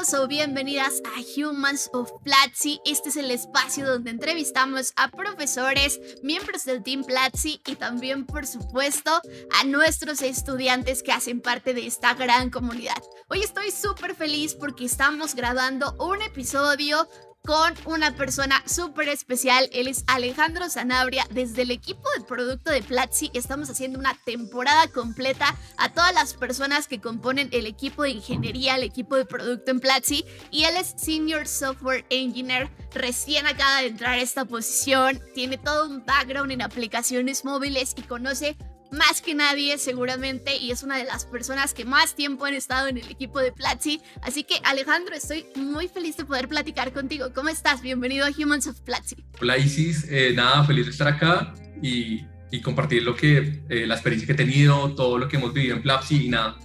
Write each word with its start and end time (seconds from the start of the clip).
O 0.00 0.26
bienvenidas 0.26 1.02
a 1.04 1.20
Humans 1.20 1.90
of 1.92 2.10
Platzi. 2.24 2.80
Este 2.86 3.10
es 3.10 3.16
el 3.16 3.30
espacio 3.30 3.86
donde 3.86 4.10
entrevistamos 4.10 4.94
a 4.96 5.08
profesores, 5.08 6.00
miembros 6.22 6.64
del 6.64 6.82
Team 6.82 7.04
Platzi 7.04 7.60
y 7.66 7.76
también, 7.76 8.24
por 8.24 8.46
supuesto, 8.46 9.20
a 9.60 9.64
nuestros 9.64 10.22
estudiantes 10.22 11.02
que 11.02 11.12
hacen 11.12 11.42
parte 11.42 11.74
de 11.74 11.86
esta 11.86 12.14
gran 12.14 12.48
comunidad. 12.48 12.96
Hoy 13.28 13.42
estoy 13.42 13.70
súper 13.70 14.14
feliz 14.14 14.54
porque 14.54 14.86
estamos 14.86 15.34
grabando 15.34 15.94
un 15.98 16.22
episodio 16.22 17.06
con 17.44 17.74
una 17.86 18.14
persona 18.14 18.62
súper 18.66 19.08
especial. 19.08 19.68
Él 19.72 19.88
es 19.88 20.04
Alejandro 20.06 20.68
Zanabria. 20.68 21.26
Desde 21.30 21.62
el 21.62 21.70
equipo 21.70 22.02
de 22.16 22.24
producto 22.24 22.70
de 22.70 22.82
Platzi 22.82 23.30
estamos 23.34 23.70
haciendo 23.70 23.98
una 23.98 24.16
temporada 24.24 24.88
completa 24.88 25.56
a 25.76 25.92
todas 25.92 26.14
las 26.14 26.34
personas 26.34 26.86
que 26.86 27.00
componen 27.00 27.48
el 27.52 27.66
equipo 27.66 28.02
de 28.02 28.10
ingeniería, 28.10 28.76
el 28.76 28.82
equipo 28.82 29.16
de 29.16 29.24
producto 29.24 29.70
en 29.70 29.80
Platzi. 29.80 30.24
Y 30.50 30.64
él 30.64 30.76
es 30.76 30.94
Senior 30.96 31.46
Software 31.46 32.04
Engineer. 32.10 32.70
Recién 32.94 33.46
acaba 33.46 33.80
de 33.80 33.88
entrar 33.88 34.14
a 34.14 34.22
esta 34.22 34.44
posición. 34.44 35.20
Tiene 35.34 35.58
todo 35.58 35.86
un 35.88 36.04
background 36.04 36.52
en 36.52 36.62
aplicaciones 36.62 37.44
móviles 37.44 37.94
y 37.96 38.02
conoce 38.02 38.56
más 38.92 39.20
que 39.20 39.34
nadie 39.34 39.78
seguramente 39.78 40.56
y 40.56 40.70
es 40.70 40.82
una 40.82 40.96
de 40.96 41.04
las 41.04 41.24
personas 41.24 41.74
que 41.74 41.84
más 41.84 42.14
tiempo 42.14 42.44
han 42.44 42.54
estado 42.54 42.88
en 42.88 42.98
el 42.98 43.08
equipo 43.10 43.40
de 43.40 43.52
Platzi. 43.52 44.00
Así 44.22 44.44
que 44.44 44.56
Alejandro, 44.64 45.14
estoy 45.14 45.46
muy 45.54 45.88
feliz 45.88 46.16
de 46.16 46.24
poder 46.24 46.48
platicar 46.48 46.92
contigo. 46.92 47.32
¿Cómo 47.34 47.48
estás? 47.48 47.82
Bienvenido 47.82 48.26
a 48.26 48.30
Humans 48.30 48.66
of 48.66 48.80
Platzi. 48.80 49.16
Hola 49.40 49.58
Isis, 49.58 50.06
eh, 50.10 50.32
nada, 50.34 50.64
feliz 50.64 50.86
de 50.86 50.92
estar 50.92 51.08
acá 51.08 51.54
y, 51.82 52.24
compartir 52.62 53.04
lo 53.04 53.14
que, 53.14 53.62
eh, 53.68 53.86
la 53.86 53.94
experiencia 53.94 54.26
que 54.26 54.32
he 54.32 54.46
tenido, 54.46 54.94
todo 54.94 55.18
lo 55.18 55.28
que 55.28 55.36
hemos 55.36 55.54
vivido 55.54 55.76
en 55.76 55.82
Platzi 55.82 56.26
y 56.26 56.28
nada, 56.28 56.58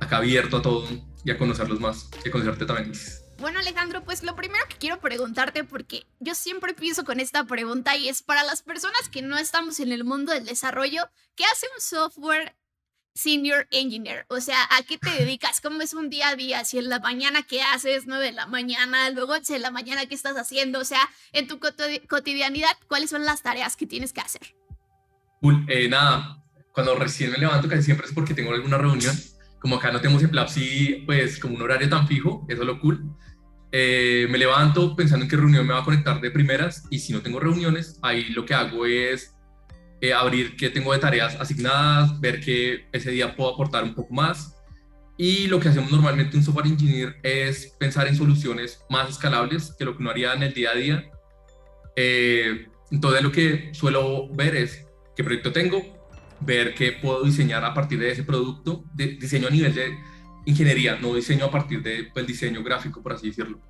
acá 0.00 0.18
abierto 0.18 0.58
a 0.58 0.62
todo 0.62 0.88
y 1.24 1.30
a 1.30 1.36
conocerlos 1.36 1.80
más 1.80 2.08
y 2.24 2.28
a 2.28 2.32
conocerte 2.32 2.64
también, 2.64 2.92
Isis. 2.92 3.27
Bueno, 3.38 3.60
Alejandro, 3.60 4.02
pues 4.02 4.24
lo 4.24 4.34
primero 4.34 4.64
que 4.68 4.76
quiero 4.78 4.98
preguntarte, 4.98 5.62
porque 5.62 6.04
yo 6.18 6.34
siempre 6.34 6.74
pienso 6.74 7.04
con 7.04 7.20
esta 7.20 7.44
pregunta 7.44 7.96
y 7.96 8.08
es 8.08 8.20
para 8.20 8.42
las 8.42 8.62
personas 8.62 9.08
que 9.08 9.22
no 9.22 9.38
estamos 9.38 9.78
en 9.78 9.92
el 9.92 10.02
mundo 10.02 10.32
del 10.32 10.44
desarrollo, 10.44 11.08
¿qué 11.36 11.44
hace 11.44 11.66
un 11.72 11.80
software 11.80 12.56
senior 13.14 13.68
engineer? 13.70 14.26
O 14.28 14.40
sea, 14.40 14.64
¿a 14.76 14.82
qué 14.82 14.98
te 14.98 15.10
dedicas? 15.10 15.60
¿Cómo 15.60 15.80
es 15.82 15.94
un 15.94 16.10
día 16.10 16.30
a 16.30 16.34
día? 16.34 16.64
Si 16.64 16.78
en 16.78 16.88
la 16.88 16.98
mañana, 16.98 17.44
¿qué 17.44 17.62
haces? 17.62 18.08
9 18.08 18.24
de 18.24 18.32
la 18.32 18.46
mañana, 18.46 19.08
luego 19.10 19.36
en 19.36 19.62
la 19.62 19.70
mañana, 19.70 20.06
¿qué 20.06 20.16
estás 20.16 20.36
haciendo? 20.36 20.80
O 20.80 20.84
sea, 20.84 21.08
en 21.32 21.46
tu 21.46 21.60
cotidianidad, 22.08 22.76
¿cuáles 22.88 23.10
son 23.10 23.24
las 23.24 23.42
tareas 23.42 23.76
que 23.76 23.86
tienes 23.86 24.12
que 24.12 24.20
hacer? 24.20 24.56
Eh, 25.68 25.88
nada, 25.88 26.42
cuando 26.72 26.96
recién 26.96 27.30
me 27.30 27.38
levanto 27.38 27.68
casi 27.68 27.84
siempre 27.84 28.08
es 28.08 28.12
porque 28.12 28.34
tengo 28.34 28.52
alguna 28.52 28.78
reunión. 28.78 29.16
Como 29.60 29.76
acá 29.76 29.92
no 29.92 30.00
tenemos 30.00 30.24
en 30.24 30.30
Plapsi, 30.30 31.04
pues 31.06 31.38
como 31.38 31.54
un 31.54 31.62
horario 31.62 31.88
tan 31.88 32.06
fijo, 32.08 32.44
eso 32.48 32.62
es 32.62 32.66
lo 32.66 32.80
cool 32.80 33.16
eh, 33.70 34.26
me 34.30 34.38
levanto 34.38 34.96
pensando 34.96 35.24
en 35.24 35.30
qué 35.30 35.36
reunión 35.36 35.66
me 35.66 35.74
va 35.74 35.80
a 35.80 35.84
conectar 35.84 36.20
de 36.20 36.30
primeras 36.30 36.84
y 36.90 36.98
si 37.00 37.12
no 37.12 37.20
tengo 37.20 37.38
reuniones, 37.38 37.98
ahí 38.02 38.30
lo 38.30 38.44
que 38.46 38.54
hago 38.54 38.86
es 38.86 39.34
eh, 40.00 40.12
abrir 40.12 40.56
qué 40.56 40.70
tengo 40.70 40.92
de 40.92 41.00
tareas 41.00 41.34
asignadas, 41.36 42.18
ver 42.20 42.40
que 42.40 42.86
ese 42.92 43.10
día 43.10 43.34
puedo 43.36 43.52
aportar 43.52 43.84
un 43.84 43.94
poco 43.94 44.14
más. 44.14 44.54
Y 45.16 45.48
lo 45.48 45.58
que 45.58 45.68
hacemos 45.68 45.90
normalmente 45.90 46.36
un 46.36 46.44
software 46.44 46.68
engineer 46.68 47.16
es 47.24 47.74
pensar 47.78 48.06
en 48.06 48.16
soluciones 48.16 48.84
más 48.88 49.10
escalables 49.10 49.74
que 49.76 49.84
lo 49.84 49.96
que 49.96 50.02
uno 50.02 50.10
haría 50.10 50.32
en 50.32 50.44
el 50.44 50.54
día 50.54 50.70
a 50.70 50.74
día. 50.74 51.10
Eh, 51.96 52.68
entonces 52.92 53.22
lo 53.22 53.32
que 53.32 53.70
suelo 53.74 54.28
ver 54.34 54.54
es 54.54 54.86
qué 55.16 55.24
proyecto 55.24 55.52
tengo, 55.52 55.82
ver 56.40 56.74
qué 56.74 56.92
puedo 56.92 57.24
diseñar 57.24 57.64
a 57.64 57.74
partir 57.74 57.98
de 57.98 58.12
ese 58.12 58.22
producto, 58.22 58.84
de 58.94 59.08
diseño 59.16 59.48
a 59.48 59.50
nivel 59.50 59.74
de 59.74 59.98
ingeniería, 60.48 60.96
no 60.96 61.14
diseño 61.14 61.44
a 61.44 61.50
partir 61.50 61.82
del 61.82 62.10
pues, 62.10 62.26
diseño 62.26 62.62
gráfico, 62.62 63.02
por 63.02 63.12
así 63.12 63.28
decirlo. 63.28 63.60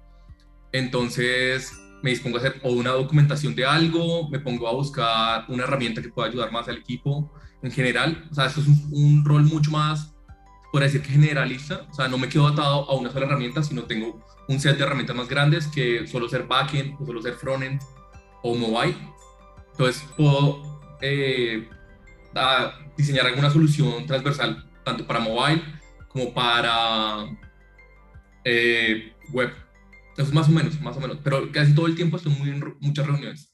Entonces 0.73 1.73
me 2.03 2.11
dispongo 2.11 2.37
a 2.37 2.41
hacer 2.41 2.61
o 2.63 2.71
una 2.71 2.91
documentación 2.91 3.55
de 3.57 3.65
algo, 3.67 4.29
me 4.31 4.39
pongo 4.39 4.69
a 4.69 4.73
buscar 4.73 5.45
una 5.49 5.65
herramienta 5.65 6.01
que 6.01 6.09
pueda 6.09 6.29
ayudar 6.29 6.53
más 6.53 6.69
al 6.69 6.77
equipo 6.77 7.33
en 7.63 7.73
general. 7.73 8.29
O 8.31 8.35
sea, 8.35 8.47
esto 8.47 8.61
es 8.61 8.69
un, 8.69 9.25
rol 9.25 9.43
mucho 9.43 9.73
más, 9.73 10.15
por 10.73 10.83
decir 10.83 11.03
que 11.03 11.09
generalista. 11.09 11.85
O 11.91 11.95
sea, 11.95 12.07
no 12.07 12.17
me 12.17 12.29
quedo 12.29 12.47
atado 12.47 12.89
a 12.89 12.95
una 12.95 13.11
sola 13.11 13.27
herramienta, 13.27 13.65
sino 13.65 13.83
tengo 13.83 14.25
un 14.47 14.61
set 14.61 14.77
de 14.77 14.85
herramientas 14.85 15.17
más 15.17 15.29
grandes 15.29 15.67
que 15.67 16.07
solo 16.07 16.29
ser 16.29 16.47
backend, 16.47 16.95
o 17.01 17.07
solo 17.07 17.21
ser 17.21 17.35
frontend 17.35 17.83
o 18.45 18.55
mobile. 18.55 18.97
Entonces 19.73 20.05
puedo 20.17 20.81
eh, 21.01 21.69
diseñar 22.97 23.27
alguna 23.27 23.51
solución 23.51 24.07
transversal, 24.07 24.65
tanto 24.85 25.05
para 25.05 25.19
mobile 25.19 25.78
como 26.09 26.33
para 26.33 27.27
eh, 28.45 29.13
web. 29.33 29.53
Más 30.33 30.49
o 30.49 30.53
menos, 30.53 30.81
más 30.81 30.97
o 30.97 31.01
menos. 31.01 31.19
Pero 31.23 31.53
casi 31.53 31.75
todo 31.75 31.87
el 31.87 31.95
tiempo 31.95 32.17
estoy 32.17 32.33
muy 32.33 32.51
en 32.51 32.77
muchas 32.81 33.07
reuniones. 33.07 33.48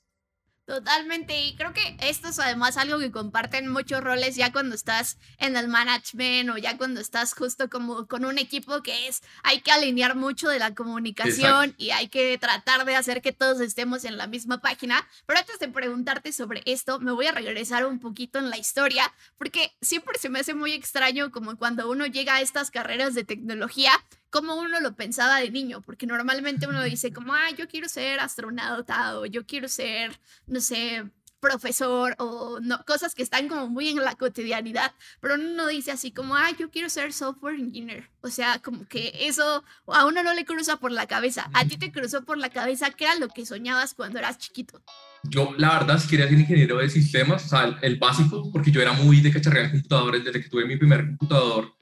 Totalmente, 0.67 1.39
y 1.45 1.55
creo 1.57 1.75
que 1.75 1.95
esto 2.01 2.29
es 2.29 2.39
además 2.39 2.79
algo 2.79 2.99
que 2.99 3.11
comparten 3.11 3.69
muchos 3.69 4.01
roles 4.01 4.35
ya 4.35 4.51
cuando 4.51 4.75
estás 4.75 5.19
en 5.37 5.59
el 5.59 5.69
management 5.69 6.49
o 6.49 6.57
ya 6.57 6.79
cuando 6.79 7.03
estás 7.03 7.35
justo 7.35 7.69
como 7.69 8.07
con 8.07 8.25
un 8.25 8.39
equipo 8.39 8.83
que 8.83 9.07
es, 9.07 9.21
hay 9.43 9.61
que 9.61 9.73
alinear 9.73 10.17
mucho 10.17 10.49
de 10.49 10.59
la 10.59 10.75
comunicación 10.75 11.75
y 11.77 11.91
hay 11.91 12.09
que 12.09 12.39
tratar 12.39 12.87
de 12.87 12.97
hacer 12.97 13.21
que 13.21 13.33
todos 13.33 13.61
estemos 13.61 14.05
en 14.05 14.17
la 14.17 14.27
misma 14.27 14.63
página. 14.63 15.07
Pero 15.27 15.39
antes 15.39 15.59
de 15.59 15.69
preguntarte 15.69 16.33
sobre 16.33 16.63
esto, 16.65 16.99
me 16.99 17.13
voy 17.13 17.27
a 17.27 17.33
regresar 17.33 17.85
un 17.85 18.01
poquito 18.01 18.39
en 18.39 18.49
la 18.49 18.57
historia, 18.57 19.13
porque 19.37 19.77
siempre 19.83 20.19
se 20.19 20.31
me 20.31 20.41
hace 20.41 20.55
muy 20.55 20.73
extraño 20.73 21.31
como 21.31 21.59
cuando 21.59 21.91
uno 21.91 22.07
llega 22.07 22.37
a 22.37 22.41
estas 22.41 22.71
carreras 22.71 23.15
de 23.15 23.25
tecnología 23.25 23.93
como 24.35 24.57
uno 24.57 24.81
lo 24.81 24.97
pensaba 24.97 25.39
de 25.39 25.49
niño, 25.49 25.81
porque 25.81 26.09
normalmente 26.09 26.67
uno 26.67 26.83
dice 26.83 27.13
como, 27.13 27.35
ah, 27.35 27.51
yo 27.57 27.69
quiero 27.69 27.89
ser 27.89 28.19
astronauta 28.19 29.17
o 29.21 29.27
yo 29.27 29.47
quiero 29.47 29.69
ser, 29.69 30.19
no 30.49 30.61
sé, 30.61 31.05
profesor 31.39 32.17
o 32.19 32.59
no, 32.61 32.85
cosas 32.85 33.15
que 33.15 33.23
están 33.23 33.47
como 33.47 33.69
muy 33.69 33.91
en 33.91 33.99
la 33.99 34.17
cotidianidad, 34.17 34.91
pero 35.21 35.37
uno 35.37 35.51
no 35.51 35.69
dice 35.69 35.93
así 35.93 36.11
como, 36.11 36.35
ah, 36.35 36.51
yo 36.59 36.69
quiero 36.69 36.89
ser 36.89 37.13
software 37.13 37.61
engineer. 37.61 38.11
O 38.23 38.29
sea, 38.29 38.59
como 38.59 38.89
que 38.89 39.13
eso 39.21 39.63
a 39.87 40.05
uno 40.05 40.25
no 40.25 40.35
le 40.35 40.45
cruza 40.45 40.79
por 40.79 40.91
la 40.91 41.07
cabeza. 41.07 41.49
A 41.53 41.65
ti 41.65 41.77
te 41.77 41.93
cruzó 41.93 42.25
por 42.25 42.37
la 42.37 42.49
cabeza, 42.49 42.91
¿qué 42.91 43.05
era 43.05 43.15
lo 43.15 43.29
que 43.29 43.47
soñabas 43.47 43.95
cuando 43.95 44.19
eras 44.19 44.39
chiquito? 44.39 44.83
Yo, 45.23 45.55
la 45.59 45.79
verdad, 45.79 46.03
quería 46.11 46.29
ser 46.29 46.41
ingeniero 46.41 46.79
de 46.79 46.91
sistemas, 46.91 47.45
o 47.45 47.49
sea, 47.51 47.79
el, 47.83 47.99
básico, 48.01 48.51
porque 48.51 48.73
yo 48.73 48.83
era 48.83 48.95
muy 48.95 49.21
de 49.21 49.31
cacharrear 49.31 49.71
computadores 49.71 50.25
desde 50.25 50.43
que 50.43 50.49
tuve 50.49 50.67
mi 50.67 50.77
primer 50.77 51.07
computador 51.07 51.73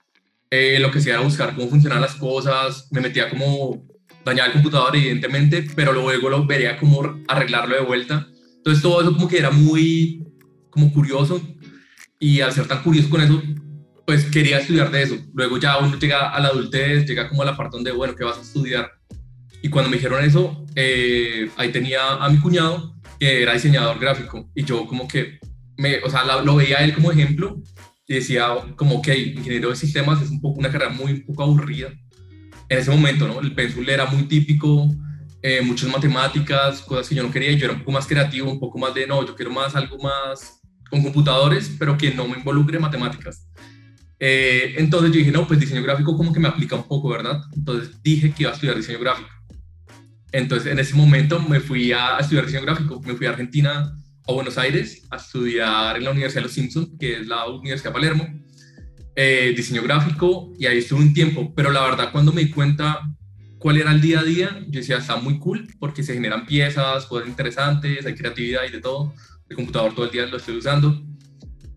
eh, 0.53 0.79
lo 0.79 0.91
que 0.91 0.99
era 0.99 1.21
buscar 1.21 1.55
cómo 1.55 1.67
funcionan 1.67 2.03
las 2.03 2.15
cosas, 2.15 2.87
me 2.91 3.01
metía 3.01 3.31
como 3.31 3.87
dañar 4.23 4.49
el 4.49 4.53
computador 4.53 4.95
evidentemente, 4.95 5.67
pero 5.75 5.95
luego 5.95 6.29
lo 6.29 6.45
vería 6.45 6.77
como 6.77 7.23
arreglarlo 7.27 7.75
de 7.75 7.81
vuelta. 7.81 8.27
Entonces 8.59 8.83
todo 8.83 9.01
eso 9.01 9.15
como 9.15 9.29
que 9.29 9.39
era 9.39 9.51
muy 9.51 10.23
como 10.69 10.93
curioso 10.93 11.41
y 12.19 12.43
al 12.43 12.53
ser 12.53 12.69
tan 12.69 12.83
curioso 12.83 13.09
con 13.09 13.23
eso, 13.23 13.43
pues 14.07 14.27
quería 14.27 14.59
estudiar 14.59 14.91
de 14.91 15.03
eso. 15.03 15.17
Luego 15.33 15.57
ya 15.57 15.79
uno 15.79 15.99
llega 15.99 16.29
a 16.29 16.39
la 16.39 16.49
adultez, 16.49 17.07
llega 17.07 17.31
como 17.31 17.41
a 17.41 17.47
la 17.47 17.57
parte 17.57 17.79
donde, 17.79 17.93
bueno, 17.93 18.15
¿qué 18.15 18.25
vas 18.25 18.37
a 18.37 18.43
estudiar? 18.43 18.91
Y 19.63 19.71
cuando 19.71 19.89
me 19.89 19.97
dijeron 19.97 20.23
eso, 20.23 20.67
eh, 20.77 21.49
ahí 21.57 21.73
tenía 21.73 22.17
a 22.17 22.29
mi 22.29 22.39
cuñado, 22.39 22.95
que 23.19 23.43
era 23.43 23.55
diseñador 23.55 23.99
gráfico, 23.99 24.51
y 24.55 24.65
yo 24.65 24.85
como 24.87 25.09
que, 25.09 25.39
me, 25.79 26.01
o 26.01 26.11
sea, 26.11 26.43
lo 26.43 26.57
veía 26.57 26.81
a 26.81 26.85
él 26.85 26.93
como 26.93 27.11
ejemplo 27.11 27.57
y 28.07 28.15
decía 28.15 28.49
como, 28.77 29.01
que 29.01 29.17
ingeniero 29.17 29.71
de 29.71 29.77
sistemas 29.77 30.23
es 30.23 30.31
un 30.31 30.41
poco 30.41 30.59
una 30.59 30.71
carrera 30.71 30.91
muy 30.91 31.13
un 31.13 31.27
poco 31.27 31.45
aburrida. 31.45 31.89
En 32.69 32.79
ese 32.79 32.91
momento, 32.91 33.29
¿no? 33.29 33.41
El 33.41 33.55
pensul 33.55 33.89
era 33.89 34.07
muy 34.07 34.25
típico, 34.25 34.89
eh, 35.43 35.61
muchas 35.63 35.91
matemáticas, 35.91 36.81
cosas 36.83 37.09
que 37.09 37.15
yo 37.15 37.23
no 37.23 37.31
quería, 37.31 37.53
yo 37.53 37.67
era 37.67 37.75
un 37.75 37.81
poco 37.81 37.93
más 37.93 38.07
creativo, 38.07 38.51
un 38.51 38.61
poco 38.61 38.79
más 38.79 38.95
de, 38.95 39.07
no, 39.07 39.27
yo 39.27 39.35
quiero 39.35 39.51
más 39.51 39.75
algo 39.75 39.99
más 39.99 40.61
con 40.89 41.03
computadores, 41.03 41.75
pero 41.79 41.97
que 41.97 42.13
no 42.13 42.29
me 42.29 42.39
involucre 42.39 42.79
matemáticas. 42.79 43.49
Eh, 44.19 44.75
entonces 44.79 45.11
yo 45.11 45.19
dije, 45.19 45.33
no, 45.33 45.47
pues 45.47 45.59
diseño 45.59 45.83
gráfico 45.83 46.17
como 46.17 46.33
que 46.33 46.39
me 46.39 46.49
aplica 46.49 46.77
un 46.77 46.87
poco, 46.87 47.09
¿verdad? 47.09 47.41
Entonces 47.57 48.03
dije 48.03 48.31
que 48.31 48.45
iba 48.45 48.53
a 48.53 48.55
estudiar 48.55 48.77
diseño 48.77 49.01
gráfico. 49.01 49.31
Entonces 50.31 50.71
en 50.71 50.79
ese 50.79 50.95
momento 50.95 51.41
me 51.41 51.61
fui 51.61 51.93
a 51.93 52.19
estudiar 52.19 52.47
diseño 52.47 52.65
gráfico, 52.65 53.01
me 53.05 53.15
fui 53.15 53.27
a 53.27 53.31
Argentina 53.31 53.93
a 54.27 54.33
Buenos 54.33 54.59
Aires 54.59 55.07
a 55.11 55.17
estudiar 55.17 55.97
en 55.97 56.05
la 56.05 56.11
Universidad 56.11 56.43
de 56.43 56.47
los 56.47 56.53
Simpsons, 56.53 56.91
que 56.99 57.21
es 57.21 57.27
la 57.27 57.47
Universidad 57.49 57.91
de 57.91 57.95
Palermo, 57.95 58.29
eh, 59.15 59.53
diseño 59.57 59.83
gráfico, 59.83 60.53
y 60.59 60.67
ahí 60.67 60.79
estuve 60.79 61.01
un 61.01 61.13
tiempo, 61.13 61.53
pero 61.55 61.71
la 61.71 61.83
verdad 61.83 62.11
cuando 62.13 62.33
me 62.33 62.45
di 62.45 62.51
cuenta 62.51 63.01
cuál 63.59 63.79
era 63.79 63.93
el 63.93 64.01
día 64.01 64.21
a 64.21 64.25
día, 64.25 64.61
yo 64.69 64.81
decía, 64.81 64.99
está 64.99 65.17
muy 65.17 65.39
cool 65.39 65.69
porque 65.79 66.03
se 66.03 66.15
generan 66.15 66.47
piezas, 66.47 67.07
cosas 67.07 67.29
interesantes, 67.29 68.05
hay 68.07 68.15
creatividad 68.15 68.63
y 68.69 68.73
de 68.73 68.81
todo. 68.81 69.15
El 69.49 69.57
computador 69.57 69.95
todo 69.95 70.07
el 70.07 70.11
día 70.11 70.27
lo 70.27 70.39
estoy 70.39 70.57
usando. 70.57 71.01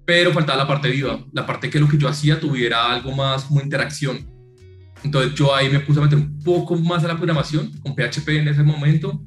Pero 0.05 0.31
faltaba 0.33 0.59
la 0.59 0.67
parte 0.67 0.89
viva, 0.89 1.23
la 1.31 1.45
parte 1.45 1.69
que 1.69 1.79
lo 1.79 1.87
que 1.87 1.97
yo 1.97 2.07
hacía 2.07 2.39
tuviera 2.39 2.91
algo 2.91 3.11
más 3.11 3.45
como 3.45 3.61
interacción. 3.61 4.25
Entonces 5.03 5.35
yo 5.35 5.53
ahí 5.53 5.69
me 5.69 5.79
puse 5.79 5.99
a 5.99 6.03
meter 6.03 6.17
un 6.17 6.39
poco 6.39 6.75
más 6.75 7.03
a 7.03 7.07
la 7.07 7.17
programación 7.17 7.71
con 7.79 7.93
PHP 7.95 8.29
en 8.29 8.47
ese 8.47 8.63
momento 8.63 9.23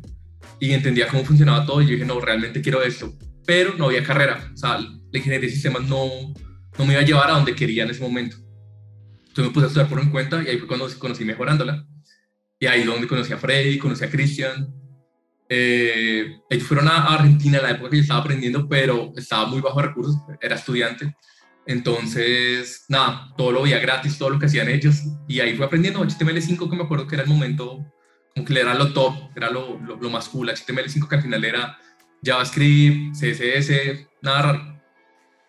y 0.61 0.73
entendía 0.73 1.08
cómo 1.08 1.25
funcionaba 1.25 1.64
todo 1.64 1.82
y 1.82 1.87
yo 1.87 1.93
dije, 1.93 2.05
no, 2.05 2.20
realmente 2.20 2.61
quiero 2.61 2.82
esto. 2.82 3.17
Pero 3.46 3.75
no 3.76 3.87
había 3.87 4.02
carrera, 4.02 4.50
o 4.52 4.56
sea, 4.56 4.79
la 4.79 5.19
ingeniería 5.19 5.49
de 5.49 5.55
sistemas 5.55 5.82
no, 5.85 6.08
no 6.79 6.85
me 6.85 6.93
iba 6.93 7.02
a 7.02 7.05
llevar 7.05 7.31
a 7.31 7.35
donde 7.35 7.55
quería 7.55 7.85
en 7.85 7.90
ese 7.90 8.02
momento. 8.02 8.37
Entonces 9.38 9.44
me 9.44 9.50
puse 9.50 9.64
a 9.64 9.69
estudiar 9.69 9.88
por 9.88 10.05
mi 10.05 10.11
cuenta 10.11 10.43
y 10.43 10.49
ahí 10.49 10.58
fue 10.58 10.69
cuando 10.69 10.88
conocí 10.99 11.25
mejorándola. 11.25 11.87
Y 12.61 12.67
ahí 12.67 12.85
donde 12.85 13.06
conocí 13.06 13.32
a 13.32 13.38
Freddy, 13.38 13.79
conocí 13.79 14.05
a 14.05 14.11
Cristian. 14.11 14.75
Eh, 15.49 16.40
ellos 16.50 16.67
fueron 16.67 16.88
a 16.88 17.14
Argentina 17.14 17.58
en 17.58 17.62
la 17.62 17.70
época 17.70 17.90
que 17.90 17.96
yo 17.96 18.02
estaba 18.02 18.20
aprendiendo, 18.20 18.69
pero 18.69 19.12
estaba 19.17 19.46
muy 19.46 19.61
bajo 19.61 19.81
recursos, 19.81 20.17
era 20.40 20.56
estudiante. 20.56 21.14
Entonces, 21.67 22.85
nada, 22.88 23.32
todo 23.37 23.52
lo 23.52 23.62
veía 23.62 23.79
gratis, 23.79 24.19
todo 24.19 24.31
lo 24.31 24.38
que 24.38 24.46
hacían 24.46 24.69
ellos. 24.69 25.02
Y 25.29 25.40
ahí 25.40 25.55
fue 25.55 25.67
aprendiendo 25.67 26.00
HTML5, 26.00 26.69
que 26.69 26.76
me 26.76 26.82
acuerdo 26.82 27.06
que 27.06 27.14
era 27.14 27.25
el 27.25 27.31
momento, 27.31 27.85
como 28.38 28.44
que 28.44 28.58
era 28.58 28.75
lo 28.75 28.93
top, 28.93 29.14
era 29.37 29.50
lo, 29.50 29.79
lo, 29.81 29.96
lo 29.96 30.11
más 30.11 30.29
cool. 30.29 30.49
HTML5 30.49 31.08
que 31.08 31.17
al 31.17 31.23
final 31.23 31.44
era 31.44 31.79
JavaScript, 32.23 33.14
CSS, 33.14 34.06
nada 34.23 34.43
raro. 34.43 34.79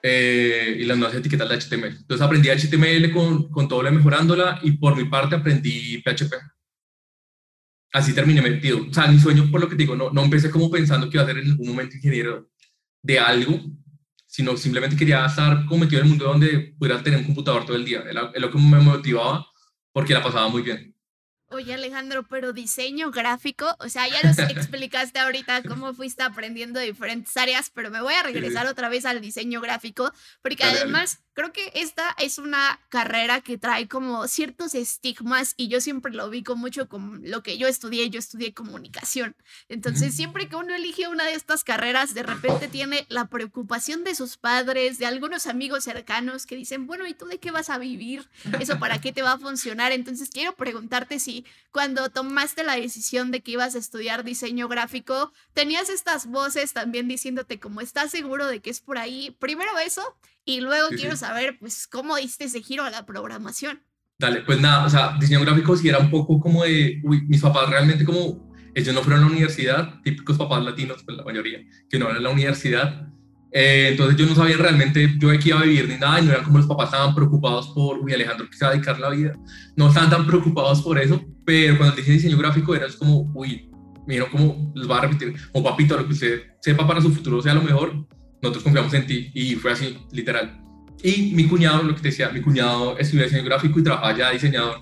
Eh, 0.01 0.77
y 0.79 0.85
las 0.85 0.97
nuevas 0.97 1.15
etiquetas 1.15 1.49
de 1.49 1.55
HTML. 1.59 1.97
Entonces 1.97 2.21
aprendí 2.21 2.49
HTML 2.49 3.11
con, 3.11 3.49
con 3.49 3.67
lo 3.69 3.91
mejorándola 3.91 4.59
y 4.63 4.71
por 4.73 4.95
mi 4.95 5.05
parte 5.05 5.35
aprendí 5.35 6.01
PHP. 6.01 6.33
Así 7.91 8.13
terminé 8.13 8.41
metido. 8.41 8.85
O 8.89 8.93
sea, 8.93 9.07
mi 9.07 9.19
sueño, 9.19 9.49
por 9.51 9.59
lo 9.59 9.67
que 9.67 9.75
digo, 9.75 9.95
no, 9.95 10.09
no 10.11 10.23
empecé 10.23 10.49
como 10.49 10.71
pensando 10.71 11.09
que 11.09 11.17
iba 11.17 11.23
a 11.23 11.27
ser 11.27 11.39
en 11.39 11.51
algún 11.51 11.67
momento 11.67 11.95
ingeniero 11.97 12.49
de 13.01 13.19
algo, 13.19 13.59
sino 14.25 14.55
simplemente 14.55 14.95
quería 14.95 15.25
estar 15.25 15.65
como 15.65 15.81
metido 15.81 16.01
en 16.01 16.05
el 16.05 16.09
mundo 16.11 16.25
donde 16.25 16.75
pudiera 16.77 17.01
tener 17.01 17.19
un 17.19 17.25
computador 17.25 17.65
todo 17.65 17.75
el 17.75 17.83
día. 17.83 18.03
Es 18.33 18.41
lo 18.41 18.51
que 18.51 18.57
me 18.57 18.79
motivaba 18.79 19.45
porque 19.91 20.13
la 20.13 20.23
pasaba 20.23 20.47
muy 20.47 20.61
bien. 20.61 20.95
Oye 21.51 21.73
Alejandro, 21.73 22.23
pero 22.29 22.53
diseño 22.53 23.09
gráfico, 23.09 23.75
o 23.79 23.89
sea, 23.89 24.07
ya 24.07 24.21
nos 24.21 24.37
explicaste 24.37 25.17
ahorita 25.17 25.63
cómo 25.63 25.95
fuiste 25.95 26.21
aprendiendo 26.21 26.79
diferentes 26.79 27.35
áreas, 27.37 27.71
pero 27.73 27.89
me 27.89 28.01
voy 28.01 28.13
a 28.13 28.21
regresar 28.21 28.67
otra 28.67 28.87
vez 28.87 29.05
al 29.07 29.19
diseño 29.19 29.59
gráfico, 29.59 30.11
porque 30.43 30.63
además 30.63 31.23
creo 31.39 31.53
que 31.53 31.71
esta 31.73 32.13
es 32.19 32.37
una 32.37 32.81
carrera 32.89 33.39
que 33.39 33.57
trae 33.57 33.87
como 33.87 34.27
ciertos 34.27 34.75
estigmas 34.75 35.53
y 35.55 35.69
yo 35.69 35.79
siempre 35.79 36.11
lo 36.11 36.29
vi 36.29 36.43
con 36.43 36.59
mucho 36.59 36.89
con 36.89 37.21
lo 37.23 37.43
que 37.43 37.57
yo 37.57 37.69
estudié, 37.69 38.09
yo 38.09 38.19
estudié 38.19 38.53
comunicación. 38.53 39.37
Entonces, 39.69 40.13
siempre 40.13 40.49
que 40.49 40.57
uno 40.57 40.75
elige 40.75 41.07
una 41.07 41.23
de 41.23 41.35
estas 41.35 41.63
carreras, 41.63 42.13
de 42.13 42.23
repente 42.23 42.67
tiene 42.67 43.05
la 43.07 43.29
preocupación 43.29 44.03
de 44.03 44.15
sus 44.15 44.35
padres, 44.35 44.99
de 44.99 45.05
algunos 45.05 45.47
amigos 45.47 45.85
cercanos 45.85 46.45
que 46.45 46.57
dicen, 46.57 46.87
bueno, 46.87 47.07
¿y 47.07 47.13
tú 47.13 47.25
de 47.27 47.37
qué 47.37 47.51
vas 47.51 47.69
a 47.69 47.77
vivir? 47.77 48.27
¿Eso 48.59 48.77
para 48.77 48.99
qué 48.99 49.13
te 49.13 49.21
va 49.21 49.31
a 49.31 49.39
funcionar? 49.39 49.93
Entonces, 49.93 50.31
quiero 50.31 50.57
preguntarte 50.57 51.19
si 51.19 51.45
cuando 51.71 52.09
tomaste 52.09 52.65
la 52.65 52.75
decisión 52.75 53.31
de 53.31 53.39
que 53.39 53.51
ibas 53.51 53.75
a 53.75 53.79
estudiar 53.79 54.25
diseño 54.25 54.67
gráfico, 54.67 55.31
tenías 55.53 55.87
estas 55.87 56.25
voces 56.25 56.73
también 56.73 57.07
diciéndote 57.07 57.61
como, 57.61 57.79
¿estás 57.79 58.11
seguro 58.11 58.45
de 58.45 58.59
que 58.59 58.71
es 58.71 58.81
por 58.81 58.97
ahí? 58.97 59.33
Primero 59.39 59.77
eso 59.79 60.17
y 60.49 60.61
luego 60.61 60.89
quiero 60.89 61.15
saber, 61.15 61.57
pues, 61.59 61.85
cómo 61.85 62.15
diste 62.15 62.45
ese 62.45 62.63
giro 62.63 62.83
a 62.83 62.89
la 62.89 63.05
programación. 63.05 63.83
Dale, 64.17 64.41
pues 64.41 64.59
nada, 64.59 64.83
o 64.83 64.89
sea, 64.89 65.15
diseño 65.19 65.41
gráfico 65.41 65.77
sí 65.77 65.87
era 65.87 65.99
un 65.99 66.09
poco 66.09 66.39
como 66.39 66.63
de, 66.63 66.99
uy, 67.03 67.21
mis 67.27 67.39
papás 67.39 67.69
realmente 67.69 68.03
como, 68.03 68.51
ellos 68.73 68.95
no 68.95 69.01
fueron 69.01 69.23
a 69.23 69.25
la 69.27 69.31
universidad, 69.31 70.01
típicos 70.03 70.39
papás 70.39 70.63
latinos, 70.63 71.03
pues 71.03 71.15
la 71.15 71.23
mayoría, 71.23 71.59
que 71.87 71.99
no 71.99 72.05
eran 72.05 72.17
a 72.17 72.21
la 72.21 72.29
universidad. 72.31 73.07
Eh, 73.51 73.89
entonces 73.91 74.17
yo 74.17 74.25
no 74.25 74.33
sabía 74.33 74.57
realmente 74.57 75.15
yo 75.19 75.29
de 75.29 75.37
qué 75.37 75.49
iba 75.49 75.59
a 75.59 75.63
vivir 75.63 75.87
ni 75.87 75.97
nada, 75.97 76.19
y 76.19 76.25
no 76.25 76.31
eran 76.31 76.43
como 76.43 76.57
los 76.57 76.67
papás 76.67 76.87
estaban 76.87 77.13
preocupados 77.13 77.67
por, 77.69 77.99
uy, 77.99 78.11
Alejandro, 78.11 78.47
¿qué 78.49 78.57
se 78.57 78.65
va 78.65 78.71
a 78.71 78.73
dedicar 78.73 78.99
la 78.99 79.09
vida? 79.11 79.33
No 79.75 79.87
estaban 79.87 80.09
tan 80.09 80.25
preocupados 80.25 80.81
por 80.81 80.97
eso, 80.97 81.23
pero 81.45 81.77
cuando 81.77 81.95
dije 81.95 82.11
diseño 82.11 82.37
gráfico 82.39 82.73
era 82.73 82.87
como, 82.97 83.31
uy, 83.35 83.69
mira 84.07 84.25
cómo 84.31 84.73
les 84.75 84.89
va 84.89 84.97
a 84.97 85.01
repetir, 85.01 85.35
o 85.53 85.63
papito, 85.63 85.95
lo 85.95 86.07
que 86.07 86.13
usted 86.13 86.41
sepa 86.59 86.87
para 86.87 87.01
su 87.01 87.13
futuro 87.13 87.39
sea 87.39 87.53
lo 87.53 87.61
mejor, 87.61 88.07
nosotros 88.41 88.63
confiamos 88.63 88.93
en 88.93 89.05
ti 89.05 89.31
y 89.33 89.55
fue 89.55 89.71
así, 89.71 89.97
literal. 90.11 90.61
Y 91.03 91.31
mi 91.33 91.47
cuñado, 91.47 91.83
lo 91.83 91.95
que 91.95 92.01
te 92.01 92.07
decía, 92.09 92.29
mi 92.29 92.41
cuñado 92.41 92.97
estudió 92.97 93.23
diseño 93.23 93.45
gráfico 93.45 93.79
y 93.79 93.83
trabajaba 93.83 94.17
ya 94.17 94.31
diseñador 94.31 94.81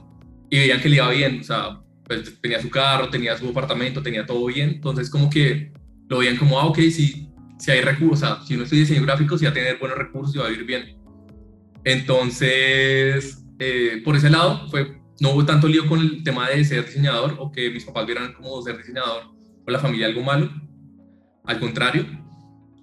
y 0.49 0.57
veían 0.57 0.81
que 0.81 0.89
le 0.89 0.95
iba 0.95 1.09
bien, 1.09 1.41
o 1.41 1.43
sea, 1.43 1.81
pues 2.05 2.39
tenía 2.41 2.61
su 2.61 2.69
carro, 2.69 3.09
tenía 3.09 3.37
su 3.37 3.49
apartamento, 3.49 4.01
tenía 4.01 4.25
todo 4.25 4.45
bien, 4.45 4.69
entonces 4.69 5.09
como 5.09 5.29
que 5.29 5.71
lo 6.07 6.19
veían 6.19 6.37
como, 6.37 6.59
ah, 6.59 6.65
ok, 6.65 6.77
si, 6.77 7.29
si 7.59 7.71
hay 7.71 7.81
recursos, 7.81 8.23
o 8.23 8.25
sea, 8.25 8.45
si 8.45 8.55
uno 8.55 8.63
estudia 8.63 8.83
diseño 8.83 9.03
gráfico, 9.03 9.37
si 9.37 9.45
va 9.45 9.51
a 9.51 9.53
tener 9.53 9.77
buenos 9.77 9.97
recursos 9.97 10.33
y 10.33 10.37
va 10.39 10.45
a 10.45 10.49
vivir 10.49 10.65
bien. 10.65 10.97
Entonces, 11.83 13.43
eh, 13.59 14.01
por 14.03 14.15
ese 14.15 14.29
lado, 14.29 14.67
fue, 14.69 15.01
no 15.19 15.31
hubo 15.31 15.45
tanto 15.45 15.67
lío 15.67 15.87
con 15.87 15.99
el 15.99 16.23
tema 16.23 16.49
de 16.49 16.63
ser 16.63 16.85
diseñador 16.85 17.35
o 17.39 17.51
que 17.51 17.69
mis 17.69 17.85
papás 17.85 18.05
vieran 18.05 18.33
como 18.33 18.61
ser 18.61 18.77
diseñador 18.77 19.23
o 19.65 19.71
la 19.71 19.79
familia 19.79 20.07
algo 20.07 20.21
malo. 20.21 20.49
Al 21.45 21.59
contrario, 21.59 22.05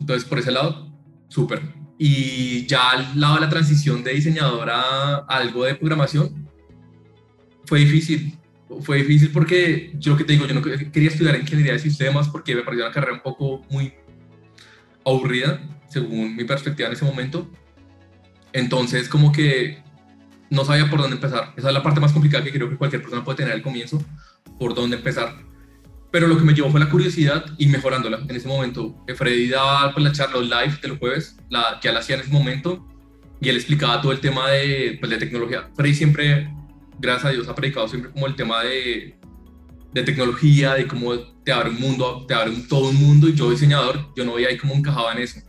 entonces, 0.04 0.28
por 0.28 0.38
ese 0.38 0.52
lado, 0.52 0.86
súper. 1.28 1.62
Y 1.98 2.66
ya 2.66 2.90
al 2.90 3.18
lado 3.18 3.36
de 3.36 3.40
la 3.40 3.48
transición 3.48 4.04
de 4.04 4.12
diseñador 4.12 4.68
a 4.68 5.24
algo 5.26 5.64
de 5.64 5.76
programación, 5.76 6.46
fue 7.64 7.78
difícil. 7.78 8.38
Fue 8.82 8.98
difícil 8.98 9.30
porque 9.32 9.94
yo 9.98 10.14
que 10.14 10.24
te 10.24 10.34
digo, 10.34 10.46
yo 10.46 10.52
no 10.52 10.60
quería 10.60 11.08
estudiar 11.08 11.40
ingeniería 11.40 11.72
de 11.72 11.78
sistemas 11.78 12.28
porque 12.28 12.54
me 12.54 12.60
parecía 12.60 12.84
una 12.84 12.92
carrera 12.92 13.14
un 13.14 13.22
poco 13.22 13.62
muy 13.70 13.94
aburrida, 15.06 15.62
según 15.88 16.36
mi 16.36 16.44
perspectiva 16.44 16.88
en 16.88 16.92
ese 16.92 17.06
momento. 17.06 17.50
Entonces, 18.52 19.08
como 19.08 19.32
que 19.32 19.82
no 20.50 20.66
sabía 20.66 20.90
por 20.90 21.00
dónde 21.00 21.16
empezar. 21.16 21.54
Esa 21.56 21.68
es 21.68 21.74
la 21.74 21.82
parte 21.82 21.98
más 21.98 22.12
complicada 22.12 22.44
que 22.44 22.52
creo 22.52 22.68
que 22.68 22.76
cualquier 22.76 23.00
persona 23.00 23.24
puede 23.24 23.38
tener 23.38 23.54
al 23.54 23.62
comienzo, 23.62 24.04
por 24.58 24.74
dónde 24.74 24.98
empezar 24.98 25.34
pero 26.14 26.28
lo 26.28 26.38
que 26.38 26.44
me 26.44 26.55
llevó 26.55 26.70
fue 26.70 26.78
la 26.78 26.88
curiosidad 26.88 27.44
y 27.58 27.66
mejorándola 27.66 28.20
en 28.28 28.37
ese 28.37 28.46
momento. 28.46 28.94
Freddy 29.16 29.49
daba 29.49 29.93
pues, 29.93 30.05
la 30.05 30.12
charla 30.12 30.40
live 30.40 30.78
de 30.81 30.87
los 30.87 30.99
jueves, 31.00 31.37
la, 31.50 31.81
que 31.82 31.88
él 31.88 31.96
hacía 31.96 32.14
en 32.14 32.20
ese 32.20 32.31
momento, 32.31 32.87
y 33.40 33.49
él 33.49 33.56
explicaba 33.56 34.00
todo 34.00 34.12
el 34.12 34.20
tema 34.20 34.49
de, 34.50 34.96
pues, 35.00 35.11
de 35.11 35.16
tecnología. 35.16 35.69
Freddy 35.75 35.93
siempre, 35.93 36.49
gracias 37.00 37.25
a 37.25 37.31
Dios, 37.31 37.49
ha 37.49 37.55
predicado 37.56 37.88
siempre 37.88 38.12
como 38.12 38.28
el 38.28 38.37
tema 38.37 38.62
de, 38.62 39.19
de 39.93 40.02
tecnología, 40.05 40.75
de 40.75 40.87
cómo 40.87 41.19
te 41.19 41.50
abre 41.50 41.70
un 41.70 41.81
mundo, 41.81 42.25
te 42.28 42.34
abre 42.34 42.50
un, 42.50 42.69
todo 42.69 42.91
un 42.91 42.96
mundo, 42.96 43.29
y 43.29 43.34
yo 43.34 43.50
diseñador, 43.50 44.12
yo 44.15 44.24
no 44.24 44.34
veía 44.34 44.50
ahí 44.50 44.56
cómo 44.56 44.74
encajaba 44.74 45.15
en 45.15 45.19
eso. 45.19 45.41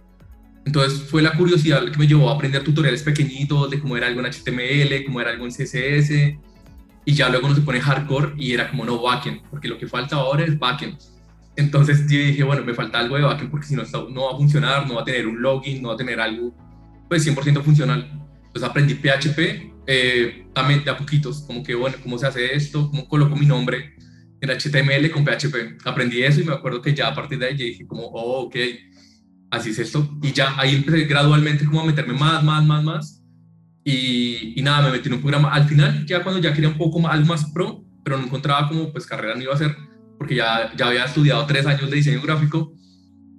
Entonces 0.66 1.00
fue 1.00 1.22
la 1.22 1.34
curiosidad 1.34 1.86
que 1.92 2.00
me 2.00 2.08
llevó 2.08 2.32
a 2.32 2.34
aprender 2.34 2.64
tutoriales 2.64 3.04
pequeñitos 3.04 3.70
de 3.70 3.80
cómo 3.80 3.98
era 3.98 4.08
algo 4.08 4.20
en 4.22 4.26
HTML, 4.26 5.06
cómo 5.06 5.22
era 5.22 5.30
algo 5.30 5.46
en 5.46 5.52
CSS, 5.52 6.40
y 7.06 7.14
ya 7.14 7.30
luego 7.30 7.46
uno 7.46 7.56
se 7.56 7.62
pone 7.62 7.80
hardcore 7.80 8.34
y 8.36 8.54
era 8.54 8.70
como 8.70 8.84
no 8.84 9.02
backend, 9.02 9.42
porque 9.50 9.68
lo 9.68 9.78
que 9.78 9.88
falta 9.88 10.16
ahora 10.16 10.44
es 10.44 10.58
backend. 10.58 10.98
Entonces 11.56 12.02
yo 12.10 12.18
dije, 12.18 12.44
bueno, 12.44 12.66
me 12.66 12.74
falta 12.74 13.00
algo 13.00 13.16
de 13.16 13.22
backend 13.22 13.52
porque 13.52 13.68
si 13.68 13.76
no, 13.76 13.84
no 14.10 14.26
va 14.26 14.34
a 14.34 14.38
funcionar, 14.38 14.88
no 14.88 14.96
va 14.96 15.02
a 15.02 15.06
tener 15.06 15.28
un 15.28 15.42
login, 15.42 15.82
no 15.82 15.90
va 15.90 15.94
a 15.94 15.98
tener 15.98 16.20
algo 16.20 16.54
pues 17.08 17.26
100% 17.26 17.62
funcional. 17.62 18.10
Entonces 18.48 18.64
aprendí 18.64 18.96
PHP, 18.96 19.74
eh, 19.86 20.48
también 20.54 20.84
de 20.84 20.90
a 20.90 20.98
poquitos, 20.98 21.44
como 21.44 21.62
que 21.62 21.76
bueno, 21.76 21.96
¿cómo 22.02 22.18
se 22.18 22.26
hace 22.26 22.56
esto? 22.56 22.90
¿Cómo 22.90 23.08
coloco 23.08 23.36
mi 23.36 23.46
nombre 23.46 23.94
en 24.42 24.50
HTML 24.50 25.12
con 25.12 25.24
PHP? 25.24 25.86
Aprendí 25.86 26.24
eso 26.24 26.42
y 26.42 26.44
me 26.44 26.54
acuerdo 26.54 26.82
que 26.82 26.96
ya 26.96 27.10
a 27.10 27.16
partir 27.16 27.38
de 27.38 27.46
ahí 27.48 27.56
dije 27.56 27.86
como, 27.86 28.04
oh, 28.08 28.46
ok, 28.46 28.56
así 29.52 29.70
es 29.70 29.80
esto. 29.80 30.18
Y 30.24 30.32
ya 30.32 30.60
ahí 30.60 30.76
empecé 30.76 31.06
gradualmente 31.06 31.66
como 31.66 31.82
a 31.82 31.86
meterme 31.86 32.14
más, 32.14 32.44
más, 32.44 32.66
más, 32.66 32.84
más 32.84 33.15
y, 33.88 34.60
nada, 34.64 34.88
me 34.88 34.98
metí 34.98 35.10
en 35.10 35.14
un 35.14 35.22
programa. 35.22 35.54
Al 35.54 35.66
final, 35.66 36.06
ya 36.08 36.24
cuando 36.24 36.42
ya 36.42 36.52
quería 36.52 36.70
un 36.70 36.78
poco 36.78 37.00
más, 37.00 37.14
algo 37.14 37.28
más 37.28 37.46
pro, 37.52 37.86
pero 38.04 38.18
no 38.18 38.24
encontraba 38.24 38.68
como 38.68 38.92
pues 38.92 39.06
carrera 39.06 39.36
no 39.36 39.44
iba 39.44 39.52
a 39.52 39.56
hacer, 39.56 39.76
porque 40.18 40.36
ya, 40.36 40.74
ya 40.76 40.88
había 40.88 41.06
estudiado 41.06 41.46
tres 41.46 41.68
años 41.68 41.88
de 41.90 41.96
diseño 41.96 42.20
gráfico, 42.20 42.74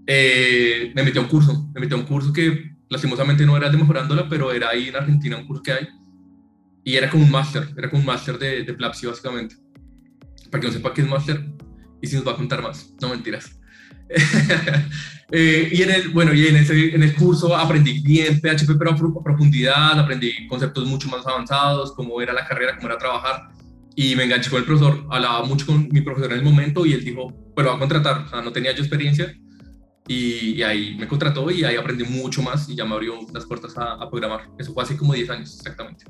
eh, 0.06 0.92
me 0.94 1.02
metí 1.02 1.18
a 1.18 1.22
un 1.22 1.26
curso. 1.26 1.68
Me 1.74 1.80
metí 1.80 1.94
a 1.94 1.96
un 1.96 2.04
curso 2.04 2.32
que 2.32 2.76
lastimosamente 2.88 3.44
no 3.44 3.56
era 3.56 3.68
de 3.68 3.76
mejorándola, 3.76 4.28
pero 4.28 4.52
era 4.52 4.68
ahí 4.68 4.88
en 4.88 4.94
Argentina 4.94 5.36
un 5.36 5.48
curso 5.48 5.64
que 5.64 5.72
hay. 5.72 5.88
Y 6.84 6.94
era 6.94 7.10
como 7.10 7.24
un 7.24 7.30
máster, 7.32 7.68
era 7.76 7.90
como 7.90 8.00
un 8.00 8.06
máster 8.06 8.38
de, 8.38 8.62
de 8.62 8.72
Plapsi 8.72 9.06
básicamente. 9.06 9.56
Para 10.48 10.60
que 10.60 10.68
no 10.68 10.72
sepa 10.72 10.94
qué 10.94 11.02
es 11.02 11.08
máster, 11.08 11.44
y 12.00 12.06
si 12.06 12.14
nos 12.14 12.24
va 12.24 12.32
a 12.32 12.36
contar 12.36 12.62
más, 12.62 12.94
no 13.00 13.08
mentiras. 13.08 13.55
Eh, 15.32 15.70
y 15.72 15.82
en 15.82 15.90
el, 15.90 16.08
bueno, 16.10 16.32
y 16.32 16.46
en, 16.46 16.54
ese, 16.54 16.94
en 16.94 17.02
el 17.02 17.12
curso 17.14 17.56
aprendí 17.56 18.00
bien 18.00 18.40
PHP, 18.40 18.78
pero 18.78 18.92
a 18.92 19.24
profundidad, 19.24 19.98
aprendí 19.98 20.46
conceptos 20.46 20.86
mucho 20.86 21.08
más 21.08 21.26
avanzados, 21.26 21.92
cómo 21.94 22.20
era 22.20 22.32
la 22.32 22.46
carrera, 22.46 22.76
cómo 22.76 22.86
era 22.88 22.96
trabajar. 22.96 23.48
Y 23.96 24.14
me 24.14 24.24
enganché 24.24 24.50
con 24.50 24.60
el 24.60 24.64
profesor, 24.64 25.04
hablaba 25.10 25.42
mucho 25.44 25.66
con 25.66 25.88
mi 25.88 26.00
profesor 26.00 26.32
en 26.32 26.38
el 26.38 26.44
momento 26.44 26.86
y 26.86 26.92
él 26.92 27.04
dijo, 27.04 27.32
lo 27.56 27.64
va 27.64 27.74
a 27.74 27.78
contratar, 27.78 28.18
o 28.18 28.28
sea, 28.28 28.40
no 28.40 28.52
tenía 28.52 28.72
yo 28.72 28.82
experiencia. 28.82 29.34
Y, 30.06 30.62
ahí 30.62 30.94
me 30.96 31.08
contrató 31.08 31.50
y 31.50 31.64
ahí 31.64 31.74
aprendí 31.74 32.04
mucho 32.04 32.40
más 32.40 32.68
y 32.68 32.76
ya 32.76 32.84
me 32.84 32.94
abrió 32.94 33.18
las 33.34 33.46
puertas 33.46 33.76
a, 33.76 33.94
a 33.94 34.08
programar. 34.08 34.50
Eso 34.56 34.72
fue 34.72 34.84
hace 34.84 34.96
como 34.96 35.12
10 35.12 35.30
años 35.30 35.56
exactamente. 35.56 36.04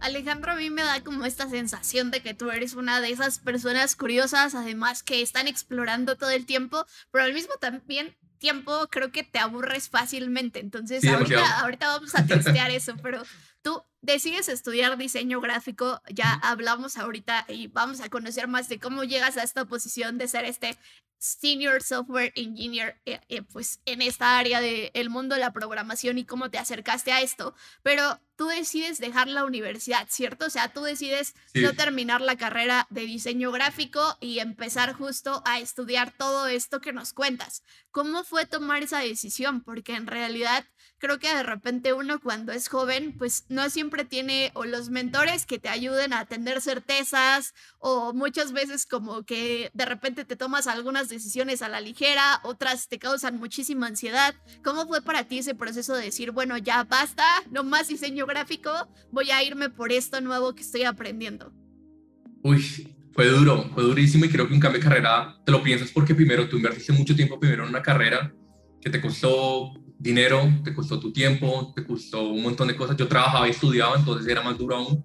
Alejandro 0.00 0.52
a 0.52 0.56
mí 0.56 0.70
me 0.70 0.82
da 0.82 1.02
como 1.02 1.24
esta 1.24 1.48
sensación 1.48 2.10
de 2.10 2.20
que 2.20 2.34
tú 2.34 2.50
eres 2.50 2.74
una 2.74 3.00
de 3.00 3.10
esas 3.10 3.38
personas 3.38 3.96
curiosas, 3.96 4.54
además 4.54 5.02
que 5.02 5.22
están 5.22 5.46
explorando 5.46 6.16
todo 6.16 6.30
el 6.30 6.46
tiempo, 6.46 6.86
pero 7.10 7.24
al 7.24 7.34
mismo 7.34 7.54
también 7.60 8.16
tiempo 8.38 8.88
creo 8.90 9.12
que 9.12 9.22
te 9.22 9.38
aburres 9.38 9.88
fácilmente. 9.88 10.58
Entonces, 10.58 11.04
ahorita, 11.06 11.60
ahorita, 11.60 11.86
vamos 11.88 12.14
a 12.14 12.26
testear 12.26 12.70
eso, 12.72 12.96
pero 13.02 13.22
tú 13.62 13.82
decides 14.00 14.48
estudiar 14.48 14.96
diseño 14.96 15.40
gráfico, 15.40 16.02
ya 16.08 16.32
hablamos 16.42 16.96
ahorita 16.96 17.44
y 17.48 17.68
vamos 17.68 18.00
a 18.00 18.08
conocer 18.08 18.48
más 18.48 18.68
de 18.68 18.80
cómo 18.80 19.04
llegas 19.04 19.36
a 19.36 19.42
esta 19.42 19.66
posición 19.66 20.18
de 20.18 20.26
ser 20.26 20.44
este 20.46 20.76
senior 21.20 21.82
software 21.82 22.32
engineer 22.34 23.00
eh, 23.04 23.20
eh, 23.28 23.42
pues 23.42 23.80
en 23.84 24.00
esta 24.00 24.38
área 24.38 24.60
del 24.60 25.10
mundo 25.10 25.34
de 25.34 25.40
la 25.40 25.52
programación 25.52 26.18
y 26.18 26.24
cómo 26.24 26.50
te 26.50 26.58
acercaste 26.58 27.12
a 27.12 27.20
esto, 27.20 27.54
pero 27.82 28.20
tú 28.36 28.46
decides 28.48 28.98
dejar 28.98 29.28
la 29.28 29.44
universidad, 29.44 30.08
¿cierto? 30.08 30.46
O 30.46 30.50
sea, 30.50 30.72
tú 30.72 30.82
decides 30.82 31.34
no 31.52 31.74
terminar 31.74 32.22
la 32.22 32.36
carrera 32.36 32.86
de 32.88 33.02
diseño 33.02 33.52
gráfico 33.52 34.16
y 34.18 34.38
empezar 34.38 34.94
justo 34.94 35.42
a 35.44 35.60
estudiar 35.60 36.10
todo 36.16 36.46
esto 36.46 36.80
que 36.80 36.94
nos 36.94 37.12
cuentas. 37.12 37.62
¿Cómo 37.90 38.24
fue 38.24 38.46
tomar 38.46 38.82
esa 38.82 39.00
decisión? 39.00 39.62
Porque 39.62 39.94
en 39.94 40.06
realidad 40.06 40.64
creo 41.00 41.18
que 41.18 41.34
de 41.34 41.42
repente 41.42 41.92
uno 41.92 42.20
cuando 42.20 42.52
es 42.52 42.68
joven, 42.68 43.14
pues 43.18 43.46
no 43.48 43.68
siempre 43.70 44.04
tiene 44.04 44.52
o 44.54 44.64
los 44.64 44.90
mentores 44.90 45.46
que 45.46 45.58
te 45.58 45.68
ayuden 45.68 46.12
a 46.12 46.26
tener 46.26 46.60
certezas 46.60 47.54
o 47.78 48.12
muchas 48.12 48.52
veces 48.52 48.86
como 48.86 49.24
que 49.24 49.70
de 49.72 49.86
repente 49.86 50.24
te 50.24 50.36
tomas 50.36 50.66
algunas 50.66 51.08
decisiones 51.08 51.62
a 51.62 51.68
la 51.68 51.80
ligera, 51.80 52.40
otras 52.44 52.88
te 52.88 52.98
causan 52.98 53.38
muchísima 53.38 53.86
ansiedad. 53.86 54.34
¿Cómo 54.62 54.86
fue 54.86 55.02
para 55.02 55.24
ti 55.24 55.38
ese 55.38 55.54
proceso 55.54 55.94
de 55.94 56.04
decir, 56.04 56.30
bueno, 56.30 56.58
ya 56.58 56.84
basta, 56.84 57.24
no 57.50 57.64
más 57.64 57.88
diseño 57.88 58.26
gráfico, 58.26 58.70
voy 59.10 59.30
a 59.30 59.42
irme 59.42 59.70
por 59.70 59.92
esto 59.92 60.20
nuevo 60.20 60.54
que 60.54 60.62
estoy 60.62 60.84
aprendiendo? 60.84 61.52
Uy, 62.42 62.94
fue 63.12 63.26
duro, 63.28 63.70
fue 63.74 63.82
durísimo 63.82 64.26
y 64.26 64.28
creo 64.28 64.46
que 64.46 64.54
un 64.54 64.60
cambio 64.60 64.80
de 64.80 64.86
carrera 64.86 65.40
te 65.44 65.52
lo 65.52 65.62
piensas 65.62 65.90
porque 65.90 66.14
primero 66.14 66.48
tú 66.48 66.56
invertiste 66.56 66.92
mucho 66.92 67.16
tiempo 67.16 67.40
primero 67.40 67.64
en 67.64 67.70
una 67.70 67.82
carrera 67.82 68.34
que 68.80 68.90
te 68.90 69.00
costó 69.00 69.72
dinero, 70.00 70.50
te 70.64 70.74
costó 70.74 70.98
tu 70.98 71.12
tiempo, 71.12 71.72
te 71.76 71.84
costó 71.84 72.30
un 72.30 72.42
montón 72.42 72.68
de 72.68 72.74
cosas. 72.74 72.96
Yo 72.96 73.06
trabajaba 73.06 73.46
y 73.46 73.50
estudiaba, 73.50 73.96
entonces 73.96 74.26
era 74.26 74.40
más 74.42 74.58
duro 74.58 74.76
aún. 74.76 75.04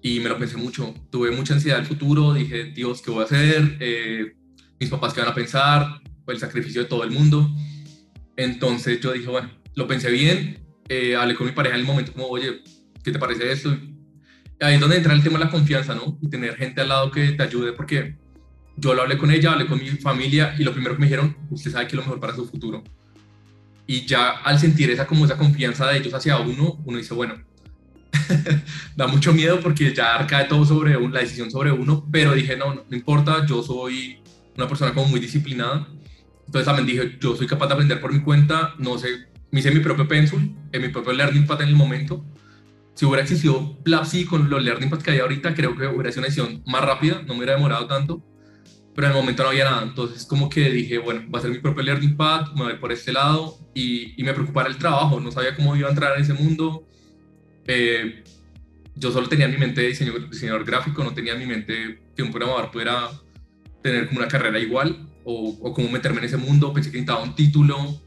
Y 0.00 0.20
me 0.20 0.28
lo 0.28 0.38
pensé 0.38 0.56
mucho. 0.56 0.94
Tuve 1.10 1.30
mucha 1.32 1.52
ansiedad 1.54 1.76
del 1.76 1.86
futuro. 1.86 2.32
Dije, 2.32 2.64
Dios, 2.66 3.02
¿qué 3.02 3.10
voy 3.10 3.22
a 3.22 3.24
hacer? 3.24 3.76
Eh, 3.80 4.36
mis 4.78 4.88
papás, 4.88 5.12
¿qué 5.12 5.20
van 5.20 5.30
a 5.30 5.34
pensar? 5.34 6.00
el 6.28 6.38
sacrificio 6.38 6.82
de 6.82 6.88
todo 6.88 7.02
el 7.02 7.10
mundo. 7.10 7.50
Entonces 8.36 9.00
yo 9.00 9.10
dije, 9.12 9.28
bueno, 9.28 9.50
lo 9.74 9.88
pensé 9.88 10.12
bien. 10.12 10.64
Eh, 10.88 11.16
hablé 11.16 11.34
con 11.34 11.44
mi 11.44 11.52
pareja 11.52 11.74
en 11.74 11.80
el 11.80 11.86
momento, 11.88 12.12
como, 12.12 12.26
oye, 12.26 12.62
¿qué 13.02 13.10
te 13.10 13.18
parece 13.18 13.50
esto? 13.50 13.76
ahí 14.60 14.74
es 14.74 14.80
donde 14.80 14.96
entra 14.96 15.12
el 15.12 15.24
tema 15.24 15.40
de 15.40 15.46
la 15.46 15.50
confianza, 15.50 15.92
¿no? 15.92 16.16
Y 16.22 16.28
tener 16.28 16.54
gente 16.54 16.82
al 16.82 16.88
lado 16.90 17.10
que 17.10 17.32
te 17.32 17.42
ayude, 17.42 17.72
porque 17.72 18.16
yo 18.76 18.94
lo 18.94 19.02
hablé 19.02 19.18
con 19.18 19.32
ella, 19.32 19.50
hablé 19.50 19.66
con 19.66 19.80
mi 19.80 19.88
familia 19.88 20.54
y 20.56 20.62
lo 20.62 20.72
primero 20.72 20.94
que 20.94 21.00
me 21.00 21.06
dijeron, 21.06 21.36
usted 21.50 21.72
sabe 21.72 21.86
que 21.86 21.96
es 21.96 21.96
lo 21.96 22.02
mejor 22.02 22.20
para 22.20 22.36
su 22.36 22.46
futuro 22.46 22.84
y 23.90 24.06
ya 24.06 24.30
al 24.44 24.56
sentir 24.56 24.88
esa 24.88 25.04
como 25.04 25.24
esa 25.24 25.36
confianza 25.36 25.88
de 25.88 25.98
ellos 25.98 26.14
hacia 26.14 26.38
uno, 26.38 26.80
uno 26.84 26.96
dice, 26.96 27.12
bueno, 27.12 27.34
da 28.96 29.08
mucho 29.08 29.32
miedo 29.32 29.58
porque 29.58 29.92
ya 29.92 30.24
de 30.24 30.44
todo 30.44 30.64
sobre 30.64 30.92
la 30.92 31.18
decisión 31.18 31.50
sobre 31.50 31.72
uno, 31.72 32.06
pero 32.12 32.32
dije, 32.32 32.56
no, 32.56 32.72
no, 32.72 32.84
importa, 32.92 33.44
yo 33.46 33.64
soy 33.64 34.20
una 34.56 34.68
persona 34.68 34.94
como 34.94 35.08
muy 35.08 35.18
disciplinada, 35.18 35.88
entonces 36.46 36.66
también 36.66 36.86
dije, 36.86 37.18
yo 37.20 37.34
soy 37.34 37.48
capaz 37.48 37.66
de 37.66 37.74
aprender 37.74 38.00
por 38.00 38.12
mi 38.12 38.20
cuenta, 38.20 38.74
no 38.78 38.96
sé, 38.96 39.08
me 39.50 39.58
hice 39.58 39.72
mi 39.72 39.80
propio 39.80 40.06
pencil, 40.06 40.54
en 40.70 40.82
mi 40.82 40.90
propio 40.90 41.12
learning 41.12 41.48
pad 41.48 41.62
en 41.62 41.70
el 41.70 41.74
momento, 41.74 42.24
si 42.94 43.06
hubiera 43.06 43.22
existido 43.22 43.76
Plapsi 43.82 44.24
con 44.24 44.48
los 44.48 44.62
learning 44.62 44.88
pads 44.88 45.02
que 45.02 45.10
hay 45.10 45.18
ahorita, 45.18 45.52
creo 45.52 45.76
que 45.76 45.88
hubiera 45.88 46.12
sido 46.12 46.20
una 46.20 46.28
decisión 46.28 46.62
más 46.64 46.84
rápida, 46.84 47.22
no 47.22 47.32
me 47.32 47.38
hubiera 47.38 47.54
demorado 47.54 47.88
tanto, 47.88 48.22
pero 48.94 49.06
en 49.06 49.12
el 49.12 49.18
momento 49.18 49.42
no 49.42 49.50
había 49.50 49.64
nada. 49.64 49.82
Entonces, 49.82 50.26
como 50.26 50.48
que 50.48 50.70
dije, 50.70 50.98
bueno, 50.98 51.22
va 51.32 51.38
a 51.38 51.42
ser 51.42 51.50
mi 51.50 51.58
propio 51.58 51.82
learning 51.82 52.16
pad, 52.16 52.52
me 52.54 52.64
voy 52.64 52.74
por 52.74 52.92
este 52.92 53.12
lado 53.12 53.58
y, 53.74 54.20
y 54.20 54.24
me 54.24 54.32
preocupara 54.32 54.68
el 54.68 54.76
trabajo. 54.76 55.20
No 55.20 55.30
sabía 55.30 55.54
cómo 55.54 55.76
iba 55.76 55.88
a 55.88 55.90
entrar 55.90 56.16
en 56.16 56.22
ese 56.22 56.34
mundo. 56.34 56.86
Eh, 57.66 58.24
yo 58.96 59.12
solo 59.12 59.28
tenía 59.28 59.46
en 59.46 59.52
mi 59.52 59.58
mente 59.58 59.82
diseño, 59.82 60.12
diseñador 60.30 60.64
gráfico, 60.64 61.04
no 61.04 61.14
tenía 61.14 61.34
en 61.34 61.38
mi 61.38 61.46
mente 61.46 62.00
que 62.16 62.22
un 62.22 62.30
programador 62.30 62.70
pudiera 62.70 63.08
tener 63.82 64.08
como 64.08 64.20
una 64.20 64.28
carrera 64.28 64.58
igual 64.58 65.08
o, 65.24 65.56
o 65.62 65.72
cómo 65.72 65.88
meterme 65.88 66.18
en 66.18 66.24
ese 66.24 66.36
mundo. 66.36 66.72
Pensé 66.72 66.90
que 66.90 66.98
necesitaba 66.98 67.22
un 67.22 67.34
título. 67.34 68.00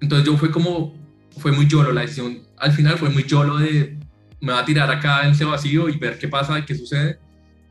Entonces, 0.00 0.26
yo 0.26 0.36
fue 0.36 0.50
como, 0.50 0.94
fue 1.38 1.52
muy 1.52 1.66
yolo 1.66 1.90
la 1.92 2.02
decisión. 2.02 2.42
Al 2.58 2.72
final 2.72 2.98
fue 2.98 3.08
muy 3.08 3.24
yolo 3.24 3.56
de 3.56 3.98
me 4.40 4.52
va 4.52 4.60
a 4.60 4.64
tirar 4.64 4.90
acá 4.90 5.24
en 5.24 5.32
ese 5.32 5.46
vacío 5.46 5.88
y 5.88 5.96
ver 5.96 6.18
qué 6.18 6.28
pasa 6.28 6.58
y 6.58 6.64
qué 6.64 6.74
sucede 6.74 7.18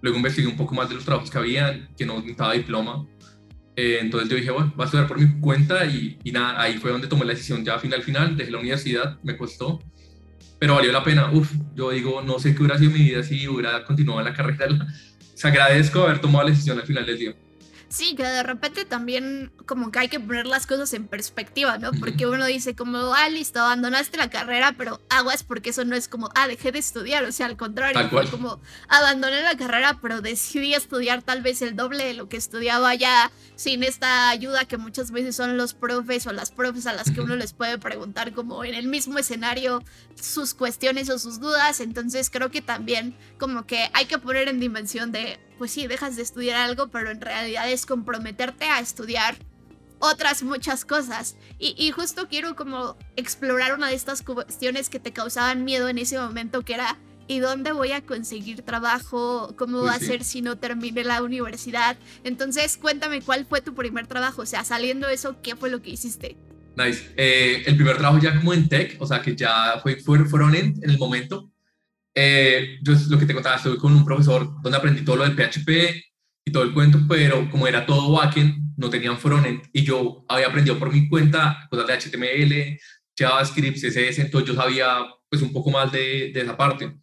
Luego 0.06 0.18
investigué 0.18 0.48
un 0.48 0.56
poco 0.56 0.76
más 0.76 0.88
de 0.88 0.94
los 0.94 1.04
trabajos 1.04 1.32
que 1.32 1.38
habían, 1.40 1.90
que 1.98 2.06
no 2.06 2.18
necesitaba 2.18 2.54
diploma. 2.54 3.08
Eh, 3.76 3.98
entonces 4.00 4.30
yo 4.30 4.36
dije, 4.36 4.52
bueno, 4.52 4.72
voy 4.76 4.84
a 4.84 4.86
estudiar 4.86 5.08
por 5.08 5.20
mi 5.20 5.40
cuenta 5.40 5.84
y, 5.84 6.20
y, 6.24 6.32
nada, 6.32 6.62
ahí 6.62 6.78
fue 6.78 6.92
donde 6.92 7.08
tomé 7.08 7.26
la 7.26 7.34
decisión 7.34 7.66
ya 7.66 7.80
final, 7.80 8.04
final, 8.04 8.38
dejé 8.38 8.52
la 8.52 8.60
universidad, 8.60 9.18
me 9.24 9.36
costó, 9.36 9.80
pero 10.60 10.76
valió 10.76 10.92
la 10.92 11.04
pena. 11.04 11.32
Uf, 11.32 11.52
yo 11.74 11.90
digo, 11.90 12.22
no 12.22 12.38
sé 12.38 12.54
qué 12.54 12.62
hubiera 12.62 12.78
sido 12.78 12.92
mi 12.92 13.00
vida 13.00 13.24
si 13.24 13.48
hubiera 13.48 13.84
continuado 13.84 14.22
la 14.22 14.32
carrera. 14.32 14.68
Se 15.34 15.48
agradezco 15.48 16.04
haber 16.04 16.22
tomado 16.22 16.46
la 16.46 16.52
decisión 16.52 16.78
al 16.78 16.86
final 16.86 17.04
del 17.08 17.18
día. 17.18 17.36
Sí, 17.88 18.15
que 18.15 18.24
de 18.24 18.44
repente 18.44 18.84
también 18.86 19.51
como 19.65 19.92
que 19.92 20.00
hay 20.00 20.10
que 20.10 20.20
poner 20.20 20.48
las 20.48 20.65
cosas 20.65 20.94
en 20.94 21.08
perspectiva, 21.08 21.77
¿no? 21.77 21.92
Porque 21.92 22.25
uno 22.25 22.46
dice 22.46 22.75
como, 22.75 23.13
ah, 23.13 23.30
listo, 23.30 23.60
abandonaste 23.60 24.18
la 24.18 24.30
carrera, 24.30 24.74
pero 24.77 25.01
aguas 25.10 25.44
porque 25.44 25.70
eso 25.70 25.86
no 25.86 25.96
es 25.96 26.08
como, 26.08 26.30
ah, 26.36 26.48
dejé 26.48 26.72
de 26.72 26.80
estudiar, 26.80 27.24
o 27.24 27.32
sea, 27.32 27.46
al 27.46 27.58
contrario, 27.58 28.10
fue 28.10 28.30
como, 28.30 28.60
abandoné 28.89 29.42
la 29.42 29.56
carrera, 29.56 30.00
pero 30.01 30.22
decidí 30.22 30.74
estudiar 30.74 31.22
tal 31.22 31.42
vez 31.42 31.62
el 31.62 31.75
doble 31.75 32.06
de 32.06 32.13
lo 32.15 32.27
que 32.27 32.38
estudiaba 32.38 32.94
ya 32.96 33.32
sin 33.56 33.84
esta 33.84 34.30
ayuda 34.30 34.65
que 34.65 34.77
muchas 34.77 35.12
veces 35.12 35.36
son 35.36 35.58
los 35.58 35.74
profes 35.74 36.27
o 36.27 36.34
las 36.34 36.51
profes 36.51 36.88
a 36.88 36.94
las 36.94 37.12
que 37.12 37.22
uno 37.22 37.36
les 37.36 37.54
puede 37.54 37.77
preguntar 37.77 38.34
como 38.34 38.63
en 38.63 38.74
el 38.74 38.88
mismo 38.88 39.20
escenario 39.20 39.84
sus 40.15 40.54
cuestiones 40.54 41.10
o 41.10 41.20
sus 41.20 41.39
dudas, 41.39 41.80
entonces 41.80 42.30
creo 42.30 42.50
que 42.51 42.62
también 42.62 43.15
como 43.38 43.65
que 43.65 43.89
hay 43.94 44.06
que 44.06 44.18
poner 44.18 44.48
en 44.48 44.60
dimensión 44.60 45.12
de 45.12 45.39
pues 45.58 45.72
sí, 45.72 45.88
dejas 45.88 46.16
de 46.16 46.22
estudiar 46.22 46.58
algo, 46.58 46.88
pero 46.88 47.10
en 47.10 47.22
realidad 47.22 47.70
es 47.70 47.86
comprometerte 47.86 48.66
a 48.66 48.80
estudiar 48.80 49.36
otras 50.00 50.44
muchas 50.44 50.86
cosas. 50.86 51.38
Y, 51.60 51.92
justo 51.92 52.28
quiero 52.30 52.56
como 52.56 52.98
explorar 53.16 53.74
una 53.74 53.88
de 53.88 53.96
estas 53.96 54.22
cuestiones 54.22 54.90
que 54.90 55.00
te 55.00 55.14
causaban 55.14 55.64
miedo 55.64 55.90
en 55.90 55.98
ese 55.98 56.18
momento, 56.18 56.64
que 56.64 56.74
era, 56.74 56.98
¿y 57.28 57.40
dónde 57.40 57.72
voy 57.72 57.92
a 57.92 58.06
conseguir 58.06 58.62
trabajo? 58.62 59.54
¿Cómo 59.58 59.84
va 59.84 59.94
a 59.94 60.00
ser 60.00 60.24
si 60.24 60.42
no 60.42 60.58
termine 60.58 61.04
la 61.04 61.24
universidad? 61.24 61.98
Entonces, 62.24 62.78
cuéntame 62.78 63.22
cuál 63.22 63.46
fue 63.46 63.62
tu 63.62 63.74
primer 63.74 64.08
trabajo, 64.08 64.42
o 64.42 64.46
sea, 64.46 64.64
saliendo 64.64 65.08
de 65.08 65.16
eso, 65.16 65.38
¿qué 65.42 65.56
fue 65.56 65.70
lo 65.70 65.82
que 65.82 65.92
hiciste? 65.92 66.38
Nice. 66.76 67.14
Eh, 67.16 67.64
el 67.66 67.78
primer 67.78 67.98
trabajo 67.98 68.22
ya 68.22 68.36
como 68.36 68.54
en 68.54 68.68
tech, 68.68 68.98
o 69.00 69.08
sea, 69.08 69.22
que 69.22 69.36
ya 69.36 69.80
fue, 69.82 69.96
fueron 69.98 70.56
en, 70.56 70.76
en 70.82 70.90
el 70.90 70.98
momento, 70.98 71.50
eh, 72.16 72.80
yo 72.82 72.94
lo 73.10 73.20
que 73.20 73.26
te 73.26 73.34
contaba, 73.34 73.58
estuve 73.58 73.78
con 73.78 73.94
un 73.94 74.06
profesor 74.06 74.62
donde 74.62 74.78
aprendí 74.78 75.02
todo 75.04 75.18
lo 75.18 75.24
del 75.24 75.36
PHP 75.36 75.70
y 76.46 76.52
todo 76.52 76.64
el 76.64 76.74
cuento, 76.74 77.00
pero 77.10 77.50
como 77.52 77.68
era 77.68 77.86
todo 77.86 78.14
backend, 78.14 78.74
no 78.78 78.90
tenían 78.90 79.18
frontend 79.18 79.62
y 79.74 79.84
yo 79.84 80.26
había 80.30 80.48
aprendido 80.48 80.80
por 80.80 80.92
mi 80.92 81.10
cuenta 81.10 81.68
cosas 81.70 81.88
de 81.88 81.94
HTML, 81.94 82.80
JavaScript, 83.18 83.78
CSS, 83.78 84.20
entonces 84.20 84.50
yo 84.50 84.56
sabía 84.56 85.06
pues 85.30 85.42
un 85.42 85.52
poco 85.52 85.72
más 85.72 85.92
de, 85.92 86.32
de 86.34 86.42
esa 86.42 86.56
parte. 86.56 86.96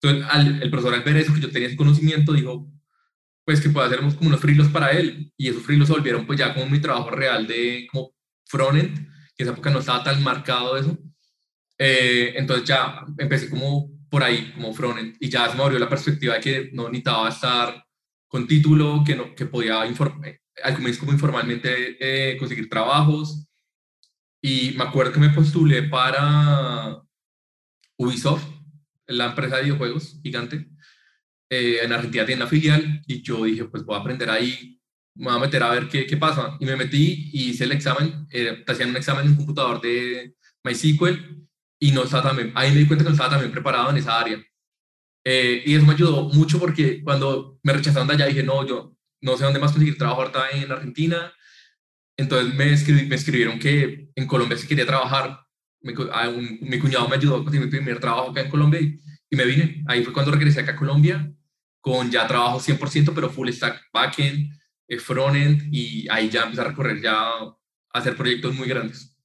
Entonces 0.00 0.26
el 0.62 0.70
profesor 0.70 0.94
al 0.94 1.02
ver 1.02 1.16
eso, 1.16 1.32
que 1.32 1.40
yo 1.40 1.50
tenía 1.50 1.68
ese 1.68 1.76
conocimiento, 1.76 2.32
dijo, 2.32 2.68
pues 3.44 3.60
que 3.60 3.70
puede 3.70 3.86
hacer 3.86 4.00
como 4.00 4.28
unos 4.28 4.40
frilos 4.40 4.68
para 4.68 4.90
él 4.90 5.32
y 5.36 5.48
esos 5.48 5.62
frilos 5.62 5.86
se 5.86 5.94
volvieron 5.94 6.26
pues 6.26 6.38
ya 6.38 6.52
como 6.52 6.66
mi 6.66 6.80
trabajo 6.80 7.10
real 7.10 7.46
de 7.46 7.86
como 7.92 8.12
frontend, 8.44 8.96
que 9.36 9.42
en 9.42 9.46
esa 9.46 9.52
época 9.52 9.70
no 9.70 9.78
estaba 9.78 10.02
tan 10.02 10.22
marcado 10.22 10.76
eso. 10.76 10.98
Eh, 11.78 12.32
entonces 12.36 12.66
ya 12.66 13.04
empecé 13.18 13.48
como 13.50 13.95
por 14.10 14.22
ahí 14.22 14.52
como 14.52 14.72
frontend 14.72 15.16
y 15.20 15.28
ya 15.28 15.48
se 15.48 15.56
me 15.56 15.62
abrió 15.62 15.78
la 15.78 15.88
perspectiva 15.88 16.34
de 16.34 16.40
que 16.40 16.70
no 16.72 16.84
necesitaba 16.84 17.28
estar 17.28 17.84
con 18.28 18.46
título, 18.46 19.02
que, 19.04 19.16
no, 19.16 19.34
que 19.34 19.46
podía 19.46 19.84
eh, 19.84 20.40
al 20.62 20.74
comienzo 20.74 21.00
como 21.00 21.12
informalmente 21.12 21.96
eh, 22.00 22.36
conseguir 22.36 22.68
trabajos 22.68 23.46
y 24.42 24.74
me 24.76 24.84
acuerdo 24.84 25.12
que 25.12 25.20
me 25.20 25.30
postulé 25.30 25.84
para 25.84 27.00
Ubisoft, 27.96 28.44
la 29.06 29.26
empresa 29.26 29.56
de 29.56 29.64
videojuegos 29.64 30.20
gigante. 30.22 30.68
Eh, 31.48 31.78
en 31.82 31.92
Argentina 31.92 32.26
tiene 32.26 32.40
la 32.40 32.48
filial 32.48 33.02
y 33.06 33.22
yo 33.22 33.44
dije, 33.44 33.64
pues 33.66 33.84
voy 33.84 33.96
a 33.96 34.00
aprender 34.00 34.28
ahí, 34.30 34.80
me 35.14 35.26
voy 35.26 35.36
a 35.36 35.40
meter 35.40 35.62
a 35.62 35.70
ver 35.70 35.88
qué, 35.88 36.06
qué 36.06 36.16
pasa. 36.16 36.56
Y 36.60 36.66
me 36.66 36.76
metí 36.76 37.30
y 37.32 37.50
hice 37.50 37.64
el 37.64 37.72
examen, 37.72 38.26
te 38.28 38.64
hacían 38.66 38.90
un 38.90 38.96
examen 38.96 39.24
en 39.24 39.30
un 39.32 39.36
computador 39.36 39.80
de 39.80 40.34
MySQL 40.62 41.45
y 41.78 41.92
no 41.92 42.04
estaba 42.04 42.28
también, 42.28 42.52
ahí 42.54 42.72
me 42.72 42.78
di 42.78 42.86
cuenta 42.86 43.04
que 43.04 43.10
no 43.10 43.14
estaba 43.14 43.30
también 43.30 43.52
preparado 43.52 43.90
en 43.90 43.96
esa 43.98 44.18
área. 44.18 44.42
Eh, 45.24 45.62
y 45.66 45.74
eso 45.74 45.84
me 45.84 45.94
ayudó 45.94 46.28
mucho 46.30 46.58
porque 46.58 47.02
cuando 47.02 47.58
me 47.62 47.72
rechazaron 47.72 48.08
de 48.08 48.14
allá 48.14 48.26
dije, 48.26 48.42
no, 48.42 48.66
yo 48.66 48.96
no 49.20 49.36
sé 49.36 49.44
dónde 49.44 49.58
más 49.58 49.72
conseguir 49.72 49.98
trabajo 49.98 50.22
ahorita 50.22 50.50
en 50.50 50.70
Argentina. 50.70 51.32
Entonces 52.16 52.54
me, 52.54 52.72
escribí, 52.72 53.06
me 53.06 53.16
escribieron 53.16 53.58
que 53.58 54.08
en 54.14 54.26
Colombia 54.26 54.56
sí 54.56 54.66
quería 54.66 54.86
trabajar. 54.86 55.40
Mi, 55.82 55.92
mi 56.60 56.78
cuñado 56.78 57.08
me 57.08 57.16
ayudó 57.16 57.36
a 57.36 57.44
conseguir 57.44 57.66
mi 57.66 57.70
primer 57.70 58.00
trabajo 58.00 58.30
acá 58.30 58.40
en 58.40 58.50
Colombia 58.50 58.80
y, 58.80 58.98
y 59.28 59.36
me 59.36 59.44
vine. 59.44 59.84
Ahí 59.88 60.04
fue 60.04 60.12
cuando 60.12 60.32
regresé 60.32 60.60
acá 60.60 60.72
a 60.72 60.76
Colombia 60.76 61.32
con 61.80 62.10
ya 62.10 62.26
trabajo 62.26 62.58
100%, 62.60 63.12
pero 63.14 63.30
full 63.30 63.48
stack 63.50 63.90
backend, 63.92 64.52
eh, 64.88 64.98
frontend 64.98 65.68
y 65.72 66.08
ahí 66.08 66.30
ya 66.30 66.42
empecé 66.42 66.60
a 66.60 66.64
recorrer 66.64 67.00
ya 67.02 67.14
a 67.14 67.56
hacer 67.92 68.16
proyectos 68.16 68.54
muy 68.54 68.68
grandes 68.68 69.15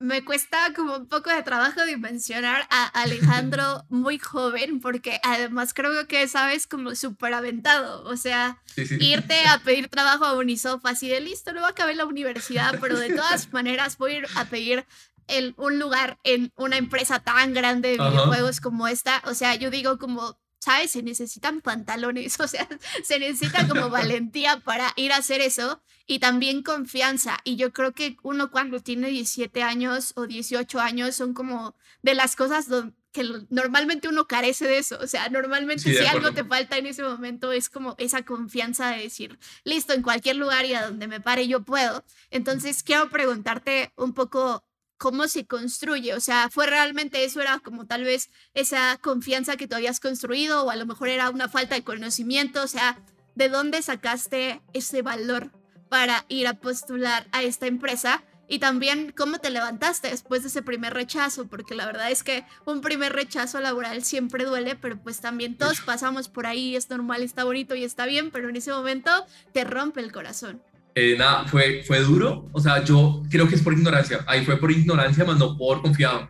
me 0.00 0.24
cuesta 0.24 0.72
como 0.74 0.96
un 0.96 1.06
poco 1.06 1.28
de 1.28 1.42
trabajo 1.42 1.84
dimensionar 1.84 2.66
a 2.70 2.86
Alejandro 2.86 3.84
muy 3.90 4.18
joven, 4.18 4.80
porque 4.80 5.20
además 5.22 5.74
creo 5.74 6.06
que 6.08 6.26
sabes 6.26 6.66
como 6.66 6.94
súper 6.94 7.34
aventado. 7.34 8.02
O 8.04 8.16
sea, 8.16 8.62
irte 8.76 9.44
a 9.46 9.58
pedir 9.58 9.88
trabajo 9.88 10.24
a 10.24 10.32
Unisoft 10.32 10.86
así 10.86 11.08
de 11.08 11.20
listo, 11.20 11.52
no 11.52 11.60
va 11.60 11.68
a 11.68 11.70
acabar 11.70 11.94
la 11.94 12.06
universidad, 12.06 12.78
pero 12.80 12.98
de 12.98 13.14
todas 13.14 13.52
maneras 13.52 13.98
voy 13.98 14.12
a 14.12 14.18
ir 14.18 14.26
a 14.36 14.46
pedir 14.46 14.86
el, 15.28 15.54
un 15.58 15.78
lugar 15.78 16.18
en 16.24 16.50
una 16.56 16.78
empresa 16.78 17.20
tan 17.20 17.52
grande 17.52 17.90
de 17.90 17.98
videojuegos 17.98 18.60
como 18.60 18.88
esta. 18.88 19.22
O 19.26 19.34
sea, 19.34 19.54
yo 19.54 19.70
digo 19.70 19.98
como 19.98 20.40
¿sabes? 20.60 20.92
Se 20.92 21.02
necesitan 21.02 21.60
pantalones, 21.60 22.38
o 22.40 22.46
sea, 22.46 22.68
se 23.02 23.18
necesita 23.18 23.66
como 23.66 23.90
valentía 23.90 24.60
para 24.60 24.92
ir 24.96 25.12
a 25.12 25.16
hacer 25.16 25.40
eso 25.40 25.82
y 26.06 26.18
también 26.18 26.62
confianza. 26.62 27.38
Y 27.44 27.56
yo 27.56 27.72
creo 27.72 27.92
que 27.92 28.16
uno 28.22 28.50
cuando 28.50 28.80
tiene 28.80 29.08
17 29.08 29.62
años 29.62 30.12
o 30.16 30.26
18 30.26 30.80
años 30.80 31.14
son 31.14 31.34
como 31.34 31.74
de 32.02 32.14
las 32.14 32.36
cosas 32.36 32.68
que 33.12 33.24
normalmente 33.48 34.08
uno 34.08 34.26
carece 34.26 34.66
de 34.66 34.78
eso. 34.78 34.98
O 35.00 35.06
sea, 35.06 35.28
normalmente 35.28 35.82
si 35.82 36.06
algo 36.06 36.32
te 36.32 36.44
falta 36.44 36.76
en 36.78 36.86
ese 36.86 37.02
momento 37.02 37.52
es 37.52 37.68
como 37.68 37.94
esa 37.98 38.22
confianza 38.24 38.90
de 38.90 39.02
decir, 39.02 39.38
listo, 39.64 39.92
en 39.92 40.02
cualquier 40.02 40.36
lugar 40.36 40.64
y 40.64 40.74
a 40.74 40.86
donde 40.86 41.08
me 41.08 41.20
pare 41.20 41.48
yo 41.48 41.62
puedo. 41.62 42.04
Entonces, 42.30 42.82
quiero 42.82 43.08
preguntarte 43.10 43.92
un 43.96 44.12
poco 44.12 44.64
cómo 45.00 45.28
se 45.28 45.46
construye. 45.46 46.14
O 46.14 46.20
sea, 46.20 46.50
fue 46.50 46.66
realmente 46.66 47.24
eso, 47.24 47.40
era 47.40 47.58
como 47.58 47.86
tal 47.86 48.04
vez 48.04 48.28
esa 48.52 48.98
confianza 49.00 49.56
que 49.56 49.66
tú 49.66 49.74
habías 49.74 49.98
construido 49.98 50.62
o 50.62 50.70
a 50.70 50.76
lo 50.76 50.84
mejor 50.84 51.08
era 51.08 51.30
una 51.30 51.48
falta 51.48 51.74
de 51.74 51.82
conocimiento. 51.82 52.62
O 52.62 52.68
sea, 52.68 52.98
¿de 53.34 53.48
dónde 53.48 53.80
sacaste 53.80 54.60
ese 54.74 55.00
valor 55.00 55.52
para 55.88 56.26
ir 56.28 56.46
a 56.46 56.60
postular 56.60 57.26
a 57.32 57.42
esta 57.42 57.66
empresa? 57.66 58.22
Y 58.46 58.58
también 58.58 59.14
cómo 59.16 59.38
te 59.38 59.48
levantaste 59.48 60.08
después 60.10 60.42
de 60.42 60.48
ese 60.48 60.60
primer 60.60 60.92
rechazo, 60.92 61.46
porque 61.46 61.74
la 61.74 61.86
verdad 61.86 62.10
es 62.10 62.22
que 62.22 62.44
un 62.66 62.82
primer 62.82 63.14
rechazo 63.14 63.58
laboral 63.60 64.04
siempre 64.04 64.44
duele, 64.44 64.76
pero 64.76 65.00
pues 65.00 65.20
también 65.20 65.56
todos 65.56 65.80
pasamos 65.80 66.28
por 66.28 66.46
ahí, 66.46 66.76
es 66.76 66.90
normal, 66.90 67.22
está 67.22 67.44
bonito 67.44 67.74
y 67.74 67.84
está 67.84 68.04
bien, 68.04 68.30
pero 68.30 68.50
en 68.50 68.56
ese 68.56 68.72
momento 68.72 69.10
te 69.52 69.64
rompe 69.64 70.00
el 70.00 70.12
corazón. 70.12 70.60
Eh, 70.94 71.14
nada, 71.16 71.46
fue, 71.46 71.82
fue 71.84 72.00
duro. 72.00 72.48
O 72.52 72.60
sea, 72.60 72.82
yo 72.84 73.22
creo 73.30 73.48
que 73.48 73.54
es 73.54 73.62
por 73.62 73.72
ignorancia. 73.72 74.24
Ahí 74.26 74.44
fue 74.44 74.56
por 74.56 74.70
ignorancia, 74.70 75.24
más 75.24 75.38
no 75.38 75.56
por 75.56 75.82
confiado. 75.82 76.28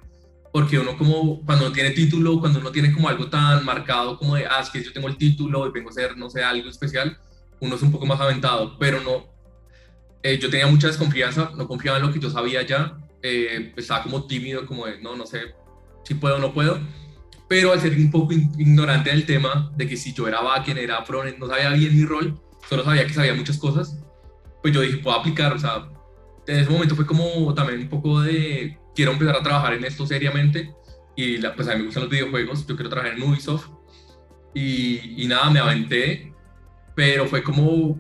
Porque 0.53 0.79
uno 0.79 0.97
como, 0.99 1.45
cuando 1.45 1.69
no 1.69 1.73
tiene 1.73 1.91
título, 1.91 2.41
cuando 2.41 2.59
uno 2.59 2.71
tiene 2.73 2.93
como 2.93 3.09
algo 3.09 3.29
tan 3.31 3.65
marcado 3.65 4.19
como 4.19 4.35
de, 4.35 4.47
ah, 4.47 4.61
es 4.61 4.71
que 4.71 4.83
yo 4.83 4.93
tengo 4.93 5.09
el 5.09 5.17
título 5.17 5.67
y 5.67 5.71
vengo 5.71 5.91
a 5.91 5.93
ser, 5.93 6.17
no 6.17 6.29
sé, 6.29 6.43
algo 6.43 6.69
especial, 6.69 7.19
uno 7.61 7.77
es 7.77 7.83
un 7.83 7.93
poco 7.93 8.07
más 8.07 8.21
aventado. 8.21 8.77
Pero 8.79 9.01
no, 9.01 9.27
eh, 10.23 10.39
yo 10.39 10.51
tenía 10.51 10.67
mucha 10.67 10.89
desconfianza, 10.89 11.53
no 11.57 11.67
confiaba 11.69 11.99
en 11.99 12.07
lo 12.07 12.13
que 12.13 12.21
yo 12.21 12.31
sabía 12.31 12.63
ya. 12.63 12.99
Eh, 13.23 13.73
estaba 13.77 14.03
como 14.03 14.27
tímido, 14.27 14.67
como 14.67 14.87
de, 14.87 15.01
no, 15.01 15.15
no 15.17 15.27
sé 15.27 15.55
si 16.05 16.15
puedo 16.15 16.37
o 16.37 16.39
no 16.39 16.53
puedo. 16.53 16.81
Pero 17.49 17.73
al 17.73 17.81
ser 17.81 17.97
un 17.97 18.11
poco 18.11 18.33
ignorante 18.33 19.11
del 19.11 19.27
tema, 19.27 19.73
de 19.77 19.89
que 19.89 19.97
si 19.97 20.13
yo 20.13 20.29
era 20.29 20.41
backend, 20.41 20.79
era 20.79 21.05
front, 21.05 21.37
no 21.39 21.49
sabía 21.49 21.71
bien 21.71 21.97
mi 21.97 22.05
rol, 22.05 22.41
solo 22.69 22.85
sabía 22.85 23.07
que 23.07 23.13
sabía 23.13 23.35
muchas 23.35 23.59
cosas 23.59 23.97
pues 24.63 24.75
yo 24.75 24.81
dije, 24.81 24.99
puedo 24.99 25.17
aplicar, 25.19 25.53
o 25.53 25.59
sea, 25.59 25.89
en 26.47 26.59
ese 26.59 26.71
momento 26.71 26.97
fue 26.97 27.07
como 27.07 27.55
también 27.55 27.81
un 27.81 27.89
poco 27.89 28.21
de, 28.21 28.79
quiero 28.95 29.13
empezar 29.13 29.37
a 29.37 29.43
trabajar 29.43 29.75
en 29.75 29.85
esto 29.85 30.07
seriamente, 30.07 30.75
y 31.17 31.39
la, 31.39 31.55
pues 31.55 31.69
a 31.69 31.73
mí 31.73 31.81
me 31.81 31.87
gustan 31.87 32.05
los 32.05 32.11
videojuegos, 32.11 32.67
yo 32.67 32.77
quiero 32.77 32.91
trabajar 32.91 33.17
en 33.17 33.23
Ubisoft, 33.23 33.69
y, 34.55 35.23
y 35.23 35.27
nada, 35.27 35.51
me 35.51 35.61
aventé, 35.61 36.33
pero 36.95 37.27
fue 37.27 37.43
como 37.43 37.99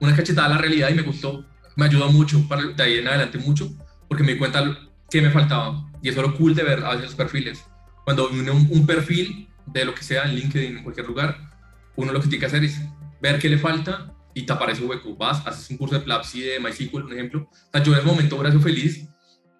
una 0.00 0.16
cachetada 0.16 0.46
a 0.46 0.50
la 0.50 0.58
realidad 0.58 0.90
y 0.90 0.94
me 0.94 1.02
gustó, 1.02 1.44
me 1.76 1.86
ayudó 1.86 2.10
mucho, 2.10 2.46
para, 2.48 2.64
de 2.64 2.82
ahí 2.82 2.98
en 2.98 3.08
adelante 3.08 3.38
mucho, 3.38 3.70
porque 4.08 4.22
me 4.24 4.32
di 4.32 4.38
cuenta 4.38 4.62
que 5.10 5.20
me 5.20 5.30
faltaba, 5.30 5.90
y 6.02 6.08
eso 6.08 6.20
es 6.20 6.28
lo 6.28 6.36
cool 6.36 6.54
de 6.54 6.62
ver 6.62 6.84
a 6.84 6.96
veces 6.96 7.14
perfiles. 7.14 7.64
Cuando 8.04 8.28
uno 8.28 8.52
un, 8.52 8.68
un 8.70 8.86
perfil 8.86 9.48
de 9.66 9.84
lo 9.84 9.94
que 9.94 10.02
sea 10.02 10.24
en 10.24 10.34
LinkedIn, 10.34 10.78
en 10.78 10.82
cualquier 10.82 11.06
lugar, 11.06 11.50
uno 11.96 12.12
lo 12.12 12.20
que 12.20 12.28
tiene 12.28 12.40
que 12.40 12.46
hacer 12.46 12.64
es 12.64 12.80
ver 13.20 13.38
qué 13.38 13.48
le 13.48 13.58
falta 13.58 14.12
y 14.34 14.42
te 14.42 14.52
aparece 14.52 14.84
hueco. 14.84 15.16
Vas, 15.16 15.46
haces 15.46 15.70
un 15.70 15.76
curso 15.76 15.94
de 15.94 16.02
Plapsi 16.02 16.40
de 16.40 16.60
MySQL, 16.60 17.02
por 17.02 17.12
ejemplo. 17.12 17.48
O 17.50 17.70
sea, 17.72 17.82
yo 17.82 17.92
en 17.92 17.98
ese 17.98 18.06
momento 18.06 18.36
hubiera 18.36 18.50
sido 18.50 18.62
feliz 18.62 19.08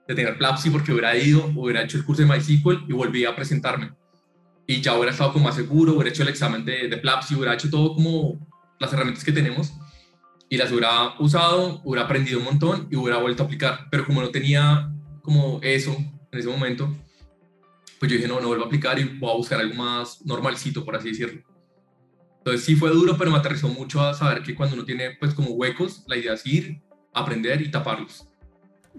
de 0.08 0.14
tener 0.14 0.38
Plapsi 0.38 0.70
porque 0.70 0.92
hubiera 0.92 1.16
ido, 1.16 1.50
hubiera 1.54 1.82
hecho 1.82 1.96
el 1.96 2.04
curso 2.04 2.22
de 2.22 2.28
MySQL 2.28 2.84
y 2.88 2.92
volví 2.92 3.24
a 3.24 3.34
presentarme. 3.34 3.92
Y 4.66 4.80
ya 4.80 4.94
hubiera 4.94 5.12
estado 5.12 5.32
como 5.32 5.46
más 5.46 5.56
seguro, 5.56 5.94
hubiera 5.94 6.10
hecho 6.10 6.22
el 6.22 6.28
examen 6.28 6.64
de, 6.64 6.88
de 6.88 6.96
Plapsi, 6.96 7.34
hubiera 7.34 7.54
hecho 7.54 7.68
todo 7.70 7.94
como 7.94 8.48
las 8.78 8.92
herramientas 8.92 9.24
que 9.24 9.32
tenemos 9.32 9.72
y 10.48 10.56
las 10.56 10.70
hubiera 10.70 11.14
usado, 11.18 11.80
hubiera 11.84 12.04
aprendido 12.04 12.38
un 12.38 12.44
montón 12.44 12.88
y 12.90 12.96
hubiera 12.96 13.18
vuelto 13.18 13.42
a 13.42 13.46
aplicar. 13.46 13.88
Pero 13.90 14.04
como 14.06 14.20
no 14.20 14.30
tenía 14.30 14.92
como 15.22 15.60
eso 15.62 15.96
en 16.30 16.38
ese 16.38 16.48
momento, 16.48 16.94
pues 17.98 18.10
yo 18.10 18.16
dije, 18.16 18.28
no, 18.28 18.40
no 18.40 18.48
vuelvo 18.48 18.64
a 18.64 18.66
aplicar 18.66 18.98
y 18.98 19.04
voy 19.04 19.30
a 19.30 19.36
buscar 19.36 19.60
algo 19.60 19.74
más 19.74 20.20
normalcito, 20.26 20.84
por 20.84 20.96
así 20.96 21.10
decirlo. 21.10 21.42
Entonces 22.44 22.64
sí 22.64 22.74
fue 22.74 22.90
duro, 22.90 23.16
pero 23.16 23.30
me 23.30 23.38
aterrizó 23.38 23.68
mucho 23.68 24.00
a 24.00 24.14
saber 24.14 24.42
que 24.42 24.56
cuando 24.56 24.74
uno 24.74 24.84
tiene 24.84 25.12
pues 25.12 25.32
como 25.32 25.50
huecos, 25.52 26.02
la 26.08 26.16
idea 26.16 26.32
es 26.32 26.44
ir, 26.44 26.82
aprender 27.14 27.62
y 27.62 27.70
taparlos. 27.70 28.26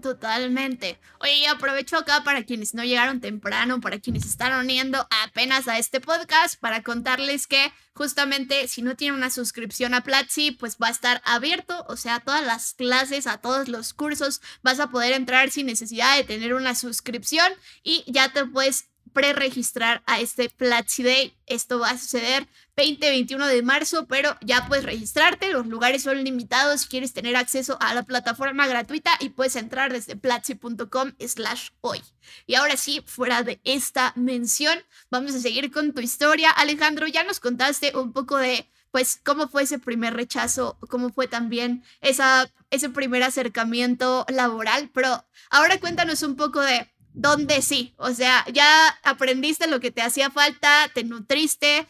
Totalmente. 0.00 0.98
Oye, 1.20 1.46
aprovecho 1.46 1.98
acá 1.98 2.24
para 2.24 2.44
quienes 2.44 2.74
no 2.74 2.82
llegaron 2.84 3.20
temprano, 3.20 3.80
para 3.80 4.00
quienes 4.00 4.24
están 4.24 4.58
uniendo 4.58 5.06
apenas 5.24 5.68
a 5.68 5.78
este 5.78 6.00
podcast, 6.00 6.58
para 6.58 6.82
contarles 6.82 7.46
que 7.46 7.70
justamente 7.94 8.66
si 8.66 8.82
no 8.82 8.96
tienen 8.96 9.18
una 9.18 9.30
suscripción 9.30 9.92
a 9.92 10.02
Platzi, 10.02 10.50
pues 10.50 10.78
va 10.82 10.88
a 10.88 10.90
estar 10.90 11.22
abierto, 11.24 11.84
o 11.88 11.96
sea, 11.96 12.20
todas 12.20 12.44
las 12.44 12.72
clases, 12.72 13.26
a 13.26 13.38
todos 13.38 13.68
los 13.68 13.92
cursos, 13.92 14.40
vas 14.62 14.80
a 14.80 14.88
poder 14.88 15.12
entrar 15.12 15.50
sin 15.50 15.66
necesidad 15.66 16.16
de 16.16 16.24
tener 16.24 16.54
una 16.54 16.74
suscripción 16.74 17.52
y 17.82 18.04
ya 18.10 18.32
te 18.32 18.46
puedes 18.46 18.88
preregistrar 19.14 20.02
a 20.06 20.20
este 20.20 20.50
Platzi 20.50 21.02
Day. 21.02 21.38
Esto 21.46 21.78
va 21.78 21.90
a 21.90 21.98
suceder 21.98 22.46
20-21 22.76 23.46
de 23.46 23.62
marzo, 23.62 24.06
pero 24.06 24.36
ya 24.42 24.66
puedes 24.66 24.84
registrarte. 24.84 25.52
Los 25.52 25.66
lugares 25.66 26.02
son 26.02 26.22
limitados 26.22 26.82
si 26.82 26.88
quieres 26.88 27.14
tener 27.14 27.36
acceso 27.36 27.78
a 27.80 27.94
la 27.94 28.02
plataforma 28.02 28.66
gratuita 28.66 29.12
y 29.20 29.30
puedes 29.30 29.56
entrar 29.56 29.92
desde 29.92 30.16
platzi.com 30.16 31.12
slash 31.26 31.70
hoy. 31.80 32.02
Y 32.46 32.56
ahora 32.56 32.76
sí, 32.76 33.02
fuera 33.06 33.42
de 33.42 33.60
esta 33.64 34.12
mención, 34.16 34.78
vamos 35.10 35.34
a 35.34 35.40
seguir 35.40 35.70
con 35.70 35.94
tu 35.94 36.00
historia. 36.00 36.50
Alejandro, 36.50 37.06
ya 37.06 37.24
nos 37.24 37.40
contaste 37.40 37.96
un 37.96 38.12
poco 38.12 38.36
de 38.36 38.68
pues 38.94 39.20
cómo 39.24 39.48
fue 39.48 39.64
ese 39.64 39.80
primer 39.80 40.14
rechazo, 40.14 40.78
cómo 40.88 41.10
fue 41.10 41.26
también 41.26 41.82
esa, 42.00 42.48
ese 42.70 42.90
primer 42.90 43.24
acercamiento 43.24 44.24
laboral, 44.28 44.88
pero 44.94 45.26
ahora 45.50 45.80
cuéntanos 45.80 46.22
un 46.22 46.36
poco 46.36 46.60
de 46.60 46.93
donde 47.14 47.62
sí, 47.62 47.94
o 47.96 48.12
sea, 48.12 48.44
ya 48.52 48.88
aprendiste 49.04 49.68
lo 49.68 49.80
que 49.80 49.92
te 49.92 50.02
hacía 50.02 50.30
falta, 50.30 50.90
te 50.92 51.04
nutriste, 51.04 51.86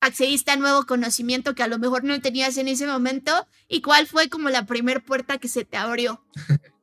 accediste 0.00 0.50
a 0.50 0.56
nuevo 0.56 0.84
conocimiento 0.84 1.54
que 1.54 1.62
a 1.62 1.68
lo 1.68 1.78
mejor 1.78 2.04
no 2.04 2.20
tenías 2.20 2.56
en 2.58 2.68
ese 2.68 2.86
momento 2.86 3.32
y 3.66 3.80
cuál 3.80 4.06
fue 4.06 4.28
como 4.28 4.50
la 4.50 4.66
primera 4.66 5.00
puerta 5.00 5.38
que 5.38 5.48
se 5.48 5.64
te 5.64 5.76
abrió. 5.76 6.22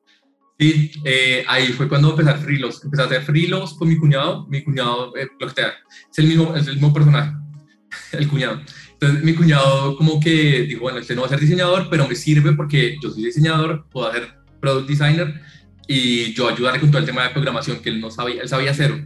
Sí, 0.57 0.89
eh, 1.03 1.43
ahí 1.49 1.73
fue 1.73 1.89
cuando 1.89 2.11
empecé 2.11 2.29
a 2.29 2.33
hacer 2.35 2.45
freelos. 2.45 2.81
Empecé 2.81 3.03
a 3.03 3.05
hacer 3.07 3.23
freelos 3.23 3.73
con 3.73 3.89
mi 3.89 3.97
cuñado. 3.97 4.47
Mi 4.47 4.63
cuñado, 4.63 5.13
eh, 5.17 5.27
es 5.41 6.17
el 6.17 6.27
mismo, 6.27 6.55
es 6.55 6.67
el 6.67 6.75
mismo 6.75 6.93
personaje, 6.93 7.33
el 8.13 8.29
cuñado. 8.29 8.61
Entonces 8.93 9.21
mi 9.21 9.35
cuñado 9.35 9.97
como 9.97 10.17
que 10.17 10.61
dijo, 10.61 10.83
bueno, 10.83 10.99
este 10.99 11.13
no 11.13 11.23
va 11.23 11.27
a 11.27 11.31
ser 11.31 11.41
diseñador, 11.41 11.89
pero 11.89 12.07
me 12.07 12.15
sirve 12.15 12.53
porque 12.53 12.97
yo 13.03 13.11
soy 13.11 13.25
diseñador, 13.25 13.85
puedo 13.89 14.07
hacer 14.07 14.33
product 14.61 14.87
designer 14.87 15.41
y 15.87 16.33
yo 16.33 16.49
ayudarle 16.49 16.79
con 16.79 16.89
todo 16.89 16.99
el 16.99 17.05
tema 17.05 17.23
de 17.23 17.29
programación 17.29 17.79
que 17.79 17.89
él 17.89 18.01
no 18.01 18.09
sabía, 18.09 18.41
él 18.41 18.49
sabía 18.49 18.73
cero, 18.73 18.99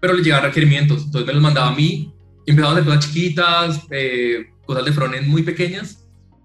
pero 0.00 0.14
le 0.14 0.22
llegaban 0.22 0.44
requerimientos, 0.44 1.04
entonces 1.04 1.26
me 1.26 1.32
los 1.32 1.42
mandaba 1.42 1.68
a 1.68 1.74
mí, 1.74 2.12
empezaba 2.46 2.72
a 2.72 2.76
hacer 2.76 2.84
cosas 2.84 3.06
chiquitas, 3.06 3.80
eh, 3.90 4.46
cosas 4.64 4.84
de 4.84 4.92
frontend 4.92 5.28
muy 5.28 5.42
pequeñas, 5.42 6.04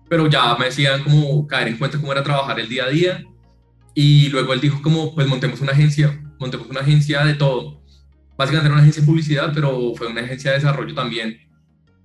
pero 0.10 0.28
ya 0.28 0.56
me 0.58 0.66
decían 0.66 1.04
como 1.04 1.48
caer 1.48 1.70
en 1.70 1.78
cuenta 1.78 2.00
cómo 2.00 2.12
era 2.12 2.24
trabajar 2.24 2.60
el 2.60 2.70
día 2.70 2.86
a 2.86 2.90
día, 2.90 3.24
y 3.94 4.30
luego 4.30 4.54
él 4.54 4.62
dijo 4.62 4.82
como, 4.82 5.14
pues 5.14 5.28
montemos 5.28 5.62
una 5.62 5.74
agencia, 5.74 6.22
montemos 6.40 6.68
una 6.70 6.82
agencia 6.82 7.26
de 7.26 7.34
todo, 7.34 7.82
básicamente 8.38 8.68
era 8.68 8.74
una 8.74 8.82
agencia 8.82 9.02
de 9.02 9.08
publicidad, 9.08 9.52
pero 9.54 9.94
fue 9.96 10.08
una 10.08 10.22
agencia 10.22 10.52
de 10.52 10.58
desarrollo 10.58 10.94
también, 10.94 11.38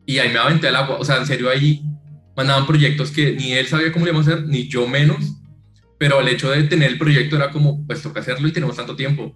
y 0.06 0.18
ahí 0.18 0.30
me 0.32 0.38
aventé 0.38 0.68
al 0.68 0.76
agua, 0.76 0.96
o 0.98 1.04
sea, 1.04 1.18
en 1.18 1.26
serio 1.26 1.50
ahí 1.50 1.82
mandaban 2.36 2.66
proyectos 2.66 3.10
que 3.10 3.32
ni 3.32 3.52
él 3.52 3.66
sabía 3.66 3.92
cómo 3.92 4.04
le 4.04 4.12
íbamos 4.12 4.28
a 4.28 4.34
hacer, 4.34 4.46
ni 4.46 4.68
yo 4.68 4.86
menos, 4.86 5.35
pero 5.98 6.20
el 6.20 6.28
hecho 6.28 6.50
de 6.50 6.64
tener 6.64 6.90
el 6.90 6.98
proyecto 6.98 7.36
era 7.36 7.50
como, 7.50 7.86
pues 7.86 8.02
toca 8.02 8.20
hacerlo 8.20 8.48
y 8.48 8.52
tenemos 8.52 8.76
tanto 8.76 8.96
tiempo. 8.96 9.34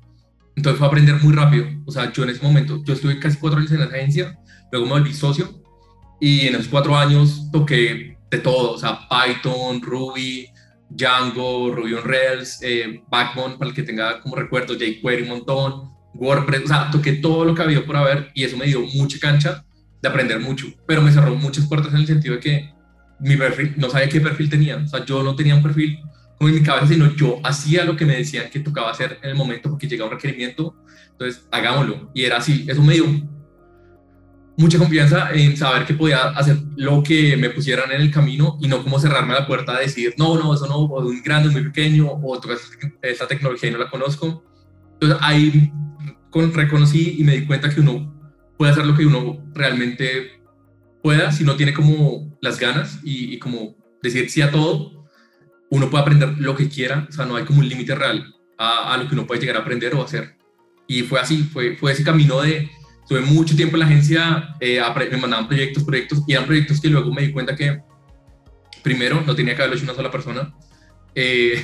Entonces 0.56 0.78
fue 0.78 0.88
aprender 0.88 1.16
muy 1.22 1.34
rápido. 1.34 1.66
O 1.86 1.92
sea, 1.92 2.12
yo 2.12 2.22
en 2.24 2.30
ese 2.30 2.42
momento, 2.42 2.82
yo 2.84 2.94
estuve 2.94 3.18
casi 3.18 3.38
cuatro 3.38 3.58
años 3.58 3.72
en 3.72 3.80
la 3.80 3.86
agencia, 3.86 4.38
luego 4.70 4.86
me 4.86 4.92
volví 4.92 5.14
socio 5.14 5.62
y 6.20 6.46
en 6.46 6.54
esos 6.54 6.68
cuatro 6.68 6.96
años 6.96 7.50
toqué 7.50 8.18
de 8.30 8.38
todo, 8.38 8.72
o 8.72 8.78
sea, 8.78 9.08
Python, 9.08 9.80
Ruby, 9.82 10.48
Django, 10.90 11.74
Ruby 11.74 11.94
on 11.94 12.04
Rails, 12.04 12.58
eh, 12.62 13.02
Backbone, 13.08 13.56
para 13.56 13.70
el 13.70 13.74
que 13.74 13.82
tenga 13.82 14.20
como 14.20 14.36
recuerdo, 14.36 14.74
jQuery 14.74 15.22
un 15.22 15.28
montón, 15.28 15.90
WordPress, 16.14 16.64
o 16.64 16.68
sea, 16.68 16.90
toqué 16.90 17.14
todo 17.14 17.44
lo 17.44 17.54
que 17.54 17.62
había 17.62 17.84
por 17.84 17.96
haber 17.96 18.30
y 18.34 18.44
eso 18.44 18.56
me 18.56 18.66
dio 18.66 18.80
mucha 18.94 19.18
cancha 19.18 19.64
de 20.02 20.08
aprender 20.08 20.40
mucho, 20.40 20.66
pero 20.86 21.02
me 21.02 21.10
cerró 21.10 21.34
muchas 21.34 21.66
puertas 21.66 21.92
en 21.92 22.00
el 22.00 22.06
sentido 22.06 22.34
de 22.34 22.40
que 22.40 22.70
mi 23.18 23.36
perfil, 23.36 23.74
no 23.76 23.90
sabía 23.90 24.08
qué 24.08 24.20
perfil 24.20 24.48
tenía, 24.48 24.76
o 24.76 24.86
sea, 24.86 25.04
yo 25.04 25.22
no 25.22 25.34
tenía 25.34 25.54
un 25.54 25.62
perfil 25.62 25.98
como 26.40 26.48
en 26.48 26.54
mi 26.54 26.62
cabeza, 26.62 26.86
sino 26.86 27.14
yo 27.14 27.38
hacía 27.44 27.84
lo 27.84 27.94
que 27.96 28.06
me 28.06 28.16
decían 28.16 28.48
que 28.48 28.60
tocaba 28.60 28.90
hacer 28.90 29.18
en 29.22 29.28
el 29.28 29.36
momento 29.36 29.68
porque 29.68 29.86
llegaba 29.86 30.08
un 30.08 30.16
requerimiento, 30.16 30.74
entonces 31.10 31.46
hagámoslo, 31.50 32.10
y 32.14 32.24
era 32.24 32.38
así, 32.38 32.64
eso 32.66 32.80
me 32.82 32.94
dio 32.94 33.04
mucha 34.56 34.78
confianza 34.78 35.32
en 35.34 35.54
saber 35.54 35.84
que 35.84 35.92
podía 35.92 36.30
hacer 36.30 36.56
lo 36.76 37.02
que 37.02 37.36
me 37.36 37.50
pusieran 37.50 37.92
en 37.92 38.00
el 38.00 38.10
camino 38.10 38.56
y 38.58 38.68
no 38.68 38.82
como 38.82 38.98
cerrarme 38.98 39.34
la 39.34 39.46
puerta 39.46 39.76
a 39.76 39.80
decir, 39.80 40.14
no, 40.16 40.38
no, 40.38 40.54
eso 40.54 40.66
no, 40.66 40.76
o 40.76 41.02
muy 41.02 41.20
grande, 41.20 41.50
muy 41.50 41.62
pequeño, 41.64 42.06
o 42.06 42.40
esta 43.02 43.28
tecnología 43.28 43.68
y 43.68 43.72
no 43.72 43.78
la 43.78 43.90
conozco. 43.90 44.42
Entonces 44.94 45.18
ahí 45.20 45.70
con, 46.30 46.54
reconocí 46.54 47.16
y 47.18 47.24
me 47.24 47.36
di 47.36 47.46
cuenta 47.46 47.68
que 47.68 47.82
uno 47.82 48.34
puede 48.56 48.72
hacer 48.72 48.86
lo 48.86 48.96
que 48.96 49.04
uno 49.04 49.44
realmente 49.52 50.40
pueda 51.02 51.32
si 51.32 51.44
no 51.44 51.56
tiene 51.56 51.74
como 51.74 52.34
las 52.40 52.58
ganas 52.58 52.98
y, 53.02 53.38
como 53.38 53.76
decir 54.02 54.30
sí 54.30 54.40
a 54.40 54.50
todo, 54.50 54.99
uno 55.70 55.88
puede 55.88 56.02
aprender 56.02 56.34
lo 56.38 56.54
que 56.54 56.68
quiera, 56.68 57.06
o 57.08 57.12
sea, 57.12 57.24
no 57.24 57.36
hay 57.36 57.44
como 57.44 57.60
un 57.60 57.68
límite 57.68 57.94
real 57.94 58.34
a, 58.58 58.92
a, 58.92 58.96
lo 58.98 59.08
que 59.08 59.14
uno 59.14 59.26
puede 59.26 59.40
llegar 59.40 59.56
a 59.56 59.60
aprender 59.60 59.94
o 59.94 60.04
hacer. 60.04 60.36
Y 60.86 61.02
fue 61.02 61.20
así, 61.20 61.44
fue, 61.44 61.76
fue 61.76 61.92
ese 61.92 62.04
camino 62.04 62.42
de, 62.42 62.68
tuve 63.10 63.22
mucho 63.22 63.56
tiempo 63.56 63.74
en 63.74 63.80
la 63.80 63.86
agencia, 63.86 64.56
eh, 64.60 64.80
me 65.10 65.16
mandaban 65.16 65.48
proyectos, 65.48 65.82
proyectos, 65.82 66.22
y 66.28 66.32
eran 66.32 66.46
proyectos 66.46 66.80
que 66.80 66.88
luego 66.88 67.12
me 67.12 67.22
di 67.22 67.32
cuenta 67.32 67.56
que, 67.56 67.80
primero, 68.84 69.20
no 69.26 69.34
tenía 69.34 69.56
que 69.56 69.62
haberlo 69.62 69.76
hecho 69.76 69.84
una 69.84 69.94
sola 69.94 70.12
persona. 70.12 70.54
Eh, 71.16 71.60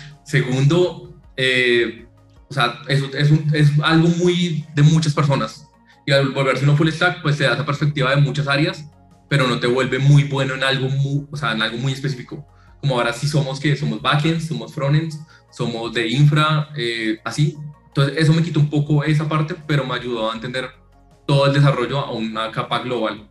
segundo, 0.24 1.18
eh, 1.38 2.06
o 2.50 2.52
sea, 2.52 2.82
es, 2.86 3.02
es, 3.14 3.30
es, 3.54 3.70
algo 3.82 4.08
muy 4.08 4.66
de 4.74 4.82
muchas 4.82 5.14
personas. 5.14 5.66
Y 6.06 6.12
al 6.12 6.32
volverse 6.32 6.64
uno 6.64 6.76
full 6.76 6.90
stack, 6.90 7.22
pues 7.22 7.38
te 7.38 7.44
da 7.44 7.54
esa 7.54 7.64
perspectiva 7.64 8.14
de 8.14 8.20
muchas 8.20 8.46
áreas, 8.46 8.84
pero 9.30 9.46
no 9.46 9.58
te 9.58 9.68
vuelve 9.68 9.98
muy 9.98 10.24
bueno 10.24 10.54
en 10.54 10.62
algo 10.62 10.90
muy, 10.90 11.26
o 11.30 11.36
sea, 11.36 11.52
en 11.52 11.62
algo 11.62 11.78
muy 11.78 11.92
específico. 11.92 12.46
Como 12.80 12.96
ahora 12.96 13.12
sí 13.12 13.28
somos 13.28 13.60
que 13.60 13.76
somos 13.76 14.00
backends, 14.00 14.46
somos 14.46 14.74
frontends, 14.74 15.18
somos 15.50 15.92
de 15.92 16.08
infra, 16.08 16.68
así. 17.24 17.56
Entonces 17.88 18.18
eso 18.18 18.32
me 18.32 18.42
quitó 18.42 18.60
un 18.60 18.70
poco 18.70 19.04
esa 19.04 19.28
parte, 19.28 19.54
pero 19.66 19.84
me 19.84 19.94
ayudó 19.94 20.30
a 20.30 20.34
entender 20.34 20.70
todo 21.26 21.46
el 21.46 21.52
desarrollo 21.52 21.98
a 21.98 22.12
una 22.12 22.50
capa 22.50 22.78
global. 22.80 23.28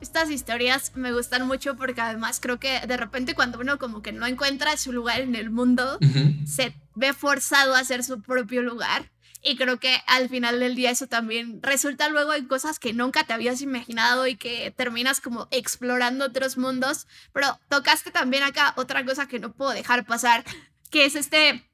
Estas 0.00 0.28
historias 0.30 0.92
me 0.96 1.12
gustan 1.12 1.46
mucho 1.46 1.76
porque 1.76 2.00
además 2.02 2.38
creo 2.38 2.58
que 2.58 2.80
de 2.86 2.96
repente 2.96 3.34
cuando 3.34 3.58
uno 3.60 3.78
como 3.78 4.02
que 4.02 4.12
no 4.12 4.26
encuentra 4.26 4.76
su 4.76 4.92
lugar 4.92 5.22
en 5.22 5.34
el 5.34 5.48
mundo, 5.48 5.98
se 6.44 6.74
ve 6.94 7.14
forzado 7.14 7.74
a 7.74 7.78
hacer 7.78 8.04
su 8.04 8.20
propio 8.20 8.62
lugar. 8.62 9.10
Y 9.46 9.56
creo 9.56 9.78
que 9.78 10.02
al 10.06 10.30
final 10.30 10.58
del 10.58 10.74
día 10.74 10.90
eso 10.90 11.06
también 11.06 11.62
resulta 11.62 12.08
luego 12.08 12.32
en 12.32 12.46
cosas 12.46 12.78
que 12.78 12.94
nunca 12.94 13.24
te 13.24 13.34
habías 13.34 13.60
imaginado 13.60 14.26
y 14.26 14.36
que 14.36 14.70
terminas 14.70 15.20
como 15.20 15.48
explorando 15.50 16.24
otros 16.24 16.56
mundos. 16.56 17.06
Pero 17.34 17.60
tocaste 17.68 18.10
también 18.10 18.42
acá 18.42 18.72
otra 18.76 19.04
cosa 19.04 19.28
que 19.28 19.38
no 19.38 19.52
puedo 19.52 19.72
dejar 19.72 20.06
pasar, 20.06 20.44
que 20.90 21.04
es 21.04 21.14
este 21.14 21.70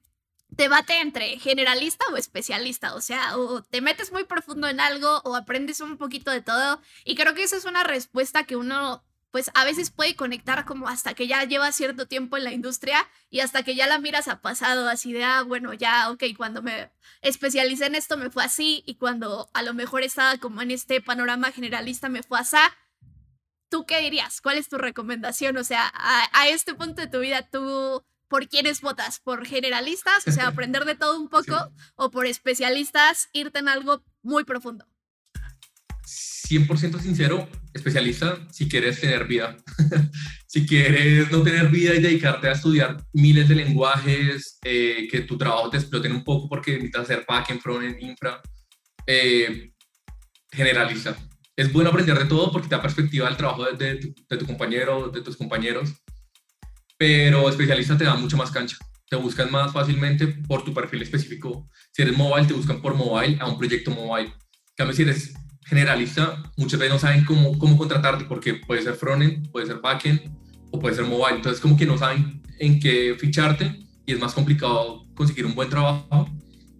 debate 0.48 1.00
entre 1.00 1.38
generalista 1.38 2.04
o 2.12 2.16
especialista, 2.16 2.94
o 2.94 3.00
sea, 3.00 3.38
o 3.38 3.62
te 3.62 3.80
metes 3.80 4.10
muy 4.10 4.24
profundo 4.24 4.66
en 4.68 4.80
algo 4.80 5.20
o 5.24 5.36
aprendes 5.36 5.80
un 5.80 5.96
poquito 5.96 6.32
de 6.32 6.42
todo 6.42 6.80
y 7.04 7.14
creo 7.14 7.34
que 7.34 7.44
esa 7.44 7.56
es 7.56 7.64
una 7.66 7.84
respuesta 7.84 8.44
que 8.44 8.56
uno 8.56 9.04
pues 9.30 9.50
a 9.54 9.64
veces 9.64 9.90
puede 9.90 10.16
conectar 10.16 10.64
como 10.64 10.88
hasta 10.88 11.14
que 11.14 11.26
ya 11.26 11.44
lleva 11.44 11.72
cierto 11.72 12.06
tiempo 12.06 12.36
en 12.36 12.44
la 12.44 12.52
industria 12.52 13.08
y 13.30 13.40
hasta 13.40 13.62
que 13.62 13.74
ya 13.74 13.86
la 13.86 13.98
miras 13.98 14.28
a 14.28 14.40
pasado, 14.40 14.88
así 14.88 15.12
de, 15.12 15.24
ah, 15.24 15.42
bueno, 15.42 15.72
ya, 15.72 16.10
ok, 16.10 16.24
cuando 16.36 16.62
me 16.62 16.90
especialicé 17.22 17.86
en 17.86 17.94
esto 17.94 18.16
me 18.16 18.30
fue 18.30 18.44
así 18.44 18.82
y 18.86 18.96
cuando 18.96 19.48
a 19.52 19.62
lo 19.62 19.74
mejor 19.74 20.02
estaba 20.02 20.38
como 20.38 20.62
en 20.62 20.70
este 20.70 21.00
panorama 21.00 21.52
generalista 21.52 22.08
me 22.08 22.22
fue 22.22 22.38
así. 22.38 22.56
¿Tú 23.68 23.86
qué 23.86 24.00
dirías? 24.00 24.40
¿Cuál 24.40 24.58
es 24.58 24.68
tu 24.68 24.78
recomendación? 24.78 25.56
O 25.56 25.62
sea, 25.62 25.90
a, 25.94 26.28
a 26.32 26.48
este 26.48 26.74
punto 26.74 27.02
de 27.02 27.06
tu 27.06 27.20
vida, 27.20 27.48
¿tú 27.48 28.04
por 28.30 28.48
quiénes 28.48 28.80
votas, 28.80 29.18
por 29.18 29.44
generalistas, 29.44 30.26
o 30.26 30.30
sea, 30.30 30.46
aprender 30.48 30.84
de 30.84 30.94
todo 30.94 31.18
un 31.18 31.28
poco, 31.28 31.72
o 31.96 32.10
por 32.10 32.26
especialistas, 32.26 33.28
irte 33.32 33.58
en 33.58 33.68
algo 33.68 34.02
muy 34.22 34.44
profundo. 34.44 34.86
100% 36.48 37.00
sincero, 37.00 37.48
especialista 37.72 38.38
si 38.50 38.68
quieres 38.68 39.00
tener 39.00 39.26
vida. 39.26 39.56
si 40.46 40.66
quieres 40.66 41.30
no 41.30 41.42
tener 41.42 41.68
vida 41.68 41.94
y 41.94 42.00
dedicarte 42.00 42.48
a 42.48 42.52
estudiar 42.52 42.96
miles 43.12 43.48
de 43.48 43.54
lenguajes, 43.54 44.58
eh, 44.64 45.08
que 45.10 45.20
tu 45.20 45.38
trabajo 45.38 45.70
te 45.70 45.76
exploten 45.76 46.12
un 46.12 46.24
poco 46.24 46.48
porque 46.48 46.72
necesitas 46.72 47.02
hacer 47.02 47.24
backend, 47.28 47.60
frontend, 47.60 48.00
infra, 48.00 48.40
eh, 49.06 49.70
generalista. 50.50 51.16
Es 51.56 51.72
bueno 51.72 51.90
aprender 51.90 52.18
de 52.18 52.24
todo 52.24 52.50
porque 52.50 52.68
te 52.68 52.74
da 52.74 52.82
perspectiva 52.82 53.28
del 53.28 53.36
trabajo 53.36 53.64
de, 53.64 53.96
tu, 53.96 54.14
de 54.28 54.36
tu 54.36 54.46
compañero, 54.46 55.08
de 55.08 55.20
tus 55.20 55.36
compañeros 55.36 55.94
pero 57.00 57.48
especialista 57.48 57.96
te 57.96 58.04
da 58.04 58.14
mucho 58.14 58.36
más 58.36 58.50
cancha. 58.50 58.76
Te 59.08 59.16
buscan 59.16 59.50
más 59.50 59.72
fácilmente 59.72 60.26
por 60.26 60.62
tu 60.62 60.74
perfil 60.74 61.00
específico. 61.00 61.66
Si 61.92 62.02
eres 62.02 62.14
mobile, 62.14 62.46
te 62.46 62.52
buscan 62.52 62.82
por 62.82 62.94
mobile 62.94 63.38
a 63.40 63.46
un 63.46 63.56
proyecto 63.56 63.90
mobile. 63.90 64.26
En 64.26 64.74
cambio, 64.76 64.94
si 64.94 65.02
eres 65.04 65.32
generalista, 65.70 66.42
muchas 66.56 66.80
veces 66.80 66.92
no 66.92 66.98
saben 66.98 67.24
cómo, 67.24 67.56
cómo 67.56 67.78
contratarte 67.78 68.24
porque 68.24 68.54
puede 68.54 68.82
ser 68.82 68.94
frontend, 68.94 69.50
puede 69.50 69.66
ser 69.66 69.80
backend 69.80 70.20
o 70.72 70.78
puede 70.80 70.96
ser 70.96 71.04
mobile. 71.04 71.36
Entonces, 71.36 71.60
como 71.60 71.76
que 71.76 71.86
no 71.86 71.96
saben 71.96 72.42
en 72.58 72.80
qué 72.80 73.16
ficharte 73.18 73.86
y 74.04 74.12
es 74.12 74.18
más 74.18 74.34
complicado 74.34 75.06
conseguir 75.14 75.46
un 75.46 75.54
buen 75.54 75.70
trabajo. 75.70 76.28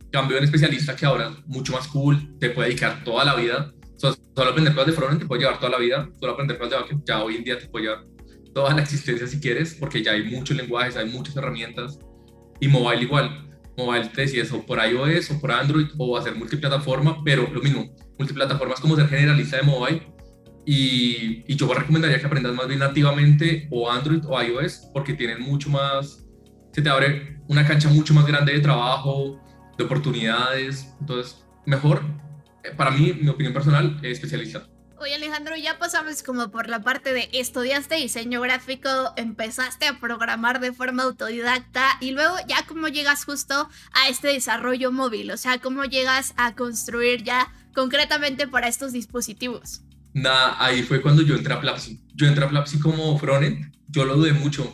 En 0.03 0.11
cambio, 0.11 0.38
un 0.38 0.44
especialista 0.44 0.96
que 0.96 1.07
ahora 1.07 1.29
es 1.29 1.46
mucho 1.46 1.72
más 1.72 1.87
cool, 1.87 2.37
te 2.40 2.50
puede 2.50 2.68
dedicar 2.68 3.05
toda 3.05 3.24
la 3.24 3.37
vida. 3.37 3.72
solo 3.96 4.50
aprender 4.50 4.74
cosas 4.74 4.88
de 4.88 4.92
frontend 4.92 5.20
te 5.20 5.26
puede 5.26 5.42
llevar 5.42 5.61
toda 5.61 5.70
la 5.70 5.79
vida, 5.79 6.11
solo 6.18 6.33
aprender 6.33 6.59
cosas 6.59 6.70
de 6.70 6.76
backend 6.79 7.05
ya 7.07 7.22
hoy 7.22 7.37
en 7.37 7.44
día 7.44 7.59
te 7.59 7.68
puede 7.68 7.85
llevar 7.87 8.05
toda 8.53 8.74
la 8.74 8.83
existencia 8.83 9.26
si 9.29 9.38
quieres, 9.38 9.76
porque 9.79 10.03
ya 10.03 10.12
hay 10.12 10.24
muchos 10.24 10.57
lenguajes, 10.57 10.96
hay 10.96 11.09
muchas 11.09 11.37
herramientas. 11.37 11.98
Y 12.59 12.66
mobile 12.66 13.03
igual. 13.03 13.46
Mobile 13.76 14.09
te 14.09 14.22
decides 14.22 14.53
o 14.53 14.66
por 14.66 14.79
iOS 14.85 15.31
o 15.31 15.40
por 15.40 15.53
Android 15.53 15.87
o 15.96 16.18
hacer 16.18 16.35
multiplataforma, 16.35 17.22
pero 17.24 17.48
lo 17.50 17.62
mismo, 17.62 17.94
multiplataforma 18.20 18.74
es 18.74 18.80
como 18.80 18.96
ser 18.96 19.09
generalista 19.09 19.56
de 19.56 19.62
mobile. 19.62 20.02
Y, 20.66 21.42
y 21.48 21.56
yo 21.56 21.72
recomendaría 21.72 22.20
que 22.20 22.26
aprendas 22.26 22.54
más 22.54 22.68
bien 22.68 22.80
nativamente 22.80 23.66
o 23.70 23.90
Android 23.90 24.22
o 24.26 24.40
iOS 24.40 24.90
porque 24.92 25.14
tienen 25.14 25.40
mucho 25.40 25.70
más, 25.70 26.26
se 26.72 26.83
te 26.83 26.88
abre 26.88 27.40
una 27.48 27.66
cancha 27.66 27.88
mucho 27.88 28.14
más 28.14 28.26
grande 28.26 28.52
de 28.52 28.61
trabajo, 28.61 29.40
de 29.76 29.85
oportunidades. 29.85 30.94
Entonces, 31.00 31.44
mejor, 31.66 32.02
eh, 32.62 32.72
para 32.76 32.90
mí, 32.90 33.12
mi 33.20 33.28
opinión 33.28 33.54
personal, 33.54 33.98
especialista. 34.02 34.66
Oye 35.02 35.14
Alejandro, 35.14 35.56
ya 35.56 35.78
pasamos 35.78 36.22
como 36.22 36.50
por 36.50 36.68
la 36.68 36.83
parte 36.83 37.14
de 37.14 37.30
estudiaste 37.33 37.94
diseño 37.94 38.42
gráfico, 38.42 38.90
empezaste 39.16 39.87
a 39.87 39.98
programar 39.98 40.61
de 40.61 40.74
forma 40.74 41.04
autodidacta 41.04 41.96
y 42.00 42.11
luego 42.11 42.37
ya 42.46 42.66
cómo 42.68 42.87
llegas 42.87 43.24
justo 43.24 43.66
a 43.92 44.09
este 44.11 44.28
desarrollo 44.28 44.92
móvil, 44.92 45.30
o 45.30 45.38
sea, 45.38 45.56
cómo 45.56 45.85
llegas 45.85 46.35
a 46.37 46.54
construir 46.54 47.24
ya 47.24 47.50
concretamente 47.74 48.46
para 48.48 48.68
estos 48.68 48.92
dispositivos. 48.92 49.83
Nada, 50.12 50.56
ahí 50.59 50.83
fue 50.83 51.00
cuando 51.00 51.22
yo 51.22 51.37
entré 51.37 51.54
a 51.54 51.61
Plapsi. 51.61 52.00
Yo 52.14 52.26
entré 52.26 52.44
a 52.44 52.48
Plapsi 52.48 52.78
como 52.78 53.16
frontend, 53.18 53.72
yo 53.88 54.04
lo 54.04 54.16
dudé 54.16 54.33
mucho 54.33 54.72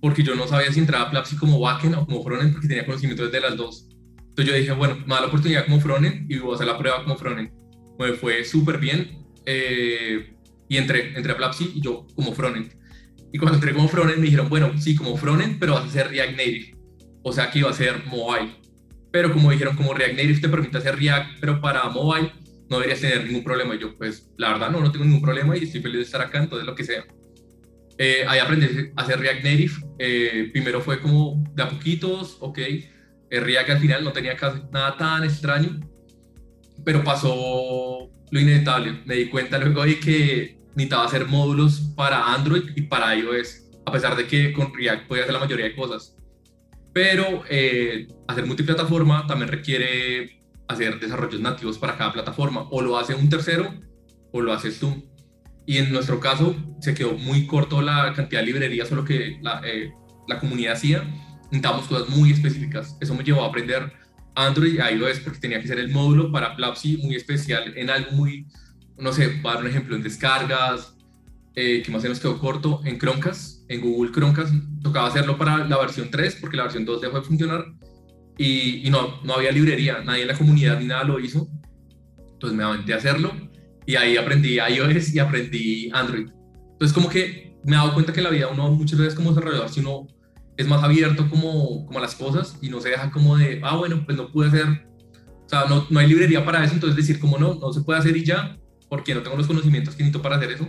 porque 0.00 0.24
yo 0.24 0.34
no 0.34 0.48
sabía 0.48 0.72
si 0.72 0.80
entraba 0.80 1.04
a 1.04 1.10
Plapsi 1.10 1.36
como 1.36 1.60
backend 1.60 1.94
o 1.94 2.04
como 2.04 2.24
frontend 2.24 2.52
porque 2.52 2.68
tenía 2.68 2.84
conocimientos 2.84 3.30
de 3.30 3.40
las 3.40 3.56
dos. 3.56 3.86
Entonces 4.18 4.46
yo 4.46 4.58
dije, 4.58 4.72
bueno, 4.72 4.96
me 5.06 5.14
da 5.14 5.20
la 5.20 5.26
oportunidad 5.28 5.64
como 5.64 5.80
frontend 5.80 6.30
y 6.30 6.38
voy 6.38 6.52
a 6.52 6.54
hacer 6.56 6.66
la 6.66 6.78
prueba 6.78 7.04
como 7.04 7.16
frontend. 7.16 7.50
Me 7.98 8.14
fue 8.14 8.44
súper 8.44 8.78
bien, 8.78 9.22
eh, 9.46 10.34
y 10.68 10.76
entré, 10.76 11.16
entré 11.16 11.32
a 11.32 11.36
Plapsi 11.36 11.72
y 11.74 11.80
yo 11.80 12.06
como 12.14 12.32
frontend. 12.32 12.72
Y 13.32 13.38
cuando 13.38 13.56
entré 13.56 13.72
como 13.72 13.88
frontend 13.88 14.18
me 14.18 14.24
dijeron, 14.24 14.48
bueno, 14.48 14.72
sí, 14.78 14.94
como 14.94 15.16
frontend, 15.16 15.58
pero 15.58 15.74
vas 15.74 15.84
a 15.84 15.86
hacer 15.86 16.08
React 16.08 16.30
Native. 16.32 16.76
O 17.22 17.32
sea 17.32 17.50
que 17.50 17.60
iba 17.60 17.70
a 17.70 17.74
ser 17.74 18.04
mobile. 18.06 18.56
Pero 19.12 19.32
como 19.32 19.50
dijeron, 19.50 19.76
como 19.76 19.94
React 19.94 20.16
Native 20.16 20.40
te 20.40 20.48
permite 20.48 20.78
hacer 20.78 20.96
React, 20.96 21.38
pero 21.40 21.60
para 21.60 21.88
mobile 21.90 22.32
no 22.68 22.78
deberías 22.78 23.00
tener 23.00 23.26
ningún 23.26 23.44
problema. 23.44 23.74
Y 23.74 23.78
yo, 23.78 23.96
pues, 23.96 24.30
la 24.38 24.52
verdad, 24.52 24.70
no, 24.70 24.80
no 24.80 24.90
tengo 24.90 25.04
ningún 25.04 25.20
problema 25.22 25.56
y 25.56 25.64
estoy 25.64 25.82
feliz 25.82 25.98
de 25.98 26.02
estar 26.04 26.22
acá, 26.22 26.38
entonces 26.38 26.66
lo 26.66 26.74
que 26.74 26.84
sea. 26.84 27.04
Eh, 27.98 28.24
ahí 28.26 28.38
aprendí 28.38 28.90
a 28.96 29.02
hacer 29.02 29.20
React 29.20 29.44
Native. 29.44 29.72
Eh, 29.98 30.48
primero 30.52 30.80
fue 30.80 31.00
como 31.00 31.44
de 31.54 31.62
a 31.62 31.68
poquitos, 31.68 32.38
ok. 32.40 32.58
React 33.30 33.70
al 33.70 33.78
final 33.78 34.04
no 34.04 34.12
tenía 34.12 34.36
casi 34.36 34.60
nada 34.72 34.96
tan 34.96 35.24
extraño, 35.24 35.80
pero 36.84 37.04
pasó 37.04 38.10
lo 38.30 38.40
inevitable. 38.40 39.02
Me 39.04 39.16
di 39.16 39.28
cuenta 39.28 39.58
luego 39.58 39.84
de 39.84 39.98
que 40.00 40.58
necesitaba 40.74 41.04
hacer 41.04 41.26
módulos 41.26 41.80
para 41.94 42.32
Android 42.32 42.64
y 42.74 42.82
para 42.82 43.14
iOS, 43.14 43.68
a 43.84 43.92
pesar 43.92 44.16
de 44.16 44.26
que 44.26 44.52
con 44.52 44.74
React 44.74 45.06
podía 45.06 45.22
hacer 45.22 45.34
la 45.34 45.40
mayoría 45.40 45.66
de 45.66 45.74
cosas. 45.74 46.16
Pero 46.92 47.44
eh, 47.48 48.08
hacer 48.28 48.46
multiplataforma 48.46 49.26
también 49.26 49.48
requiere 49.48 50.42
hacer 50.68 51.00
desarrollos 51.00 51.40
nativos 51.40 51.78
para 51.78 51.96
cada 51.96 52.12
plataforma. 52.12 52.68
O 52.70 52.82
lo 52.82 52.98
hace 52.98 53.14
un 53.14 53.28
tercero 53.28 53.72
o 54.32 54.40
lo 54.40 54.52
haces 54.52 54.78
tú. 54.78 55.08
Y 55.66 55.78
en 55.78 55.92
nuestro 55.92 56.20
caso 56.20 56.56
se 56.80 56.94
quedó 56.94 57.12
muy 57.12 57.46
corto 57.46 57.80
la 57.82 58.12
cantidad 58.14 58.40
de 58.40 58.46
librerías 58.46 58.90
o 58.92 58.96
lo 58.96 59.04
que 59.04 59.38
la, 59.42 59.60
eh, 59.64 59.92
la 60.28 60.38
comunidad 60.38 60.74
hacía. 60.74 61.04
Necesitábamos 61.44 61.86
cosas 61.86 62.08
muy 62.08 62.32
específicas. 62.32 62.96
Eso 63.00 63.14
me 63.14 63.24
llevó 63.24 63.44
a 63.44 63.48
aprender 63.48 63.92
Android 64.34 64.80
a 64.80 64.90
iOS 64.90 65.20
porque 65.20 65.38
tenía 65.38 65.60
que 65.60 65.68
ser 65.68 65.78
el 65.78 65.90
módulo 65.90 66.32
para 66.32 66.56
Plapsi 66.56 66.98
muy 66.98 67.14
especial 67.14 67.76
en 67.76 67.90
algo 67.90 68.12
muy, 68.12 68.46
no 68.98 69.12
sé, 69.12 69.28
para 69.42 69.60
un 69.60 69.66
ejemplo, 69.66 69.94
en 69.94 70.02
descargas, 70.02 70.96
eh, 71.54 71.82
que 71.84 71.90
más 71.90 72.00
o 72.00 72.04
menos 72.04 72.20
quedó 72.20 72.38
corto, 72.38 72.80
en 72.84 72.98
Chromecast, 72.98 73.61
en 73.72 73.80
Google 73.80 74.12
Chromecast, 74.12 74.54
tocaba 74.82 75.08
hacerlo 75.08 75.38
para 75.38 75.66
la 75.66 75.78
versión 75.78 76.10
3 76.10 76.38
porque 76.40 76.56
la 76.56 76.64
versión 76.64 76.84
2 76.84 77.00
dejó 77.00 77.18
de 77.18 77.22
funcionar 77.22 77.64
y, 78.38 78.88
no, 78.90 79.22
no 79.22 79.34
había 79.34 79.52
librería, 79.52 80.02
nadie 80.04 80.22
en 80.22 80.28
la 80.28 80.36
comunidad 80.36 80.80
ni 80.80 80.86
nada 80.86 81.04
lo 81.04 81.20
hizo. 81.20 81.48
Entonces 82.32 82.56
me 82.56 82.64
aventé 82.64 82.92
a 82.92 82.96
hacerlo 82.96 83.32
y 83.86 83.96
ahí 83.96 84.16
aprendí 84.16 84.58
iOS 84.58 85.14
y 85.14 85.18
aprendí 85.18 85.90
Android. 85.92 86.28
Entonces 86.72 86.92
como 86.92 87.08
que 87.08 87.56
me 87.64 87.72
he 87.72 87.78
dado 87.78 87.94
cuenta 87.94 88.12
que 88.12 88.20
la 88.20 88.30
vida 88.30 88.48
uno 88.48 88.70
muchas 88.70 88.98
veces 88.98 89.14
como 89.14 89.30
desarrollador, 89.30 89.68
si 89.68 89.80
uno 89.80 90.08
es 90.56 90.66
más 90.66 90.82
abierto 90.82 91.28
como, 91.30 91.86
como 91.86 91.98
a 91.98 92.02
las 92.02 92.14
cosas 92.14 92.58
y 92.60 92.68
no 92.68 92.80
se 92.80 92.90
deja 92.90 93.10
como 93.10 93.36
de, 93.36 93.60
ah, 93.62 93.76
bueno, 93.76 94.02
pues 94.04 94.16
no 94.16 94.30
pude 94.30 94.48
hacer, 94.48 94.66
o 94.66 95.48
sea, 95.48 95.64
no, 95.68 95.86
no 95.88 96.00
hay 96.00 96.06
librería 96.06 96.44
para 96.44 96.64
eso, 96.64 96.74
entonces 96.74 96.96
decir 96.96 97.20
como 97.20 97.38
no, 97.38 97.54
no 97.54 97.72
se 97.72 97.80
puede 97.82 98.00
hacer 98.00 98.16
y 98.16 98.24
ya, 98.24 98.58
porque 98.88 99.14
no 99.14 99.22
tengo 99.22 99.36
los 99.36 99.46
conocimientos 99.46 99.94
que 99.94 100.02
necesito 100.02 100.22
para 100.22 100.36
hacer 100.36 100.52
eso. 100.52 100.66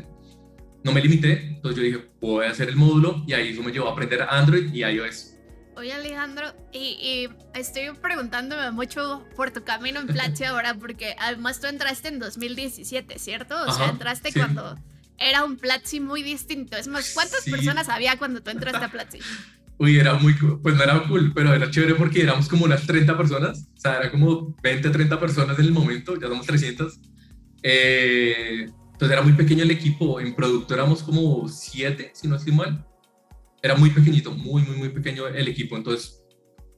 No 0.84 0.92
me 0.92 1.02
limité, 1.02 1.48
entonces 1.48 1.78
yo 1.78 1.84
dije, 1.84 2.10
voy 2.20 2.46
a 2.46 2.50
hacer 2.50 2.70
el 2.70 2.76
módulo 2.76 3.24
y 3.26 3.34
ahí 3.34 3.50
eso 3.50 3.64
me 3.64 3.72
llevó 3.72 3.88
a 3.88 3.92
aprender 3.92 4.22
Android 4.22 4.74
y 4.74 4.84
iOS. 4.84 5.34
Oye 5.76 5.94
Alejandro, 5.94 6.54
y, 6.72 7.30
estoy 7.56 7.92
preguntándome 8.00 8.70
mucho 8.72 9.26
por 9.36 9.52
tu 9.52 9.64
camino 9.64 10.00
en 10.00 10.08
Platzi 10.08 10.44
ahora, 10.46 10.76
porque 10.76 11.16
además 11.20 11.60
tú 11.60 11.68
entraste 11.68 12.10
en 12.10 12.20
2017, 12.20 13.18
¿cierto? 13.18 13.56
O 13.66 13.72
sea, 13.72 13.90
entraste 13.90 14.32
cuando 14.34 14.78
era 15.18 15.44
un 15.46 15.58
Platzi 15.58 16.00
muy 16.00 16.22
distinto. 16.22 16.78
Es 16.78 16.88
más, 16.88 17.12
¿cuántas 17.14 17.46
personas 17.46 17.90
había 17.90 18.18
cuando 18.18 18.44
tú 18.44 18.52
entraste 18.52 18.86
a 18.86 18.92
Platzi? 18.92 19.20
Uy, 19.80 19.98
era 19.98 20.14
muy, 20.14 20.34
pues 20.34 20.76
no 20.76 20.84
era 20.84 21.08
cool, 21.08 21.34
pero 21.34 21.54
era 21.54 21.70
chévere 21.72 21.96
porque 21.96 22.22
éramos 22.22 22.48
como 22.48 22.66
unas 22.66 22.86
30 22.86 23.18
personas, 23.18 23.68
o 23.76 23.80
sea, 23.80 23.98
era 23.98 24.12
como 24.12 24.56
20, 24.62 24.90
30 24.90 25.20
personas 25.20 25.58
en 25.58 25.66
el 25.66 25.72
momento, 25.72 26.20
ya 26.20 26.28
somos 26.28 26.46
300. 26.46 27.00
Eh, 27.64 28.70
entonces 29.04 29.18
era 29.18 29.22
muy 29.22 29.34
pequeño 29.34 29.64
el 29.64 29.72
equipo, 29.72 30.22
en 30.22 30.34
producto 30.34 30.74
éramos 30.74 31.04
como 31.04 31.50
7, 31.50 32.12
si 32.14 32.26
no 32.26 32.38
estoy 32.38 32.54
mal. 32.54 32.88
Era 33.62 33.76
muy 33.76 33.90
pequeñito, 33.90 34.32
muy, 34.32 34.62
muy, 34.62 34.78
muy 34.78 34.90
pequeño 34.90 35.28
el 35.28 35.46
equipo, 35.50 35.76
entonces 35.76 36.24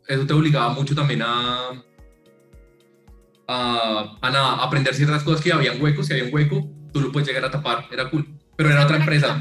eso 0.07 0.25
te 0.25 0.33
obligaba 0.33 0.73
mucho 0.73 0.95
también 0.95 1.21
a, 1.21 1.83
a, 3.47 4.17
a, 4.21 4.63
aprender 4.63 4.95
ciertas 4.95 5.21
cosas 5.21 5.39
que 5.39 5.53
habían 5.53 5.79
huecos, 5.79 6.07
si 6.07 6.13
había 6.13 6.25
un 6.25 6.33
hueco, 6.33 6.67
tú 6.91 6.99
lo 6.99 7.11
puedes 7.11 7.27
llegar 7.27 7.45
a 7.45 7.51
tapar, 7.51 7.85
era 7.91 8.09
cool, 8.09 8.27
pero 8.55 8.71
era 8.71 8.85
otra 8.85 8.97
empresa. 8.97 9.39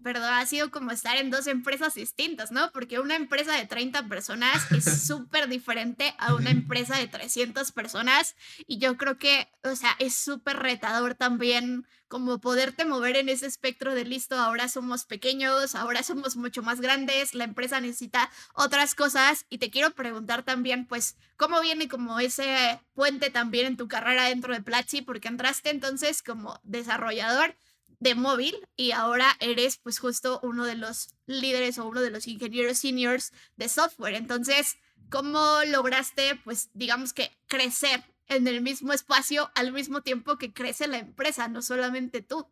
¿Verdad? 0.00 0.38
Ha 0.38 0.46
sido 0.46 0.70
como 0.70 0.90
estar 0.90 1.16
en 1.16 1.30
dos 1.30 1.46
empresas 1.46 1.94
distintas, 1.94 2.50
¿no? 2.50 2.70
Porque 2.72 2.98
una 2.98 3.16
empresa 3.16 3.54
de 3.54 3.66
30 3.66 4.08
personas 4.08 4.70
es 4.72 4.84
súper 5.06 5.48
diferente 5.48 6.14
a 6.18 6.34
una 6.34 6.50
empresa 6.50 6.96
de 6.96 7.06
300 7.06 7.72
personas 7.72 8.36
y 8.66 8.78
yo 8.78 8.96
creo 8.96 9.18
que, 9.18 9.48
o 9.62 9.76
sea, 9.76 9.94
es 9.98 10.14
súper 10.14 10.56
retador 10.56 11.14
también 11.14 11.86
como 12.10 12.40
poderte 12.40 12.84
mover 12.84 13.14
en 13.16 13.28
ese 13.28 13.46
espectro 13.46 13.94
de 13.94 14.04
listo, 14.04 14.36
ahora 14.36 14.68
somos 14.68 15.04
pequeños, 15.04 15.76
ahora 15.76 16.02
somos 16.02 16.36
mucho 16.36 16.60
más 16.60 16.80
grandes, 16.80 17.36
la 17.36 17.44
empresa 17.44 17.80
necesita 17.80 18.28
otras 18.52 18.96
cosas 18.96 19.46
y 19.48 19.58
te 19.58 19.70
quiero 19.70 19.92
preguntar 19.92 20.42
también, 20.42 20.86
pues, 20.86 21.16
¿cómo 21.36 21.60
viene 21.60 21.88
como 21.88 22.18
ese 22.18 22.80
puente 22.94 23.30
también 23.30 23.66
en 23.66 23.76
tu 23.76 23.86
carrera 23.86 24.24
dentro 24.24 24.52
de 24.52 24.60
Platzi? 24.60 25.02
Porque 25.02 25.28
entraste 25.28 25.70
entonces 25.70 26.24
como 26.24 26.58
desarrollador 26.64 27.54
de 28.00 28.14
móvil 28.14 28.56
y 28.76 28.92
ahora 28.92 29.36
eres 29.40 29.78
pues 29.78 29.98
justo 29.98 30.40
uno 30.42 30.64
de 30.64 30.74
los 30.74 31.10
líderes 31.26 31.78
o 31.78 31.86
uno 31.86 32.00
de 32.00 32.10
los 32.10 32.26
ingenieros 32.26 32.78
seniors 32.78 33.32
de 33.56 33.68
software. 33.68 34.14
Entonces, 34.14 34.78
¿cómo 35.10 35.60
lograste 35.68 36.40
pues 36.42 36.70
digamos 36.72 37.12
que 37.12 37.30
crecer 37.46 38.02
en 38.26 38.48
el 38.48 38.62
mismo 38.62 38.92
espacio 38.92 39.50
al 39.54 39.72
mismo 39.72 40.00
tiempo 40.00 40.38
que 40.38 40.52
crece 40.52 40.88
la 40.88 40.98
empresa, 40.98 41.48
no 41.48 41.62
solamente 41.62 42.22
tú? 42.22 42.46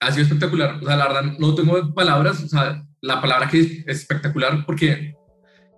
Ha 0.00 0.12
sido 0.12 0.24
espectacular. 0.24 0.78
O 0.82 0.86
sea, 0.86 0.96
la 0.96 1.08
verdad, 1.08 1.38
no 1.38 1.54
tengo 1.54 1.94
palabras. 1.94 2.42
O 2.42 2.48
sea, 2.48 2.86
la 3.00 3.20
palabra 3.20 3.48
que 3.48 3.60
es 3.60 3.84
espectacular 3.86 4.66
porque 4.66 5.14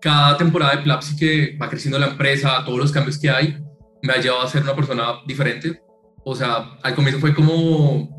cada 0.00 0.36
temporada 0.36 0.76
de 0.76 0.82
Plapsi 0.82 1.16
que 1.16 1.56
va 1.60 1.68
creciendo 1.68 1.98
la 1.98 2.08
empresa, 2.08 2.64
todos 2.64 2.78
los 2.78 2.92
cambios 2.92 3.18
que 3.18 3.30
hay, 3.30 3.56
me 4.02 4.14
ha 4.14 4.20
llevado 4.20 4.42
a 4.42 4.48
ser 4.48 4.62
una 4.62 4.74
persona 4.74 5.20
diferente. 5.26 5.80
O 6.24 6.34
sea, 6.34 6.76
al 6.82 6.94
comienzo 6.94 7.20
fue 7.20 7.34
como 7.34 8.15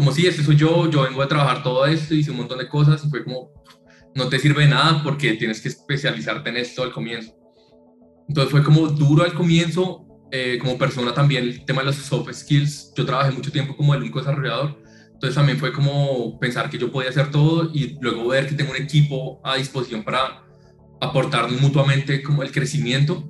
como 0.00 0.12
si 0.12 0.26
este 0.26 0.42
soy 0.42 0.56
yo, 0.56 0.88
yo 0.88 1.02
vengo 1.02 1.20
a 1.20 1.28
trabajar 1.28 1.62
todo 1.62 1.84
esto, 1.84 2.14
hice 2.14 2.30
un 2.30 2.38
montón 2.38 2.56
de 2.58 2.66
cosas 2.66 3.04
y 3.04 3.10
fue 3.10 3.22
como, 3.22 3.50
no 4.14 4.30
te 4.30 4.38
sirve 4.38 4.62
de 4.62 4.70
nada 4.70 5.02
porque 5.02 5.34
tienes 5.34 5.60
que 5.60 5.68
especializarte 5.68 6.48
en 6.48 6.56
esto 6.56 6.82
al 6.82 6.90
comienzo. 6.90 7.34
Entonces 8.26 8.50
fue 8.50 8.64
como 8.64 8.86
duro 8.88 9.24
al 9.24 9.34
comienzo, 9.34 10.06
eh, 10.32 10.56
como 10.58 10.78
persona 10.78 11.12
también 11.12 11.44
el 11.44 11.66
tema 11.66 11.82
de 11.82 11.88
los 11.88 11.96
soft 11.96 12.32
skills, 12.32 12.94
yo 12.96 13.04
trabajé 13.04 13.30
mucho 13.32 13.52
tiempo 13.52 13.76
como 13.76 13.92
el 13.92 14.00
único 14.00 14.20
desarrollador, 14.20 14.78
entonces 15.12 15.34
también 15.34 15.58
fue 15.58 15.70
como 15.70 16.40
pensar 16.40 16.70
que 16.70 16.78
yo 16.78 16.90
podía 16.90 17.10
hacer 17.10 17.30
todo 17.30 17.70
y 17.74 17.98
luego 18.00 18.28
ver 18.28 18.48
que 18.48 18.54
tengo 18.54 18.70
un 18.70 18.78
equipo 18.78 19.38
a 19.44 19.56
disposición 19.56 20.02
para 20.02 20.46
aportarnos 20.98 21.60
mutuamente 21.60 22.22
como 22.22 22.42
el 22.42 22.50
crecimiento. 22.50 23.28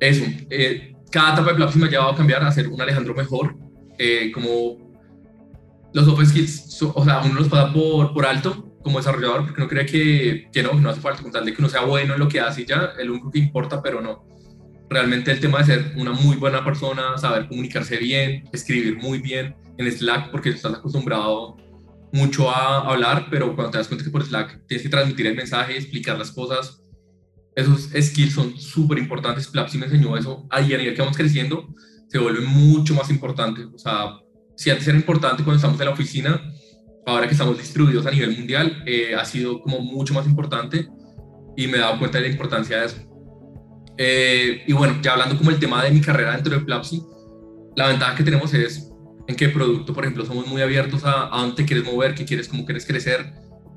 Eso, 0.00 0.24
eh, 0.48 0.94
cada 1.10 1.34
etapa 1.34 1.50
de 1.50 1.56
Plapsi 1.56 1.78
me 1.78 1.88
ha 1.88 1.90
llevado 1.90 2.12
a 2.12 2.16
cambiar, 2.16 2.42
a 2.42 2.50
ser 2.50 2.68
un 2.68 2.80
Alejandro 2.80 3.14
mejor, 3.14 3.54
eh, 3.98 4.32
como 4.32 4.83
los 5.94 6.04
soft 6.04 6.26
skills, 6.26 6.82
o 6.82 7.04
sea, 7.04 7.22
uno 7.22 7.34
los 7.34 7.48
pasa 7.48 7.72
por, 7.72 8.12
por 8.12 8.26
alto 8.26 8.74
como 8.82 8.98
desarrollador, 8.98 9.46
porque 9.46 9.62
uno 9.62 9.68
cree 9.68 9.86
que, 9.86 10.50
que 10.52 10.62
no, 10.62 10.74
no 10.74 10.90
hace 10.90 11.00
falta, 11.00 11.22
con 11.22 11.32
tal 11.32 11.44
de 11.44 11.54
que 11.54 11.62
uno 11.62 11.70
sea 11.70 11.82
bueno 11.82 12.14
en 12.14 12.20
lo 12.20 12.28
que 12.28 12.40
hace 12.40 12.62
y 12.62 12.66
ya, 12.66 12.92
el 12.98 13.10
único 13.10 13.30
que 13.30 13.38
importa, 13.38 13.80
pero 13.80 14.02
no. 14.02 14.26
Realmente 14.90 15.30
el 15.30 15.40
tema 15.40 15.58
de 15.60 15.64
ser 15.64 15.94
una 15.96 16.12
muy 16.12 16.36
buena 16.36 16.62
persona, 16.62 17.16
saber 17.16 17.48
comunicarse 17.48 17.96
bien, 17.96 18.44
escribir 18.52 18.98
muy 18.98 19.20
bien 19.20 19.56
en 19.78 19.90
Slack, 19.90 20.30
porque 20.30 20.50
estás 20.50 20.74
acostumbrado 20.74 21.56
mucho 22.12 22.50
a 22.50 22.80
hablar, 22.80 23.28
pero 23.30 23.54
cuando 23.54 23.70
te 23.70 23.78
das 23.78 23.88
cuenta 23.88 24.04
que 24.04 24.10
por 24.10 24.24
Slack 24.24 24.66
tienes 24.66 24.82
que 24.82 24.90
transmitir 24.90 25.28
el 25.28 25.36
mensaje, 25.36 25.76
explicar 25.76 26.18
las 26.18 26.32
cosas, 26.32 26.82
esos 27.56 27.90
skills 27.98 28.34
son 28.34 28.58
súper 28.58 28.98
importantes. 28.98 29.46
Plapsi 29.46 29.78
me 29.78 29.86
enseñó 29.86 30.16
eso. 30.16 30.46
Ahí 30.50 30.74
a 30.74 30.78
nivel 30.78 30.94
que 30.94 31.02
vamos 31.02 31.16
creciendo, 31.16 31.68
se 32.08 32.18
vuelve 32.18 32.40
mucho 32.40 32.94
más 32.94 33.10
importante. 33.10 33.64
O 33.64 33.78
sea, 33.78 34.18
si 34.56 34.70
antes 34.70 34.86
era 34.88 34.96
importante 34.96 35.42
cuando 35.42 35.56
estamos 35.56 35.80
en 35.80 35.86
la 35.86 35.92
oficina, 35.92 36.52
ahora 37.06 37.26
que 37.26 37.32
estamos 37.32 37.58
distribuidos 37.58 38.06
a 38.06 38.10
nivel 38.10 38.36
mundial, 38.36 38.82
eh, 38.86 39.14
ha 39.14 39.24
sido 39.24 39.60
como 39.60 39.80
mucho 39.80 40.14
más 40.14 40.26
importante 40.26 40.88
y 41.56 41.66
me 41.66 41.76
he 41.76 41.80
dado 41.80 41.98
cuenta 41.98 42.18
de 42.18 42.28
la 42.28 42.32
importancia 42.32 42.80
de 42.80 42.86
eso. 42.86 42.96
Eh, 43.96 44.64
y 44.66 44.72
bueno, 44.72 44.96
ya 45.02 45.12
hablando 45.12 45.36
como 45.36 45.50
el 45.50 45.58
tema 45.58 45.84
de 45.84 45.90
mi 45.90 46.00
carrera 46.00 46.32
dentro 46.32 46.54
de 46.54 46.64
Plapsi, 46.64 47.02
la 47.76 47.88
ventaja 47.88 48.14
que 48.14 48.24
tenemos 48.24 48.52
es 48.54 48.90
en 49.26 49.36
que 49.36 49.48
producto, 49.48 49.94
por 49.94 50.04
ejemplo, 50.04 50.24
somos 50.26 50.46
muy 50.46 50.62
abiertos 50.62 51.04
a, 51.04 51.34
a 51.34 51.40
dónde 51.42 51.64
quieres 51.64 51.84
mover, 51.84 52.14
qué 52.14 52.24
quieres, 52.24 52.48
cómo 52.48 52.64
quieres 52.64 52.86
crecer, 52.86 53.32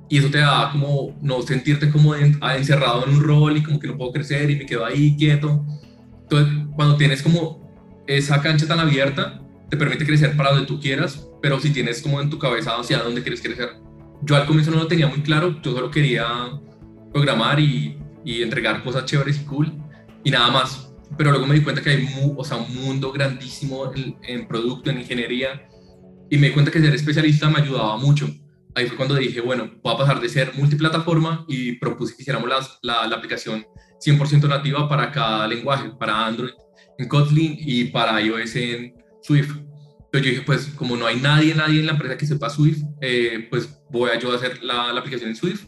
y 0.10 0.18
eso 0.18 0.30
te 0.30 0.40
da 0.40 0.72
como 0.72 1.18
no 1.22 1.42
sentirte 1.42 1.90
como 1.90 2.16
encerrado 2.16 3.06
en 3.06 3.16
un 3.16 3.24
rol 3.24 3.58
y 3.58 3.64
como 3.64 3.80
que 3.80 3.88
no 3.88 3.98
puedo 3.98 4.12
crecer 4.12 4.50
y 4.50 4.56
me 4.56 4.66
quedo 4.66 4.86
ahí 4.86 5.16
quieto. 5.18 5.66
Entonces, 6.24 6.54
cuando 6.76 6.96
tienes 6.96 7.22
como 7.22 8.04
esa 8.08 8.42
cancha 8.42 8.68
tan 8.68 8.80
abierta, 8.80 9.42
te 9.70 9.78
permite 9.78 10.06
crecer 10.06 10.36
para 10.36 10.52
donde 10.52 10.66
tú 10.66 10.80
quieras, 10.80 11.28
pero 11.42 11.60
si 11.60 11.72
tienes 11.72 12.02
como 12.02 12.22
en 12.22 12.30
tu 12.30 12.40
cabeza 12.40 12.80
hacia 12.80 13.00
dónde 13.00 13.22
quieres 13.22 13.42
crecer. 13.42 13.70
Yo 14.22 14.36
al 14.36 14.46
comienzo 14.46 14.72
no 14.72 14.78
lo 14.78 14.88
tenía 14.88 15.08
muy 15.08 15.22
claro, 15.22 15.62
yo 15.62 15.74
solo 15.74 15.92
quería 15.92 16.26
programar 17.12 17.60
y, 17.60 17.98
y 18.24 18.42
entregar 18.42 18.84
cosas 18.84 19.06
chéveres 19.06 19.42
y 19.42 19.46
cool 19.46 19.72
y 20.24 20.32
nada 20.32 20.50
más. 20.50 20.92
Pero 21.18 21.32
luego 21.32 21.46
me 21.46 21.56
di 21.56 21.62
cuenta 21.62 21.82
que 21.82 21.90
hay 21.90 22.08
o 22.36 22.44
sea, 22.44 22.58
un 22.58 22.76
mundo 22.76 23.12
grandísimo 23.12 23.92
en, 23.94 24.48
producto, 24.48 24.90
en 24.90 25.00
ingeniería, 25.00 25.68
y 26.30 26.38
me 26.38 26.48
di 26.48 26.54
cuenta 26.54 26.70
que 26.70 26.82
ser 26.82 26.94
especialista 26.94 27.50
me 27.50 27.62
ayudaba 27.62 27.98
mucho. 27.98 28.28
Ahí 28.76 28.88
fue 28.88 28.98
cuando 28.98 29.16
dije, 29.16 29.42
bueno, 29.42 29.72
voy 29.82 29.94
a 29.94 29.98
pasar 29.98 30.20
de 30.20 30.30
ser 30.30 30.52
multiplataforma 30.56 31.46
y 31.48 31.74
propuse 31.74 32.16
que 32.16 32.22
hiciéramos 32.22 32.50
la, 32.82 33.08
la 33.08 33.16
aplicación 33.16 33.66
100% 34.06 34.48
nativa 34.48 34.88
para 34.88 35.12
cada 35.12 35.48
lenguaje, 35.48 35.90
para 35.98 36.26
Android 36.26 36.52
en 36.98 37.08
Kotlin 37.08 37.56
y 37.60 37.86
para 37.86 38.22
iOS 38.22 38.56
en, 38.56 38.94
Swift. 39.28 39.58
Pero 40.10 40.24
yo 40.24 40.32
dije, 40.32 40.44
pues 40.44 40.68
como 40.76 40.96
no 40.96 41.06
hay 41.06 41.20
nadie, 41.20 41.54
nadie 41.54 41.82
en 41.82 41.86
la 41.86 41.92
empresa 41.92 42.18
que 42.18 42.26
sepa 42.26 42.50
Swift, 42.50 42.82
eh, 43.02 43.46
pues 43.50 43.78
voy 43.92 44.10
a 44.10 44.18
yo 44.18 44.34
hacer 44.34 44.64
la, 44.64 44.94
la 44.94 45.02
aplicación 45.02 45.30
en 45.30 45.36
Swift. 45.36 45.66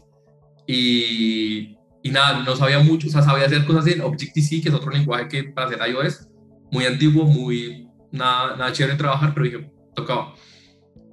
Y, 0.66 1.76
y, 2.02 2.10
nada, 2.10 2.42
no 2.42 2.56
sabía 2.56 2.78
mucho, 2.78 3.08
o 3.08 3.10
sea, 3.10 3.22
sabía 3.22 3.46
hacer 3.46 3.64
cosas 3.66 3.86
en 3.88 4.00
Objective-C, 4.00 4.62
que 4.62 4.68
es 4.68 4.74
otro 4.74 4.90
lenguaje 4.90 5.28
que 5.28 5.44
para 5.44 5.66
hacer 5.66 5.80
iOS, 5.90 6.28
muy 6.70 6.86
antiguo, 6.86 7.24
muy, 7.24 7.88
nada, 8.12 8.56
nada 8.56 8.72
chévere 8.72 8.94
de 8.94 8.98
trabajar, 8.98 9.34
pero 9.34 9.44
dije, 9.44 9.70
tocaba. 9.94 10.34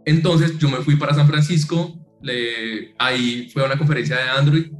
Entonces 0.05 0.57
yo 0.57 0.69
me 0.69 0.77
fui 0.77 0.95
para 0.95 1.13
San 1.13 1.27
Francisco, 1.27 1.99
le, 2.21 2.95
ahí 2.97 3.49
fue 3.51 3.63
a 3.63 3.65
una 3.65 3.77
conferencia 3.77 4.15
de 4.15 4.29
Android, 4.29 4.71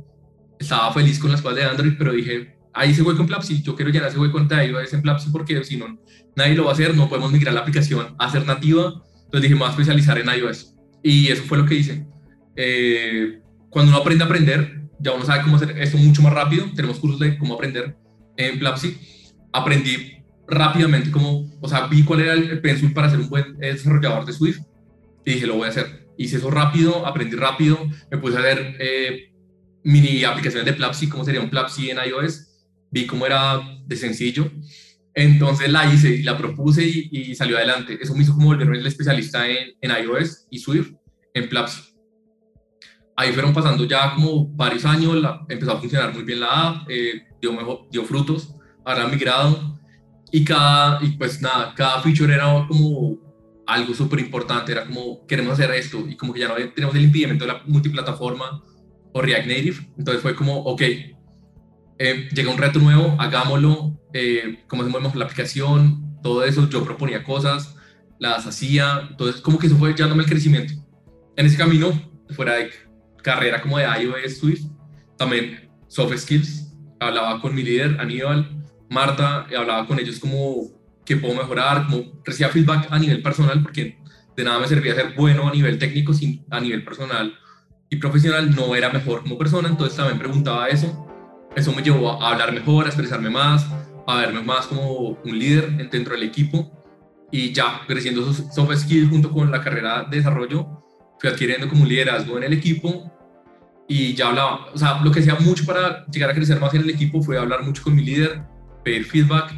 estaba 0.59 0.93
feliz 0.93 1.19
con 1.19 1.31
las 1.31 1.41
cosas 1.41 1.57
de 1.57 1.63
Android, 1.65 1.93
pero 1.97 2.13
dije, 2.13 2.56
ahí 2.77 2.93
se 2.93 3.01
hueco 3.01 3.21
en 3.21 3.27
Plapsi, 3.27 3.61
yo 3.61 3.75
quiero 3.75 3.91
llenar 3.91 4.09
ese 4.09 4.19
hueco 4.19 4.39
en 4.39 4.47
iOS 4.49 4.93
en 4.93 5.01
Plapsi 5.01 5.29
porque 5.31 5.63
si 5.63 5.77
no, 5.77 5.99
nadie 6.35 6.55
lo 6.55 6.65
va 6.65 6.71
a 6.71 6.73
hacer, 6.73 6.95
no 6.95 7.09
podemos 7.09 7.31
migrar 7.31 7.53
la 7.53 7.61
aplicación 7.61 8.15
a 8.17 8.31
ser 8.31 8.45
nativa, 8.45 9.01
entonces 9.25 9.41
dije, 9.41 9.55
me 9.55 9.59
voy 9.59 9.67
a 9.67 9.71
especializar 9.71 10.17
en 10.17 10.29
iOS. 10.29 10.75
Y 11.03 11.27
eso 11.27 11.43
fue 11.43 11.57
lo 11.57 11.65
que 11.65 11.75
hice. 11.75 12.05
Eh, 12.55 13.39
cuando 13.69 13.91
uno 13.91 14.01
aprende 14.01 14.23
a 14.23 14.27
aprender, 14.27 14.81
ya 14.99 15.11
uno 15.11 15.25
sabe 15.25 15.43
cómo 15.43 15.57
hacer 15.57 15.77
esto 15.77 15.97
mucho 15.97 16.21
más 16.21 16.33
rápido, 16.33 16.65
tenemos 16.75 16.99
cursos 16.99 17.19
de 17.19 17.37
cómo 17.37 17.55
aprender 17.55 17.95
en 18.37 18.59
Plapsi, 18.59 18.97
aprendí 19.51 20.23
rápidamente 20.47 21.11
como, 21.11 21.49
o 21.59 21.67
sea, 21.67 21.87
vi 21.87 22.03
cuál 22.03 22.21
era 22.21 22.33
el 22.33 22.61
pensum 22.61 22.93
para 22.93 23.09
ser 23.09 23.19
un 23.19 23.29
buen 23.29 23.57
desarrollador 23.57 24.25
de 24.25 24.33
Swift 24.33 24.59
y 25.25 25.33
dije, 25.33 25.47
lo 25.47 25.55
voy 25.55 25.65
a 25.65 25.69
hacer. 25.69 26.07
Hice 26.17 26.37
eso 26.37 26.49
rápido, 26.49 27.05
aprendí 27.05 27.35
rápido, 27.35 27.77
me 28.09 28.17
puse 28.17 28.37
a 28.37 28.39
hacer 28.39 28.75
eh, 28.79 29.33
mini 29.83 30.23
aplicaciones 30.23 30.65
de 30.65 30.73
Plapsi, 30.73 31.09
cómo 31.09 31.25
sería 31.25 31.41
un 31.41 31.49
Plapsi 31.49 31.89
en 31.89 31.97
iOS, 31.97 32.46
vi 32.91 33.05
cómo 33.05 33.25
era 33.25 33.61
de 33.85 33.95
sencillo, 33.95 34.51
entonces 35.13 35.71
la 35.71 35.91
hice 35.91 36.09
y 36.09 36.23
la 36.23 36.37
propuse 36.37 36.85
y, 36.85 37.33
salió 37.33 37.57
adelante. 37.57 37.97
Eso 37.99 38.13
me 38.13 38.21
hizo 38.21 38.33
como 38.33 38.47
volverme 38.47 38.77
el 38.77 38.85
especialista 38.85 39.49
en, 39.49 39.69
en 39.81 39.91
iOS 40.03 40.45
y 40.51 40.59
Swift 40.59 40.91
en 41.33 41.49
Plapsi. 41.49 41.81
Ahí 43.15 43.33
fueron 43.33 43.51
pasando 43.51 43.83
ya 43.85 44.13
como 44.13 44.47
varios 44.49 44.85
años, 44.85 45.15
la, 45.15 45.43
empezó 45.49 45.71
a 45.71 45.79
funcionar 45.79 46.13
muy 46.13 46.23
bien 46.23 46.39
la 46.39 46.67
app, 46.67 46.87
eh, 46.87 47.23
dio, 47.41 47.51
mejor, 47.51 47.87
dio 47.89 48.03
frutos, 48.03 48.53
ahora 48.85 49.07
migrado 49.07 49.79
y 50.31 50.43
cada, 50.45 51.03
y 51.03 51.09
pues 51.17 51.41
nada, 51.41 51.73
cada 51.75 51.99
feature 52.01 52.31
era 52.31 52.65
como 52.67 53.17
algo 53.65 53.95
súper 53.95 54.19
importante, 54.19 54.71
era 54.71 54.85
como 54.85 55.25
queremos 55.25 55.53
hacer 55.53 55.71
esto 55.71 56.05
y 56.07 56.15
como 56.15 56.31
que 56.31 56.41
ya 56.41 56.47
no 56.47 56.53
tenemos 56.75 56.95
el 56.95 57.05
impedimento 57.05 57.43
de 57.43 57.53
la 57.53 57.63
multiplataforma 57.65 58.63
o 59.13 59.19
React 59.19 59.47
Native, 59.47 59.77
entonces 59.97 60.21
fue 60.21 60.35
como, 60.35 60.59
ok, 60.59 60.81
eh, 61.99 62.29
llega 62.33 62.51
un 62.51 62.57
reto 62.57 62.79
nuevo, 62.79 63.15
hagámoslo, 63.19 63.99
eh, 64.13 64.63
cómo 64.67 64.83
hacemos 64.83 65.15
la 65.15 65.25
aplicación, 65.25 66.19
todo 66.21 66.43
eso, 66.43 66.69
yo 66.69 66.83
proponía 66.83 67.23
cosas, 67.23 67.75
las 68.19 68.45
hacía, 68.45 69.07
entonces 69.09 69.41
como 69.41 69.57
que 69.59 69.67
eso 69.67 69.77
fue 69.77 69.93
dándome 69.93 70.23
el 70.23 70.29
crecimiento. 70.29 70.73
En 71.35 71.45
ese 71.45 71.57
camino, 71.57 71.91
fuera 72.29 72.55
de 72.55 72.71
carrera 73.23 73.61
como 73.61 73.77
de 73.77 73.85
iOS 73.85 74.37
Swift, 74.37 74.65
también 75.17 75.69
soft 75.87 76.15
skills, 76.17 76.73
hablaba 76.99 77.41
con 77.41 77.53
mi 77.53 77.63
líder 77.63 77.99
Aníbal, 77.99 78.65
Marta, 78.89 79.47
hablaba 79.57 79.85
con 79.85 79.99
ellos 79.99 80.19
como 80.19 80.71
que 81.05 81.17
puedo 81.17 81.35
mejorar, 81.35 81.87
como 81.87 82.21
recibía 82.23 82.49
feedback 82.49 82.87
a 82.89 82.99
nivel 82.99 83.21
personal, 83.21 83.61
porque 83.61 83.97
de 84.35 84.43
nada 84.43 84.59
me 84.59 84.67
servía 84.67 84.93
ser 84.93 85.13
bueno 85.15 85.47
a 85.47 85.51
nivel 85.51 85.77
técnico, 85.77 86.13
sin 86.13 86.45
a 86.49 86.59
nivel 86.59 86.83
personal 86.83 87.33
y 87.89 87.95
profesional 87.97 88.53
no 88.53 88.75
era 88.75 88.89
mejor 88.91 89.21
como 89.21 89.37
persona, 89.37 89.69
entonces 89.69 89.95
también 89.95 90.19
preguntaba 90.19 90.67
eso. 90.67 91.06
Eso 91.57 91.73
me 91.73 91.81
llevó 91.81 92.21
a 92.21 92.29
hablar 92.29 92.53
mejor, 92.53 92.85
a 92.85 92.89
expresarme 92.89 93.31
más, 93.31 93.67
a 94.05 94.15
verme 94.17 94.43
más 94.43 94.67
como 94.67 95.17
un 95.25 95.39
líder 95.39 95.89
dentro 95.89 96.13
del 96.13 96.21
equipo. 96.21 96.71
Y 97.31 97.51
ya 97.51 97.81
creciendo 97.87 98.21
esos 98.21 98.53
soft 98.53 98.75
skills 98.75 99.09
junto 99.09 99.31
con 99.31 99.49
la 99.49 99.63
carrera 99.63 100.03
de 100.03 100.17
desarrollo, 100.17 100.67
fui 101.19 101.31
adquiriendo 101.31 101.67
como 101.67 101.81
un 101.81 101.89
liderazgo 101.89 102.37
en 102.37 102.43
el 102.43 102.53
equipo. 102.53 103.11
Y 103.87 104.13
ya 104.13 104.27
hablaba, 104.27 104.67
o 104.71 104.77
sea, 104.77 105.01
lo 105.01 105.11
que 105.11 105.21
hacía 105.21 105.33
mucho 105.39 105.65
para 105.65 106.05
llegar 106.05 106.29
a 106.29 106.35
crecer 106.35 106.59
más 106.59 106.75
en 106.75 106.81
el 106.81 106.91
equipo 106.91 107.23
fue 107.23 107.39
hablar 107.39 107.63
mucho 107.63 107.81
con 107.81 107.95
mi 107.95 108.03
líder, 108.03 108.43
pedir 108.83 109.05
feedback, 109.05 109.51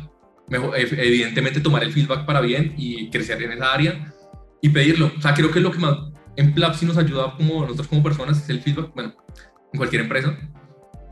evidentemente 0.49 1.59
tomar 1.59 1.83
el 1.83 1.91
feedback 1.91 2.25
para 2.25 2.39
bien 2.39 2.75
y 2.77 3.09
crecer 3.09 3.43
en 3.43 3.51
esa 3.51 3.73
área 3.73 4.13
y 4.61 4.69
pedirlo. 4.69 5.11
O 5.17 5.21
sea, 5.21 5.33
creo 5.33 5.51
que 5.51 5.59
es 5.59 5.63
lo 5.63 5.71
que 5.71 5.79
más 5.79 5.97
en 6.37 6.53
Plapsi 6.53 6.85
nos 6.85 6.97
ayuda 6.97 7.35
como 7.35 7.63
nosotros 7.63 7.89
como 7.89 8.01
personas 8.01 8.41
es 8.41 8.49
el 8.49 8.61
feedback, 8.61 8.93
bueno, 8.93 9.13
en 9.73 9.77
cualquier 9.77 10.03
empresa, 10.03 10.37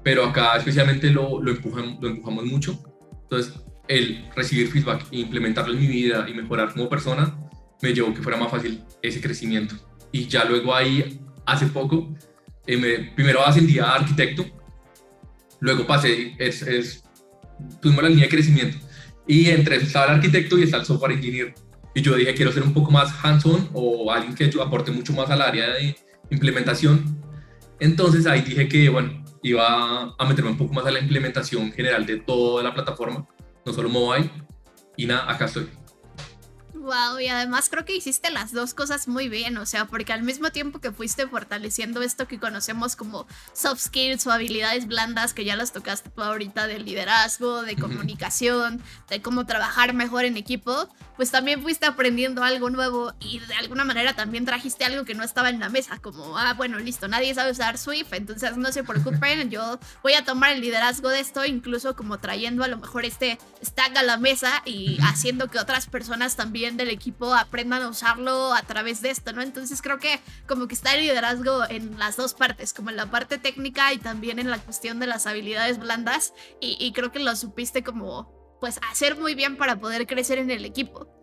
pero 0.08 0.24
acá 0.24 0.56
especialmente 0.56 1.10
lo, 1.10 1.42
lo, 1.42 1.52
empujamos, 1.52 2.02
lo 2.02 2.08
empujamos 2.08 2.46
mucho. 2.46 2.82
Entonces, 3.24 3.56
el 3.90 4.24
recibir 4.38 4.72
feedback 4.72 5.06
e 5.12 5.18
implementarlo 5.18 5.74
en 5.74 5.82
mi 5.82 5.88
vida 5.88 6.26
y 6.30 6.34
mejorar 6.34 6.72
como 6.72 6.88
persona 6.88 7.38
me 7.82 7.94
llevó 7.94 8.14
que 8.14 8.22
fuera 8.22 8.38
más 8.38 8.50
fácil 8.50 8.86
ese 9.02 9.20
crecimiento. 9.20 9.76
Y 10.14 10.28
ya 10.28 10.46
luego 10.46 10.74
ahí, 10.74 11.20
hace 11.46 11.66
poco, 11.66 12.16
eh, 12.66 12.78
me, 12.78 13.12
primero 13.16 13.46
ascendí 13.46 13.80
a 13.80 13.96
arquitecto, 13.96 14.46
luego 15.60 15.86
pasé, 15.86 16.38
es, 16.40 16.62
es, 16.62 17.04
tuvimos 17.82 18.02
la 18.02 18.08
línea 18.08 18.28
de 18.28 18.32
crecimiento. 18.32 18.78
Y 19.28 19.50
entre 19.50 19.76
eso 19.76 19.88
estaba 19.88 20.06
el 20.06 20.12
arquitecto 20.14 20.58
y 20.58 20.64
está 20.64 20.78
el 20.78 20.86
software 20.86 21.12
engineer 21.12 21.54
y 21.94 22.02
yo 22.02 22.16
dije, 22.16 22.34
quiero 22.34 22.54
ser 22.54 22.64
un 22.64 22.74
poco 22.74 22.92
más 22.92 23.14
hands-on 23.22 23.72
o 23.74 24.10
alguien 24.10 24.36
que 24.36 24.50
aporte 24.62 24.90
mucho 24.90 25.12
más 25.12 25.30
al 25.32 25.42
área 25.42 25.68
de 25.74 25.98
implementación. 26.30 27.22
Entonces 27.82 28.26
ahí 28.26 28.40
dije 28.40 28.70
que, 28.70 28.88
bueno, 28.88 29.27
iba 29.50 30.16
a 30.18 30.26
meterme 30.26 30.52
un 30.52 30.58
poco 30.58 30.74
más 30.74 30.86
a 30.86 30.92
la 30.92 31.00
implementación 31.00 31.72
general 31.72 32.06
de 32.06 32.18
toda 32.18 32.64
la 32.64 32.74
plataforma, 32.74 33.28
no 33.66 33.74
solo 33.74 33.90
mobile. 33.90 34.30
Y 34.96 35.06
nada, 35.06 35.30
acá 35.32 35.46
estoy. 35.46 35.70
Wow, 36.88 37.20
y 37.20 37.28
además 37.28 37.68
creo 37.70 37.84
que 37.84 37.98
hiciste 37.98 38.32
las 38.32 38.54
dos 38.54 38.74
cosas 38.74 39.10
muy 39.10 39.28
bien, 39.28 39.58
o 39.58 39.66
sea, 39.66 39.84
porque 39.88 40.14
al 40.14 40.24
mismo 40.24 40.52
tiempo 40.52 40.80
que 40.80 40.94
fuiste 40.94 41.28
fortaleciendo 41.28 42.02
esto 42.02 42.30
que 42.30 42.40
conocemos 42.40 42.96
como 42.96 43.28
soft 43.52 43.82
skills 43.82 44.26
o 44.26 44.32
habilidades 44.32 44.88
blandas, 44.88 45.34
que 45.34 45.44
ya 45.44 45.58
las 45.58 45.74
tocaste 45.74 46.10
tú 46.10 46.24
ahorita 46.24 46.66
de 46.66 46.80
liderazgo, 46.80 47.64
de 47.64 47.76
comunicación, 47.76 48.82
de 49.10 49.22
cómo 49.22 49.46
trabajar 49.46 49.94
mejor 49.94 50.24
en 50.24 50.38
equipo, 50.38 50.88
pues 51.18 51.30
también 51.30 51.62
fuiste 51.62 51.86
aprendiendo 51.86 52.42
algo 52.42 52.70
nuevo 52.70 53.14
y 53.20 53.40
de 53.40 53.56
alguna 53.56 53.84
manera 53.84 54.14
también 54.14 54.46
trajiste 54.46 54.86
algo 54.86 55.04
que 55.04 55.14
no 55.14 55.24
estaba 55.24 55.50
en 55.50 55.60
la 55.60 55.68
mesa, 55.68 56.00
como, 56.00 56.38
ah, 56.38 56.54
bueno, 56.54 56.80
listo, 56.80 57.10
nadie 57.10 57.34
sabe 57.34 57.52
usar 57.52 57.78
Swift, 57.78 58.14
entonces 58.14 58.56
no 58.56 58.72
se 58.72 58.86
preocupen, 58.86 59.50
yo 59.50 59.78
voy 60.04 60.14
a 60.14 60.24
tomar 60.24 60.52
el 60.52 60.62
liderazgo 60.62 61.10
de 61.10 61.20
esto, 61.20 61.44
incluso 61.44 61.98
como 61.98 62.20
trayendo 62.20 62.64
a 62.64 62.70
lo 62.70 62.78
mejor 62.78 63.04
este 63.04 63.38
stack 63.62 63.98
a 63.98 64.04
la 64.04 64.16
mesa 64.16 64.62
y 64.64 65.00
haciendo 65.02 65.50
que 65.50 65.60
otras 65.60 65.88
personas 65.88 66.38
también 66.38 66.77
del 66.78 66.90
equipo 66.90 67.34
aprendan 67.34 67.82
a 67.82 67.90
usarlo 67.90 68.54
a 68.54 68.62
través 68.62 69.02
de 69.02 69.10
esto, 69.10 69.34
¿no? 69.34 69.42
Entonces 69.42 69.82
creo 69.82 70.00
que 70.00 70.20
como 70.48 70.68
que 70.68 70.76
está 70.76 70.96
el 70.96 71.02
liderazgo 71.02 71.66
en 71.70 71.98
las 72.00 72.16
dos 72.16 72.34
partes, 72.34 72.74
como 72.74 72.90
en 72.90 72.98
la 72.98 73.12
parte 73.12 73.38
técnica 73.38 73.94
y 73.94 73.98
también 73.98 74.40
en 74.40 74.50
la 74.50 74.60
cuestión 74.60 75.00
de 75.00 75.08
las 75.08 75.28
habilidades 75.28 75.80
blandas 75.80 76.34
y, 76.62 76.78
y 76.80 76.94
creo 76.94 77.12
que 77.12 77.20
lo 77.20 77.36
supiste 77.36 77.84
como 77.84 78.58
pues 78.60 78.80
hacer 78.92 79.18
muy 79.18 79.36
bien 79.36 79.58
para 79.58 79.80
poder 79.80 80.08
crecer 80.08 80.38
en 80.38 80.52
el 80.52 80.66
equipo. 80.66 81.18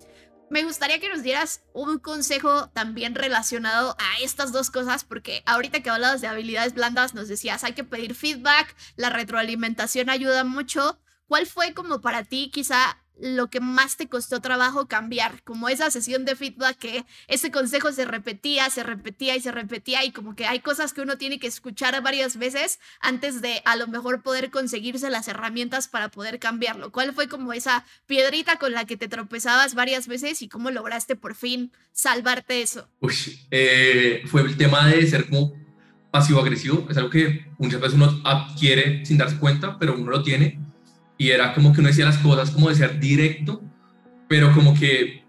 Me 0.51 0.63
gustaría 0.63 1.01
que 1.01 1.09
nos 1.09 1.23
dieras 1.23 1.65
un 1.73 1.99
consejo 1.99 2.69
también 2.69 3.15
relacionado 3.15 3.97
a 3.99 4.23
estas 4.23 4.53
dos 4.53 4.71
cosas, 4.71 5.03
porque 5.03 5.43
ahorita 5.47 5.83
que 5.83 5.91
hablabas 5.91 6.21
de 6.21 6.29
habilidades 6.29 6.75
blandas 6.75 7.15
nos 7.15 7.29
decías 7.29 7.65
hay 7.65 7.73
que 7.73 7.85
pedir 7.85 8.15
feedback, 8.15 8.77
la 8.97 9.11
retroalimentación 9.11 10.11
ayuda 10.11 10.45
mucho. 10.45 11.01
¿Cuál 11.27 11.47
fue 11.47 11.73
como 11.73 12.01
para 12.01 12.25
ti 12.25 12.51
quizá 12.53 13.04
lo 13.21 13.49
que 13.49 13.61
más 13.61 13.97
te 13.97 14.09
costó 14.09 14.41
trabajo 14.41 14.89
cambiar, 14.89 15.43
como 15.45 15.69
esa 15.69 15.91
sesión 15.91 16.25
de 16.25 16.35
feedback 16.35 16.77
que 16.79 17.05
ese 17.29 17.51
consejo 17.51 17.93
se 17.93 18.05
repetía, 18.05 18.69
se 18.71 18.83
repetía 18.83 19.37
y 19.37 19.41
se 19.41 19.53
repetía 19.53 20.05
y 20.05 20.11
como 20.11 20.35
que 20.35 20.47
hay 20.47 20.61
cosas 20.61 20.93
que 20.93 21.01
uno 21.01 21.17
tiene 21.17 21.39
que 21.39 21.47
escuchar 21.47 22.01
varias 22.03 22.37
veces 22.37 22.81
antes 23.01 23.41
de 23.41 23.63
a 23.65 23.77
lo 23.77 23.87
mejor 23.87 24.23
poder 24.23 24.51
conseguirse 24.51 25.11
las 25.11 25.29
herramientas 25.29 25.89
para 25.89 26.11
poder 26.11 26.39
cambiarlo. 26.39 26.91
¿Cuál 26.91 27.15
fue 27.15 27.29
como 27.29 27.53
esa 27.53 27.85
piedrita 28.07 28.57
con 28.57 28.73
la 28.73 28.85
que 28.85 28.97
te 28.97 29.09
tropezabas 29.09 29.75
varias 29.75 30.09
veces 30.09 30.43
y 30.43 30.49
cómo 30.49 30.71
lograste 30.71 31.15
por 31.15 31.35
fin 31.35 31.73
salvarte 31.93 32.63
eso? 32.63 32.89
Uy, 33.01 33.15
eh, 33.51 34.23
fue 34.27 34.43
el 34.43 34.57
tema 34.57 34.89
de 34.89 35.07
ser 35.07 35.29
como 35.29 35.55
pasivo-agresivo, 36.11 36.87
es 36.91 36.97
algo 36.97 37.11
que 37.11 37.47
muchas 37.59 37.81
veces 37.81 37.97
uno 37.97 38.21
adquiere 38.25 39.05
sin 39.05 39.19
darse 39.19 39.37
cuenta, 39.37 39.79
pero 39.79 39.95
uno 39.95 40.11
lo 40.11 40.23
tiene 40.23 40.61
y 41.19 41.31
era 41.31 41.55
como 41.55 41.73
que 41.73 41.81
uno 41.81 41.89
decía 41.89 42.05
las 42.05 42.19
cosas 42.19 42.51
como 42.51 42.69
de 42.69 42.75
ser 42.75 42.99
directo, 42.99 43.63
pero 44.29 44.53
como 44.53 44.75
que 44.75 45.25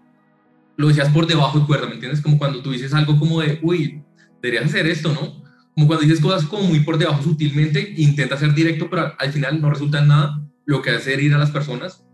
lo 0.76 0.88
decías 0.88 1.08
por 1.10 1.26
debajo 1.26 1.60
de 1.60 1.66
cuerda, 1.66 1.86
¿me 1.86 1.94
entiendes? 1.94 2.20
Como 2.20 2.38
cuando 2.38 2.62
tú 2.62 2.72
dices 2.72 2.92
algo 2.92 3.18
como 3.18 3.40
de, 3.40 3.58
uy, 3.62 4.02
deberías 4.42 4.66
hacer 4.66 4.86
esto, 4.86 5.12
¿no? 5.12 5.42
Como 5.74 5.86
cuando 5.86 6.04
dices 6.04 6.20
cosas 6.20 6.44
como 6.44 6.64
muy 6.64 6.80
por 6.80 6.98
debajo 6.98 7.22
sutilmente, 7.22 7.94
intenta 7.96 8.36
ser 8.36 8.54
directo, 8.54 8.88
pero 8.90 9.14
al 9.18 9.32
final 9.32 9.60
no 9.60 9.70
resulta 9.70 10.00
en 10.00 10.08
nada, 10.08 10.42
lo 10.64 10.82
que 10.82 10.90
hace 10.90 11.22
ir 11.22 11.32
a 11.34 11.38
las 11.38 11.50
personas, 11.50 12.04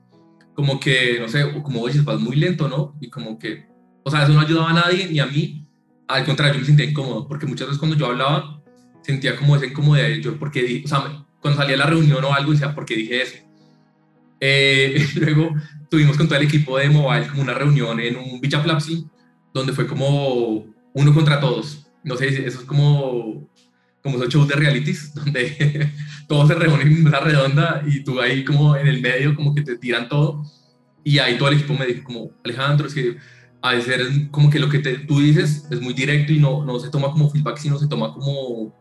como 0.55 0.79
que, 0.79 1.19
no 1.21 1.29
sé, 1.29 1.51
como 1.63 1.87
dices, 1.87 2.05
vas 2.05 2.21
muy 2.21 2.37
lento, 2.37 2.69
¿no? 2.69 2.97
Y 3.01 3.09
como 3.09 3.39
que, 3.39 3.67
o 4.05 4.11
sea, 4.11 4.25
eso 4.25 4.33
no 4.33 4.41
ayudaba 4.41 4.71
a 4.71 4.75
nadie, 4.75 5.09
ni 5.11 5.19
a 5.19 5.27
mí, 5.27 5.67
al 6.07 6.25
contrario, 6.25 6.55
yo 6.55 6.61
me 6.61 6.67
sentía 6.67 6.85
incómodo, 6.85 7.27
porque 7.27 7.47
muchas 7.47 7.69
veces 7.69 7.79
cuando 7.79 7.97
yo 7.97 8.07
hablaba, 8.07 8.63
sentía 9.03 9.37
como 9.37 9.57
esa 9.57 9.67
incomodidad, 9.67 10.09
yo, 10.21 10.39
porque, 10.39 10.83
o 10.85 10.89
sea, 10.89 11.25
cuando 11.41 11.61
salía 11.61 11.77
a 11.77 11.79
la 11.79 11.87
reunión 11.87 12.23
o 12.25 12.35
algo, 12.35 12.53
decía, 12.53 12.75
¿por 12.75 12.85
qué 12.85 12.97
dije 12.97 13.23
eso? 13.23 13.37
Eh, 14.44 15.07
luego 15.14 15.55
tuvimos 15.88 16.16
con 16.16 16.26
todo 16.26 16.37
el 16.37 16.46
equipo 16.46 16.76
de 16.76 16.90
Mobile 16.90 17.28
como 17.28 17.42
una 17.42 17.55
reunión 17.55 18.01
en 18.01 18.16
un 18.16 18.40
Villa 18.40 18.61
Plapsi, 18.61 19.07
donde 19.55 19.72
fue 19.72 19.86
como 19.86 20.66
uno 20.95 21.14
contra 21.14 21.38
todos. 21.38 21.86
No 22.03 22.16
sé, 22.16 22.26
eso 22.26 22.59
es 22.59 22.64
como, 22.66 23.49
como 24.03 24.16
esos 24.16 24.34
shows 24.34 24.49
de 24.49 24.57
realities, 24.57 25.14
donde 25.14 25.93
todos 26.28 26.49
se 26.49 26.55
reúnen 26.57 26.88
en 26.88 27.07
una 27.07 27.20
redonda 27.20 27.84
y 27.86 28.03
tú 28.03 28.20
ahí 28.20 28.45
como 28.45 28.76
en 28.76 28.88
el 28.88 29.01
medio 29.01 29.36
como 29.36 29.55
que 29.55 29.62
te 29.62 29.78
tiran 29.78 30.09
todo. 30.09 30.43
Y 31.05 31.18
ahí 31.18 31.38
todo 31.38 31.49
el 31.49 31.55
equipo 31.55 31.74
me 31.74 31.86
dijo 31.86 32.03
como, 32.03 32.32
Alejandro, 32.45 32.88
es 32.88 32.95
que 32.95 33.16
a 33.61 33.74
veces 33.74 34.28
como 34.32 34.51
que 34.51 34.59
lo 34.59 34.68
que 34.68 34.80
tú 34.80 35.20
dices 35.20 35.68
es 35.70 35.80
muy 35.80 35.95
directo 35.95 36.32
y 36.32 36.40
no, 36.40 36.64
no 36.64 36.80
se 36.80 36.90
toma 36.90 37.12
como 37.12 37.30
feedback, 37.30 37.59
sino 37.59 37.78
se 37.78 37.86
toma 37.86 38.12
como 38.12 38.74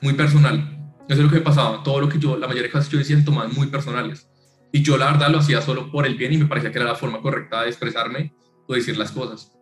muy 0.00 0.14
personal. 0.14 0.78
Eso 1.06 1.20
es 1.20 1.26
lo 1.26 1.30
que 1.30 1.40
pasaba. 1.40 1.82
Todo 1.82 2.00
lo 2.00 2.08
que 2.08 2.18
yo, 2.18 2.38
la 2.38 2.46
mayoría 2.46 2.68
de 2.68 2.72
cosas 2.72 2.88
que 2.88 2.94
yo 2.94 3.00
decía 3.00 3.18
se 3.18 3.24
tomaban 3.24 3.52
muy 3.54 3.66
personales. 3.66 4.26
Y 4.72 4.82
yo 4.82 4.96
la 4.96 5.12
verdad 5.12 5.30
lo 5.30 5.38
hacía 5.38 5.60
solo 5.60 5.90
por 5.90 6.06
el 6.06 6.16
bien 6.16 6.32
y 6.32 6.38
me 6.38 6.46
parecía 6.46 6.72
que 6.72 6.78
era 6.78 6.88
la 6.88 6.94
forma 6.94 7.20
correcta 7.20 7.62
de 7.62 7.68
expresarme 7.68 8.32
o 8.66 8.74
decir 8.74 8.96
las 8.96 9.12
cosas. 9.12 9.52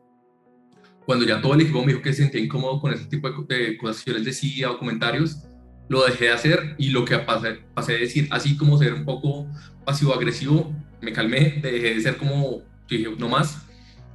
Cuando 1.04 1.26
ya 1.26 1.40
todo 1.42 1.54
el 1.54 1.62
equipo 1.62 1.80
me 1.80 1.88
dijo 1.88 2.02
que 2.02 2.12
se 2.12 2.22
sentía 2.22 2.40
incómodo 2.40 2.80
con 2.80 2.92
ese 2.92 3.06
tipo 3.06 3.28
de, 3.28 3.76
cosas 3.76 4.04
que 4.04 4.12
yo 4.12 4.16
les 4.16 4.24
decía 4.24 4.70
o 4.70 4.78
comentarios, 4.78 5.42
lo 5.88 6.04
dejé 6.04 6.26
de 6.26 6.30
hacer 6.30 6.76
y 6.78 6.90
lo 6.90 7.04
que 7.04 7.18
pasé, 7.18 7.58
pasé 7.74 7.94
de 7.94 7.98
decir, 7.98 8.28
así 8.30 8.56
como 8.56 8.78
ser 8.78 8.94
un 8.94 9.04
poco 9.04 9.48
pasivo-agresivo, 9.84 10.72
me 11.00 11.12
calmé, 11.12 11.58
dejé 11.60 11.94
de 11.94 12.00
ser 12.00 12.16
como, 12.16 12.62
dije, 12.88 13.08
no 13.18 13.28
más. 13.28 13.66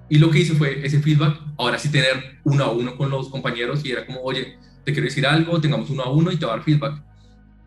Y 0.07 0.19
lo 0.19 0.29
que 0.29 0.39
hice 0.39 0.53
fue 0.53 0.85
ese 0.85 1.01
feedback, 1.01 1.37
ahora 1.57 1.77
sí 1.77 1.91
tener 1.91 2.39
uno 2.45 2.63
a 2.63 2.71
uno 2.71 2.95
con 2.95 3.09
los 3.09 3.27
compañeros 3.27 3.83
y 3.83 3.91
era 3.91 4.05
como, 4.05 4.21
oye, 4.21 4.57
te 4.85 4.93
quiero 4.93 5.05
decir 5.05 5.25
algo, 5.25 5.59
tengamos 5.59 5.89
uno 5.89 6.03
a 6.03 6.11
uno 6.11 6.31
y 6.31 6.37
te 6.37 6.45
va 6.45 6.53
a 6.53 6.55
dar 6.55 6.63
feedback. 6.63 7.03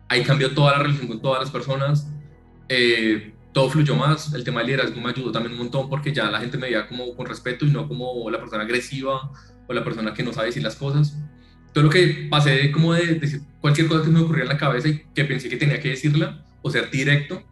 Ahí 0.07 0.23
cambió 0.23 0.55
toda 0.55 0.71
la 0.71 0.79
relación 0.79 1.07
con 1.07 1.21
todas 1.21 1.41
las 1.41 1.51
personas, 1.51 2.09
eh, 2.69 3.33
todo 3.51 3.69
fluyó 3.69 3.95
más, 3.95 4.33
el 4.33 4.43
tema 4.43 4.59
del 4.59 4.67
liderazgo 4.67 5.01
me 5.01 5.09
ayudó 5.09 5.31
también 5.31 5.53
un 5.53 5.59
montón 5.59 5.89
porque 5.89 6.13
ya 6.13 6.29
la 6.29 6.39
gente 6.39 6.57
me 6.57 6.67
veía 6.67 6.87
como 6.87 7.15
con 7.15 7.25
respeto 7.25 7.65
y 7.65 7.71
no 7.71 7.87
como 7.87 8.29
la 8.29 8.39
persona 8.39 8.63
agresiva 8.63 9.31
o 9.67 9.73
la 9.73 9.83
persona 9.83 10.13
que 10.13 10.23
no 10.23 10.31
sabe 10.31 10.47
decir 10.47 10.63
las 10.63 10.75
cosas. 10.75 11.17
Todo 11.73 11.85
lo 11.85 11.89
que 11.89 12.27
pasé 12.29 12.71
como 12.71 12.93
de 12.93 13.15
decir 13.15 13.41
cualquier 13.59 13.87
cosa 13.87 14.03
que 14.03 14.11
me 14.11 14.21
ocurría 14.21 14.43
en 14.43 14.49
la 14.49 14.57
cabeza 14.57 14.87
y 14.87 15.03
que 15.13 15.25
pensé 15.25 15.49
que 15.49 15.57
tenía 15.57 15.79
que 15.79 15.89
decirla 15.89 16.43
o 16.61 16.69
ser 16.69 16.89
directo, 16.89 17.43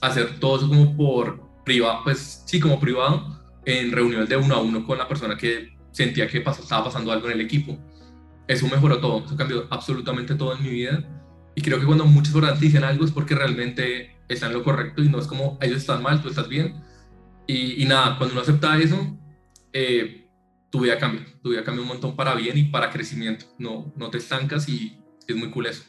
hacer 0.00 0.38
todo 0.38 0.56
eso 0.56 0.68
como 0.68 0.96
por 0.96 1.40
privado, 1.64 2.00
pues 2.04 2.42
sí, 2.46 2.60
como 2.60 2.80
privado, 2.80 3.40
en 3.64 3.92
reuniones 3.92 4.28
de 4.28 4.36
uno 4.36 4.54
a 4.54 4.60
uno 4.60 4.84
con 4.86 4.98
la 4.98 5.06
persona 5.06 5.36
que 5.36 5.76
sentía 5.92 6.26
que 6.26 6.38
estaba 6.38 6.84
pasando 6.84 7.12
algo 7.12 7.26
en 7.26 7.34
el 7.34 7.40
equipo. 7.40 7.78
Eso 8.48 8.66
mejoró 8.66 8.98
todo, 8.98 9.24
eso 9.24 9.36
cambió 9.36 9.66
absolutamente 9.70 10.34
todo 10.34 10.56
en 10.56 10.62
mi 10.62 10.70
vida. 10.70 11.04
Y 11.54 11.62
creo 11.62 11.78
que 11.78 11.86
cuando 11.86 12.04
muchas 12.04 12.32
personas 12.32 12.60
dicen 12.60 12.84
algo 12.84 13.04
es 13.04 13.10
porque 13.10 13.34
realmente 13.34 14.16
están 14.34 14.52
en 14.52 14.58
lo 14.58 14.64
correcto 14.64 15.02
y 15.02 15.08
no 15.08 15.18
es 15.18 15.26
como 15.26 15.58
ellos 15.60 15.78
están 15.78 16.02
mal, 16.02 16.22
tú 16.22 16.28
estás 16.28 16.48
bien. 16.48 16.82
Y, 17.46 17.82
y 17.82 17.86
nada, 17.86 18.16
cuando 18.16 18.34
uno 18.34 18.42
acepta 18.42 18.78
eso, 18.78 19.18
eh, 19.72 20.28
tu 20.70 20.80
vida 20.80 20.98
cambia, 20.98 21.26
tu 21.42 21.50
vida 21.50 21.64
cambia 21.64 21.82
un 21.82 21.88
montón 21.88 22.16
para 22.16 22.34
bien 22.34 22.56
y 22.58 22.64
para 22.64 22.90
crecimiento. 22.90 23.46
No, 23.58 23.92
no 23.96 24.10
te 24.10 24.18
estancas 24.18 24.68
y 24.68 24.98
es 25.26 25.36
muy 25.36 25.50
cool 25.50 25.66
eso 25.66 25.84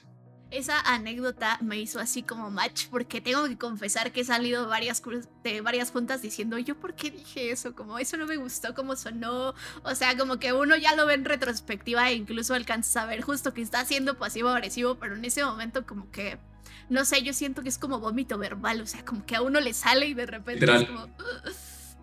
esa 0.51 0.81
anécdota 0.81 1.57
me 1.61 1.79
hizo 1.79 1.99
así 1.99 2.23
como 2.23 2.51
match 2.51 2.87
porque 2.91 3.21
tengo 3.21 3.47
que 3.47 3.57
confesar 3.57 4.11
que 4.11 4.21
he 4.21 4.25
salido 4.25 4.67
varias 4.67 5.01
de 5.43 5.61
varias 5.61 5.91
juntas 5.91 6.21
diciendo 6.21 6.57
yo 6.59 6.75
por 6.75 6.93
qué 6.93 7.09
dije 7.09 7.51
eso, 7.51 7.73
como 7.73 7.97
eso 7.97 8.17
no 8.17 8.27
me 8.27 8.35
gustó 8.35 8.75
como 8.75 8.97
sonó, 8.97 9.55
o 9.83 9.95
sea, 9.95 10.17
como 10.17 10.39
que 10.39 10.51
uno 10.51 10.75
ya 10.75 10.93
lo 10.95 11.05
ve 11.05 11.13
en 11.13 11.25
retrospectiva 11.25 12.09
e 12.09 12.15
incluso 12.15 12.53
alcanza 12.53 13.03
a 13.03 13.05
ver 13.05 13.21
justo 13.21 13.53
que 13.53 13.61
está 13.61 13.79
haciendo 13.79 14.17
pasivo 14.17 14.49
agresivo, 14.49 14.95
pero 14.95 15.15
en 15.15 15.23
ese 15.23 15.43
momento 15.43 15.85
como 15.85 16.11
que 16.11 16.37
no 16.91 17.05
sé, 17.05 17.23
yo 17.23 17.31
siento 17.31 17.63
que 17.63 17.69
es 17.69 17.77
como 17.77 18.01
vómito 18.01 18.37
verbal, 18.37 18.81
o 18.81 18.85
sea, 18.85 19.05
como 19.05 19.25
que 19.25 19.37
a 19.37 19.41
uno 19.41 19.61
le 19.61 19.73
sale 19.73 20.07
y 20.07 20.13
de 20.13 20.25
repente 20.25 20.65
es 20.65 20.87
como 20.87 21.07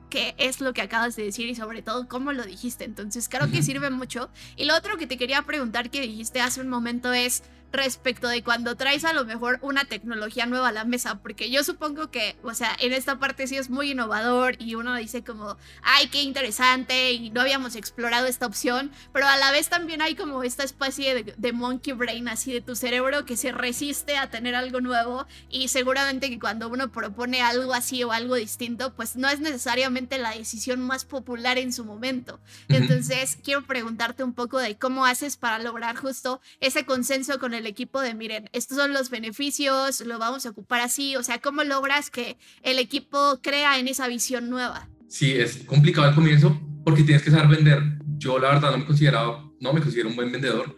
qué 0.09 0.34
es 0.39 0.62
lo 0.62 0.72
que 0.72 0.80
acabas 0.80 1.14
de 1.14 1.24
decir 1.24 1.47
y 1.47 1.55
sobre 1.55 1.82
todo 1.82 2.09
cómo 2.09 2.32
lo 2.32 2.43
dijiste. 2.43 2.84
Entonces 2.84 3.28
creo 3.28 3.51
que 3.51 3.62
sirve 3.62 3.91
mucho. 3.91 4.30
Y 4.57 4.64
lo 4.64 4.74
otro 4.74 4.97
que 4.97 5.07
te 5.07 5.18
quería 5.18 5.43
preguntar 5.43 5.91
que 5.91 6.01
dijiste 6.01 6.41
hace 6.41 6.62
un 6.62 6.70
momento 6.70 7.12
es, 7.12 7.43
respecto 7.73 8.29
de 8.29 8.43
cuando 8.43 8.77
traes 8.77 9.05
a 9.05 9.12
lo 9.12 9.25
mejor 9.25 9.59
una 9.62 9.85
tecnología 9.85 10.47
nueva 10.47 10.69
a 10.69 10.73
la 10.73 10.85
mesa, 10.85 11.21
porque 11.21 11.51
yo 11.51 11.64
supongo 11.64 12.11
que, 12.11 12.37
o 12.43 12.55
sea, 12.55 12.77
en 12.81 12.93
esta 12.93 13.19
parte 13.19 13.47
sí 13.47 13.57
es 13.57 13.71
muy 13.71 13.91
innovador 13.91 14.57
y 14.59 14.75
uno 14.75 14.95
dice 14.95 15.23
como, 15.23 15.57
ay, 15.83 16.09
qué 16.09 16.23
interesante 16.23 17.12
y 17.12 17.31
no 17.31 17.41
habíamos 17.41 17.77
explorado 17.77 18.27
esta 18.27 18.47
opción, 18.47 18.91
pero 19.12 19.27
a 19.27 19.37
la 19.37 19.51
vez 19.51 19.69
también 19.69 20.03
hay 20.03 20.14
como 20.14 20.43
esta 20.43 20.64
especie 20.64 21.25
de, 21.37 21.53
monkey 21.53 21.93
brain 21.93 22.29
así 22.29 22.53
de 22.53 22.61
tu 22.61 22.77
cerebro 22.77 23.25
que 23.25 23.37
se 23.37 23.53
resiste 23.53 24.16
a 24.16 24.31
tener 24.31 24.55
algo 24.55 24.81
nuevo 24.81 25.27
y 25.51 25.69
seguramente 25.69 26.31
que 26.31 26.39
cuando 26.39 26.69
uno 26.69 26.93
propone 26.93 27.43
algo 27.43 27.75
así 27.75 28.05
o 28.05 28.12
algo 28.12 28.35
distinto, 28.37 28.95
pues 28.95 29.16
no 29.16 29.29
es 29.29 29.41
necesariamente 29.41 30.19
la 30.19 30.31
decisión 30.31 30.81
más 30.81 31.05
popular 31.05 31.59
en 31.59 31.73
su 31.73 31.85
momento. 31.85 32.39
Entonces, 32.69 33.39
quiero 33.43 33.64
preguntarte 33.64 34.23
un 34.23 34.35
poco 34.35 34.59
de 34.59 34.77
cómo 34.77 35.07
haces 35.07 35.37
para 35.37 35.59
lograr 35.59 35.97
justo 35.97 36.41
ese 36.61 36.85
consenso 36.85 37.39
con 37.39 37.55
el 37.55 37.58
el 37.59 37.67
equipo 37.67 38.01
de, 38.01 38.15
miren, 38.15 38.49
estos 38.53 38.79
son 38.79 38.93
los 38.93 39.11
beneficios, 39.11 40.01
lo 40.01 40.19
vamos 40.19 40.47
a 40.47 40.51
ocupar 40.51 40.81
así, 40.81 41.17
o 41.17 41.23
sea, 41.23 41.39
¿cómo 41.41 41.65
logras 41.65 42.11
que 42.11 42.39
el 42.63 42.79
equipo 42.79 43.39
crea 43.43 43.79
en 43.79 43.89
esa 43.89 44.09
visión 44.09 44.49
nueva? 44.49 44.89
Sí, 45.09 45.33
es 45.33 45.59
complicado 45.65 46.09
al 46.09 46.15
comienzo 46.15 46.61
porque 46.85 47.03
tienes 47.03 47.23
que 47.23 47.31
saber 47.31 47.49
vender. 47.49 47.83
Yo 48.19 48.39
la 48.39 48.49
verdad 48.49 48.71
no 48.73 48.79
me 48.79 48.87
consideraba, 48.87 49.45
no 49.61 49.73
me 49.73 49.81
considero 49.81 50.09
un 50.09 50.17
buen 50.17 50.33
vendedor, 50.33 50.77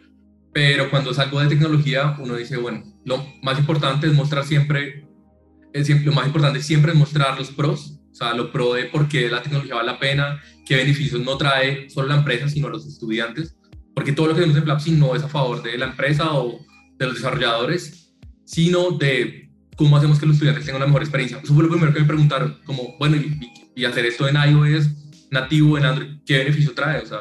pero 0.53 0.91
cuando 0.91 1.14
salgo 1.14 1.41
de 1.41 1.49
tecnología 1.49 2.16
uno 2.18 2.37
dice, 2.37 2.57
bueno, 2.57 2.83
lo 3.05 3.24
más 3.43 3.59
importante 3.59 4.07
es 4.07 4.12
mostrar 4.12 4.45
siempre, 4.45 5.07
es 5.72 5.87
siempre 5.87 6.07
lo 6.07 6.12
más 6.12 6.26
importante 6.26 6.62
siempre 6.62 6.93
es 6.93 6.99
mostrar 6.99 7.39
los 7.39 7.51
pros, 7.51 8.01
o 8.11 8.14
sea, 8.14 8.35
lo 8.35 8.51
pro 8.51 8.74
de 8.74 8.85
por 8.87 9.09
qué 9.09 9.28
la 9.28 9.43
tecnología 9.43 9.76
vale 9.76 9.93
la 9.93 9.99
pena, 9.99 10.43
qué 10.66 10.76
beneficios 10.76 11.20
no 11.20 11.37
trae 11.37 11.89
solo 11.89 12.09
la 12.09 12.16
empresa, 12.16 12.49
sino 12.49 12.68
los 12.68 12.87
estudiantes, 12.87 13.57
porque 13.95 14.12
todo 14.12 14.28
lo 14.28 14.35
que 14.35 14.41
vemos 14.41 14.57
en 14.57 14.64
Flapsi 14.64 14.93
no 14.93 15.14
es 15.14 15.22
a 15.22 15.28
favor 15.28 15.62
de 15.62 15.78
la 15.78 15.87
empresa 15.87 16.33
o 16.33 16.61
de 17.01 17.07
los 17.07 17.16
desarrolladores, 17.16 18.12
sino 18.44 18.90
de 18.92 19.51
cómo 19.74 19.96
hacemos 19.96 20.20
que 20.20 20.26
los 20.26 20.34
estudiantes 20.34 20.66
tengan 20.66 20.82
una 20.82 20.86
mejor 20.86 21.03
experiencia. 21.03 21.40
Eso 21.42 21.55
fue 21.55 21.64
lo 21.64 21.70
primero 21.70 21.92
que 21.92 22.01
me 22.01 22.07
preguntaron, 22.07 22.59
como, 22.64 22.96
bueno, 22.98 23.16
y, 23.16 23.84
hacer 23.86 24.05
esto 24.05 24.28
en 24.28 24.36
iOS 24.36 24.90
nativo, 25.30 25.78
en 25.78 25.86
Android, 25.86 26.18
¿qué 26.26 26.36
beneficio 26.36 26.74
trae? 26.74 27.01
O 27.01 27.07
sea, 27.07 27.20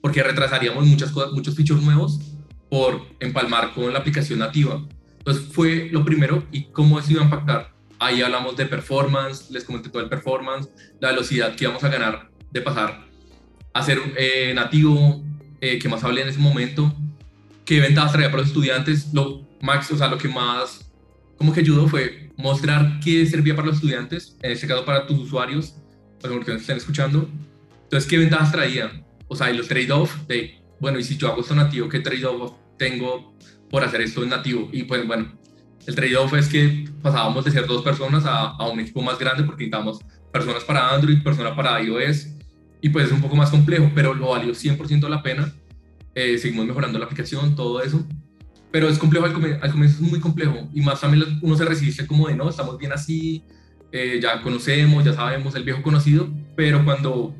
porque 0.00 0.22
retrasaríamos 0.22 0.86
muchas 0.86 1.10
cosas, 1.10 1.32
muchos 1.32 1.54
features 1.54 1.82
nuevos 1.82 2.18
por 2.70 3.02
empalmar 3.20 3.74
con 3.74 3.92
la 3.92 3.98
aplicación 3.98 4.38
nativa. 4.38 4.82
Entonces 5.18 5.44
fue 5.52 5.90
lo 5.92 6.02
primero 6.02 6.44
y 6.50 6.64
cómo 6.70 6.98
eso 6.98 7.12
iba 7.12 7.20
a 7.20 7.24
impactar. 7.24 7.74
Ahí 7.98 8.22
hablamos 8.22 8.56
de 8.56 8.64
performance, 8.64 9.50
les 9.50 9.64
comenté 9.64 9.90
todo 9.90 10.02
el 10.02 10.08
performance, 10.08 10.70
la 10.98 11.10
velocidad 11.10 11.54
que 11.54 11.64
íbamos 11.64 11.84
a 11.84 11.88
ganar 11.90 12.30
de 12.50 12.62
pasar 12.62 13.06
a 13.74 13.82
ser 13.82 14.00
eh, 14.16 14.52
nativo, 14.54 15.22
eh, 15.60 15.78
que 15.78 15.88
más 15.90 16.02
hablé 16.04 16.22
en 16.22 16.28
ese 16.28 16.38
momento, 16.38 16.94
qué 17.68 17.80
ventajas 17.80 18.12
traía 18.12 18.30
para 18.30 18.40
los 18.40 18.48
estudiantes, 18.48 19.12
lo, 19.12 19.46
max, 19.60 19.90
o 19.92 19.98
sea, 19.98 20.08
lo 20.08 20.16
que 20.16 20.26
más 20.26 20.90
como 21.36 21.52
que 21.52 21.60
ayudó 21.60 21.86
fue 21.86 22.30
mostrar 22.38 22.98
qué 23.04 23.26
servía 23.26 23.54
para 23.54 23.66
los 23.66 23.76
estudiantes, 23.76 24.38
en 24.40 24.52
este 24.52 24.66
caso 24.66 24.86
para 24.86 25.06
tus 25.06 25.18
usuarios, 25.18 25.74
para 26.18 26.34
los 26.34 26.46
que 26.46 26.52
nos 26.52 26.62
estén 26.62 26.78
escuchando. 26.78 27.28
Entonces, 27.82 28.08
¿qué 28.08 28.16
ventajas 28.16 28.52
traía? 28.52 29.04
O 29.28 29.36
sea, 29.36 29.50
y 29.50 29.56
los 29.56 29.68
trade-off 29.68 30.16
de, 30.26 30.62
bueno, 30.80 30.98
y 30.98 31.04
si 31.04 31.18
yo 31.18 31.28
hago 31.28 31.42
esto 31.42 31.54
nativo, 31.54 31.90
¿qué 31.90 32.00
trade-off 32.00 32.54
tengo 32.78 33.36
por 33.68 33.84
hacer 33.84 34.00
esto 34.00 34.22
en 34.22 34.30
nativo? 34.30 34.70
Y 34.72 34.84
pues 34.84 35.06
bueno, 35.06 35.30
el 35.86 35.94
trade-off 35.94 36.32
es 36.34 36.48
que 36.48 36.88
pasábamos 37.02 37.44
de 37.44 37.50
ser 37.50 37.66
dos 37.66 37.82
personas 37.82 38.24
a, 38.24 38.46
a, 38.46 38.66
un 38.66 38.80
equipo 38.80 39.02
más 39.02 39.18
grande 39.18 39.44
porque 39.44 39.64
necesitamos 39.64 39.98
personas 40.32 40.64
para 40.64 40.94
Android, 40.94 41.22
personas 41.22 41.52
para 41.52 41.82
iOS, 41.82 42.28
y 42.80 42.88
pues 42.88 43.06
es 43.06 43.12
un 43.12 43.20
poco 43.20 43.36
más 43.36 43.50
complejo, 43.50 43.90
pero 43.94 44.14
lo 44.14 44.30
valió 44.30 44.54
100% 44.54 45.06
la 45.10 45.22
pena 45.22 45.54
eh, 46.18 46.36
seguimos 46.36 46.66
mejorando 46.66 46.98
la 46.98 47.04
aplicación, 47.04 47.54
todo 47.54 47.80
eso. 47.80 48.04
Pero 48.72 48.88
es 48.88 48.98
complejo 48.98 49.24
al, 49.24 49.32
comienzo, 49.32 49.62
al 49.62 49.70
comienzo 49.70 50.02
es 50.02 50.10
muy 50.10 50.18
complejo 50.18 50.68
y 50.74 50.80
más 50.80 51.00
también 51.00 51.38
uno 51.40 51.56
se 51.56 51.64
resiste 51.64 52.08
como 52.08 52.26
de 52.26 52.34
no, 52.34 52.50
estamos 52.50 52.76
bien 52.76 52.92
así, 52.92 53.44
eh, 53.92 54.18
ya 54.20 54.42
conocemos, 54.42 55.04
ya 55.04 55.12
sabemos 55.12 55.54
el 55.54 55.62
viejo 55.62 55.80
conocido, 55.80 56.28
pero 56.56 56.84
cuando 56.84 57.36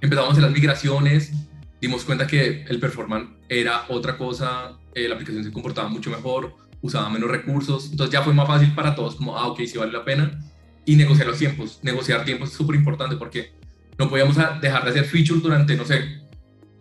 empezamos 0.00 0.32
hacer 0.32 0.42
las 0.42 0.52
migraciones, 0.52 1.32
dimos 1.80 2.04
cuenta 2.04 2.26
que 2.26 2.64
el 2.68 2.80
performance 2.80 3.30
era 3.48 3.84
otra 3.88 4.18
cosa, 4.18 4.76
eh, 4.92 5.06
la 5.06 5.14
aplicación 5.14 5.44
se 5.44 5.52
comportaba 5.52 5.88
mucho 5.88 6.10
mejor, 6.10 6.56
usaba 6.82 7.08
menos 7.08 7.30
recursos, 7.30 7.88
entonces 7.92 8.12
ya 8.12 8.22
fue 8.22 8.34
más 8.34 8.48
fácil 8.48 8.74
para 8.74 8.96
todos, 8.96 9.14
como, 9.14 9.38
ah, 9.38 9.46
ok, 9.46 9.60
sí 9.64 9.78
vale 9.78 9.92
la 9.92 10.04
pena, 10.04 10.40
y 10.84 10.96
negociar 10.96 11.28
los 11.28 11.38
tiempos. 11.38 11.78
Negociar 11.82 12.24
tiempos 12.24 12.50
es 12.50 12.56
súper 12.56 12.74
importante 12.74 13.14
porque 13.16 13.52
no 13.96 14.08
podíamos 14.08 14.36
dejar 14.60 14.84
de 14.84 14.90
hacer 14.90 15.04
features 15.04 15.40
durante, 15.40 15.76
no 15.76 15.84
sé, 15.84 16.20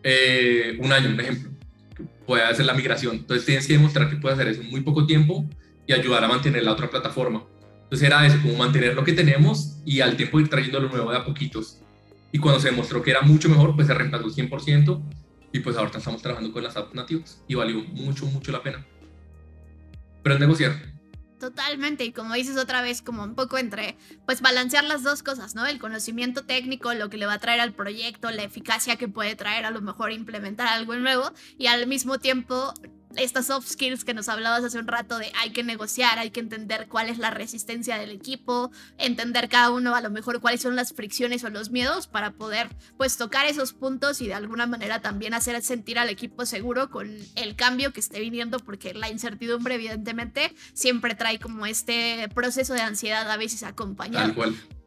eh, 0.04 0.78
un 0.80 0.92
año, 0.92 1.10
un 1.10 1.20
ejemplo, 1.20 1.52
puede 2.26 2.44
hacer 2.44 2.66
la 2.66 2.74
migración. 2.74 3.18
Entonces 3.18 3.46
tienes 3.46 3.68
que 3.68 3.74
demostrar 3.74 4.10
que 4.10 4.18
puedes 4.18 4.38
hacer 4.38 4.52
eso 4.52 4.62
en 4.62 4.70
muy 4.70 4.82
poco 4.82 5.06
tiempo 5.06 5.46
y 5.88 5.94
ayudar 5.94 6.24
a 6.24 6.28
mantener 6.28 6.64
la 6.64 6.74
otra 6.74 6.90
plataforma. 6.90 7.44
Entonces 7.84 8.08
era 8.08 8.26
eso, 8.26 8.38
como 8.42 8.56
mantener 8.56 8.94
lo 8.94 9.04
que 9.04 9.14
tenemos 9.14 9.78
y 9.86 10.02
al 10.02 10.16
tiempo 10.16 10.40
ir 10.40 10.48
trayendo 10.48 10.80
lo 10.80 10.90
nuevo 10.90 11.12
de 11.12 11.18
a 11.18 11.26
poquitos. 11.26 11.80
Y 12.32 12.38
cuando 12.38 12.60
se 12.60 12.70
demostró 12.70 13.02
que 13.02 13.12
era 13.12 13.22
mucho 13.22 13.50
mejor, 13.50 13.76
pues 13.76 13.88
se 13.88 13.94
reemplazó 13.96 14.28
100% 14.28 15.02
y 15.52 15.60
pues 15.62 15.76
ahora 15.76 15.92
estamos 15.98 16.22
trabajando 16.22 16.54
con 16.54 16.64
las 16.64 16.78
apps 16.78 16.94
nativas 16.94 17.44
y 17.48 17.56
valió 17.56 17.84
mucho, 17.84 18.28
mucho 18.28 18.52
la 18.52 18.62
pena. 18.62 18.86
Pero 20.22 20.36
es 20.36 20.40
negociar. 20.40 20.99
Totalmente, 21.40 22.04
y 22.04 22.12
como 22.12 22.34
dices 22.34 22.58
otra 22.58 22.82
vez, 22.82 23.02
como 23.02 23.24
un 23.24 23.34
poco 23.34 23.58
entre, 23.58 23.98
pues 24.26 24.42
balancear 24.42 24.84
las 24.84 25.04
dos 25.04 25.24
cosas, 25.24 25.56
¿no? 25.56 25.66
El 25.66 25.80
conocimiento 25.80 26.44
técnico, 26.44 26.94
lo 26.94 27.10
que 27.10 27.16
le 27.16 27.28
va 27.28 27.34
a 27.34 27.40
traer 27.40 27.62
al 27.62 27.74
proyecto, 27.74 28.30
la 28.30 28.44
eficacia 28.44 28.98
que 28.98 29.08
puede 29.08 29.36
traer 29.36 29.64
a 29.66 29.72
lo 29.72 29.80
mejor 29.80 30.12
implementar 30.12 30.68
algo 30.68 30.96
nuevo, 30.98 31.32
y 31.58 31.68
al 31.68 31.88
mismo 31.88 32.20
tiempo 32.20 32.74
estas 33.16 33.48
soft 33.48 33.68
skills 33.68 34.04
que 34.04 34.14
nos 34.14 34.30
hablabas 34.30 34.64
hace 34.64 34.80
un 34.80 34.88
rato 34.88 35.18
de 35.18 35.32
hay 35.40 35.52
que 35.52 35.64
negociar, 35.64 36.20
hay 36.20 36.32
que 36.32 36.40
entender 36.40 36.88
cuál 36.88 37.10
es 37.10 37.18
la 37.18 37.32
resistencia 37.32 37.98
del 37.98 38.12
equipo, 38.12 38.72
entender 38.98 39.50
cada 39.50 39.72
uno 39.72 39.96
a 39.96 40.02
lo 40.02 40.10
mejor 40.10 40.40
cuáles 40.42 40.62
son 40.62 40.76
las 40.76 40.94
fricciones 40.94 41.44
o 41.44 41.50
los 41.50 41.72
miedos 41.72 42.08
para 42.08 42.32
poder 42.32 42.70
pues 42.98 43.18
tocar 43.18 43.46
esos 43.46 43.74
puntos 43.74 44.22
y 44.22 44.28
de 44.28 44.34
alguna 44.34 44.68
manera 44.68 45.02
también 45.02 45.34
hacer 45.34 45.62
sentir 45.62 46.00
al 46.00 46.10
equipo 46.10 46.46
seguro 46.46 46.90
con 46.90 47.18
el 47.36 47.56
cambio 47.56 47.92
que 47.94 48.00
esté 48.00 48.20
viniendo 48.20 48.60
porque 48.60 48.94
la 48.94 49.10
incertidumbre 49.10 49.76
evidentemente 49.76 50.54
siempre 50.74 51.16
trae 51.16 51.40
como 51.40 51.66
este 51.66 52.30
proceso 52.34 52.74
de 52.74 52.82
ansiedad 52.82 53.30
a 53.30 53.38
veces 53.38 53.64
acompañado. 53.64 54.26
Tal 54.26 54.36
cual. 54.36 54.79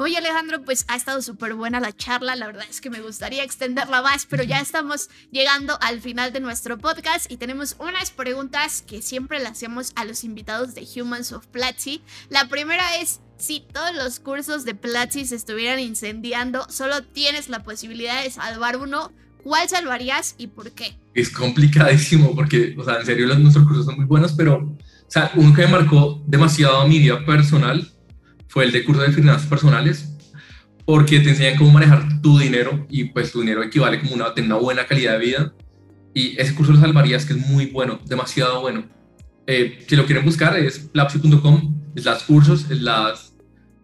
Oye 0.00 0.16
Alejandro, 0.16 0.62
pues 0.62 0.84
ha 0.86 0.94
estado 0.94 1.20
súper 1.22 1.54
buena 1.54 1.80
la 1.80 1.92
charla, 1.92 2.36
la 2.36 2.46
verdad 2.46 2.66
es 2.70 2.80
que 2.80 2.88
me 2.88 3.00
gustaría 3.00 3.42
extenderla 3.42 4.00
más, 4.00 4.26
pero 4.26 4.44
ya 4.44 4.60
estamos 4.60 5.10
llegando 5.32 5.76
al 5.80 6.00
final 6.00 6.32
de 6.32 6.38
nuestro 6.38 6.78
podcast 6.78 7.28
y 7.28 7.36
tenemos 7.36 7.74
unas 7.80 8.12
preguntas 8.12 8.84
que 8.86 9.02
siempre 9.02 9.40
le 9.40 9.48
hacemos 9.48 9.90
a 9.96 10.04
los 10.04 10.22
invitados 10.22 10.76
de 10.76 10.86
Humans 10.86 11.32
of 11.32 11.48
Platzi. 11.48 12.00
La 12.30 12.48
primera 12.48 12.98
es, 12.98 13.18
si 13.38 13.58
todos 13.72 13.92
los 13.92 14.20
cursos 14.20 14.64
de 14.64 14.76
Platzi 14.76 15.24
se 15.24 15.34
estuvieran 15.34 15.80
incendiando, 15.80 16.64
solo 16.70 17.02
tienes 17.02 17.48
la 17.48 17.64
posibilidad 17.64 18.22
de 18.22 18.30
salvar 18.30 18.76
uno, 18.76 19.10
¿cuál 19.42 19.68
salvarías 19.68 20.36
y 20.38 20.46
por 20.46 20.70
qué? 20.70 20.96
Es 21.12 21.28
complicadísimo 21.28 22.36
porque, 22.36 22.76
o 22.78 22.84
sea, 22.84 23.00
en 23.00 23.06
serio 23.06 23.26
los, 23.26 23.40
nuestros 23.40 23.66
cursos 23.66 23.86
son 23.86 23.96
muy 23.96 24.06
buenos, 24.06 24.32
pero, 24.34 24.58
o 24.58 25.10
sea, 25.10 25.32
uno 25.34 25.52
que 25.52 25.62
me 25.62 25.72
marcó 25.72 26.22
demasiado 26.24 26.86
mi 26.86 27.00
vida 27.00 27.26
personal 27.26 27.97
fue 28.48 28.64
el 28.64 28.72
de 28.72 28.84
curso 28.84 29.02
de 29.02 29.12
finanzas 29.12 29.46
personales, 29.46 30.14
porque 30.84 31.20
te 31.20 31.30
enseñan 31.30 31.56
cómo 31.56 31.70
manejar 31.70 32.20
tu 32.22 32.38
dinero 32.38 32.86
y 32.88 33.04
pues 33.04 33.30
tu 33.30 33.40
dinero 33.40 33.62
equivale 33.62 34.00
como 34.00 34.14
una, 34.14 34.34
tener 34.34 34.50
una 34.50 34.60
buena 34.60 34.86
calidad 34.86 35.12
de 35.12 35.24
vida. 35.24 35.54
Y 36.14 36.40
ese 36.40 36.54
curso 36.54 36.72
lo 36.72 36.80
salvarías, 36.80 37.26
que 37.26 37.34
es 37.34 37.46
muy 37.46 37.66
bueno, 37.66 38.00
demasiado 38.06 38.60
bueno. 38.62 38.84
Eh, 39.46 39.84
si 39.86 39.96
lo 39.96 40.06
quieren 40.06 40.24
buscar 40.24 40.56
es 40.58 40.78
plapsi.com, 40.78 41.92
es 41.94 42.04
las 42.04 42.22
cursos, 42.22 42.70
es 42.70 42.80
las 42.80 43.34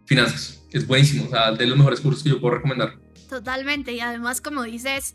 finanzas. 0.06 0.66
Es 0.72 0.86
buenísimo, 0.86 1.26
o 1.26 1.28
sea, 1.28 1.52
de 1.52 1.66
los 1.66 1.76
mejores 1.76 2.00
cursos 2.00 2.22
que 2.22 2.30
yo 2.30 2.40
puedo 2.40 2.56
recomendar. 2.56 2.98
Totalmente, 3.28 3.92
y 3.92 4.00
además 4.00 4.40
como 4.40 4.62
dices, 4.62 5.14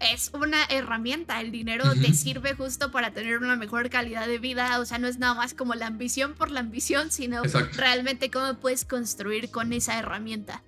es 0.00 0.30
una 0.32 0.64
herramienta, 0.64 1.40
el 1.40 1.50
dinero 1.50 1.84
te 1.94 2.14
sirve 2.14 2.54
justo 2.54 2.90
para 2.90 3.12
tener 3.12 3.38
una 3.38 3.56
mejor 3.56 3.90
calidad 3.90 4.26
de 4.26 4.38
vida, 4.38 4.78
o 4.80 4.84
sea, 4.84 4.98
no 4.98 5.06
es 5.08 5.18
nada 5.18 5.34
más 5.34 5.54
como 5.54 5.74
la 5.74 5.86
ambición 5.86 6.34
por 6.34 6.50
la 6.50 6.60
ambición, 6.60 7.10
sino 7.10 7.42
realmente 7.76 8.30
cómo 8.30 8.54
puedes 8.54 8.84
construir 8.84 9.50
con 9.50 9.72
esa 9.72 9.98
herramienta. 9.98 10.62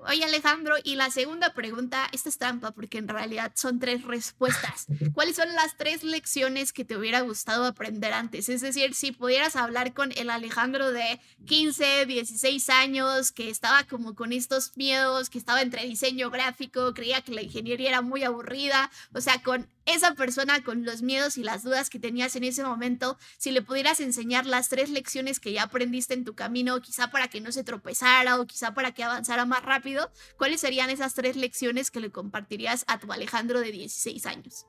Oye 0.00 0.24
Alejandro, 0.24 0.76
y 0.84 0.94
la 0.94 1.10
segunda 1.10 1.52
pregunta, 1.54 2.08
esta 2.12 2.28
es 2.28 2.38
trampa 2.38 2.70
porque 2.70 2.98
en 2.98 3.08
realidad 3.08 3.52
son 3.54 3.80
tres 3.80 4.04
respuestas. 4.04 4.86
¿Cuáles 5.14 5.36
son 5.36 5.52
las 5.54 5.76
tres 5.76 6.04
lecciones 6.04 6.72
que 6.72 6.84
te 6.84 6.96
hubiera 6.96 7.20
gustado 7.22 7.64
aprender 7.64 8.12
antes? 8.12 8.48
Es 8.48 8.60
decir, 8.60 8.94
si 8.94 9.12
pudieras 9.12 9.56
hablar 9.56 9.94
con 9.94 10.12
el 10.16 10.30
Alejandro 10.30 10.92
de 10.92 11.20
15, 11.46 12.06
16 12.06 12.70
años, 12.70 13.32
que 13.32 13.50
estaba 13.50 13.84
como 13.84 14.14
con 14.14 14.32
estos 14.32 14.76
miedos, 14.76 15.30
que 15.30 15.38
estaba 15.38 15.62
entre 15.62 15.84
diseño 15.84 16.30
gráfico, 16.30 16.94
creía 16.94 17.22
que 17.22 17.32
la 17.32 17.42
ingeniería 17.42 17.88
era 17.88 18.02
muy 18.02 18.22
aburrida, 18.22 18.90
o 19.14 19.20
sea, 19.20 19.42
con 19.42 19.66
esa 19.88 20.14
persona 20.14 20.62
con 20.62 20.84
los 20.84 21.02
miedos 21.02 21.38
y 21.38 21.42
las 21.42 21.62
dudas 21.62 21.90
que 21.90 21.98
tenías 21.98 22.36
en 22.36 22.44
ese 22.44 22.62
momento, 22.62 23.18
si 23.38 23.50
le 23.50 23.62
pudieras 23.62 24.00
enseñar 24.00 24.46
las 24.46 24.68
tres 24.68 24.90
lecciones 24.90 25.40
que 25.40 25.52
ya 25.52 25.64
aprendiste 25.64 26.14
en 26.14 26.24
tu 26.24 26.34
camino, 26.34 26.80
quizá 26.80 27.10
para 27.10 27.28
que 27.28 27.40
no 27.40 27.52
se 27.52 27.64
tropezara 27.64 28.38
o 28.38 28.46
quizá 28.46 28.74
para 28.74 28.92
que 28.92 29.02
avanzara 29.02 29.46
más 29.46 29.64
rápido, 29.64 30.10
¿cuáles 30.36 30.60
serían 30.60 30.90
esas 30.90 31.14
tres 31.14 31.36
lecciones 31.36 31.90
que 31.90 32.00
le 32.00 32.10
compartirías 32.10 32.84
a 32.86 32.98
tu 32.98 33.12
Alejandro 33.12 33.60
de 33.60 33.72
16 33.72 34.26
años? 34.26 34.66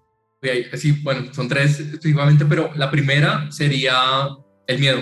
Sí, 0.76 0.92
bueno, 1.04 1.34
son 1.34 1.50
tres 1.50 1.80
efectivamente, 1.80 2.46
pero 2.46 2.72
la 2.76 2.90
primera 2.90 3.52
sería 3.52 4.30
el 4.68 4.80
miedo, 4.80 5.02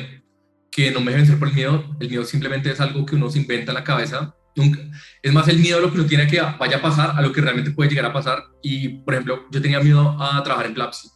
que 0.71 0.89
no 0.91 0.99
me 0.99 1.11
dejen 1.11 1.27
ser 1.27 1.39
por 1.39 1.49
el 1.49 1.53
miedo, 1.53 1.95
el 1.99 2.09
miedo 2.09 2.23
simplemente 2.23 2.71
es 2.71 2.79
algo 2.79 3.05
que 3.05 3.15
uno 3.15 3.29
se 3.29 3.39
inventa 3.39 3.71
en 3.71 3.75
la 3.75 3.83
cabeza 3.83 4.36
Nunca. 4.57 4.81
Es 5.21 5.31
más 5.31 5.47
el 5.47 5.59
miedo 5.59 5.77
a 5.77 5.81
lo 5.81 5.91
que 5.91 5.99
uno 5.99 6.07
tiene 6.07 6.25
que 6.25 6.41
vaya 6.41 6.77
a 6.77 6.81
pasar 6.81 7.11
a 7.15 7.21
lo 7.21 7.31
que 7.31 7.41
realmente 7.41 7.69
puede 7.69 7.91
llegar 7.91 8.07
a 8.07 8.11
pasar. 8.11 8.43
Y, 8.63 8.89
por 9.03 9.13
ejemplo, 9.13 9.45
yo 9.51 9.61
tenía 9.61 9.79
miedo 9.79 10.17
a 10.19 10.41
trabajar 10.43 10.65
en 10.65 10.73
Plapsi. 10.73 11.09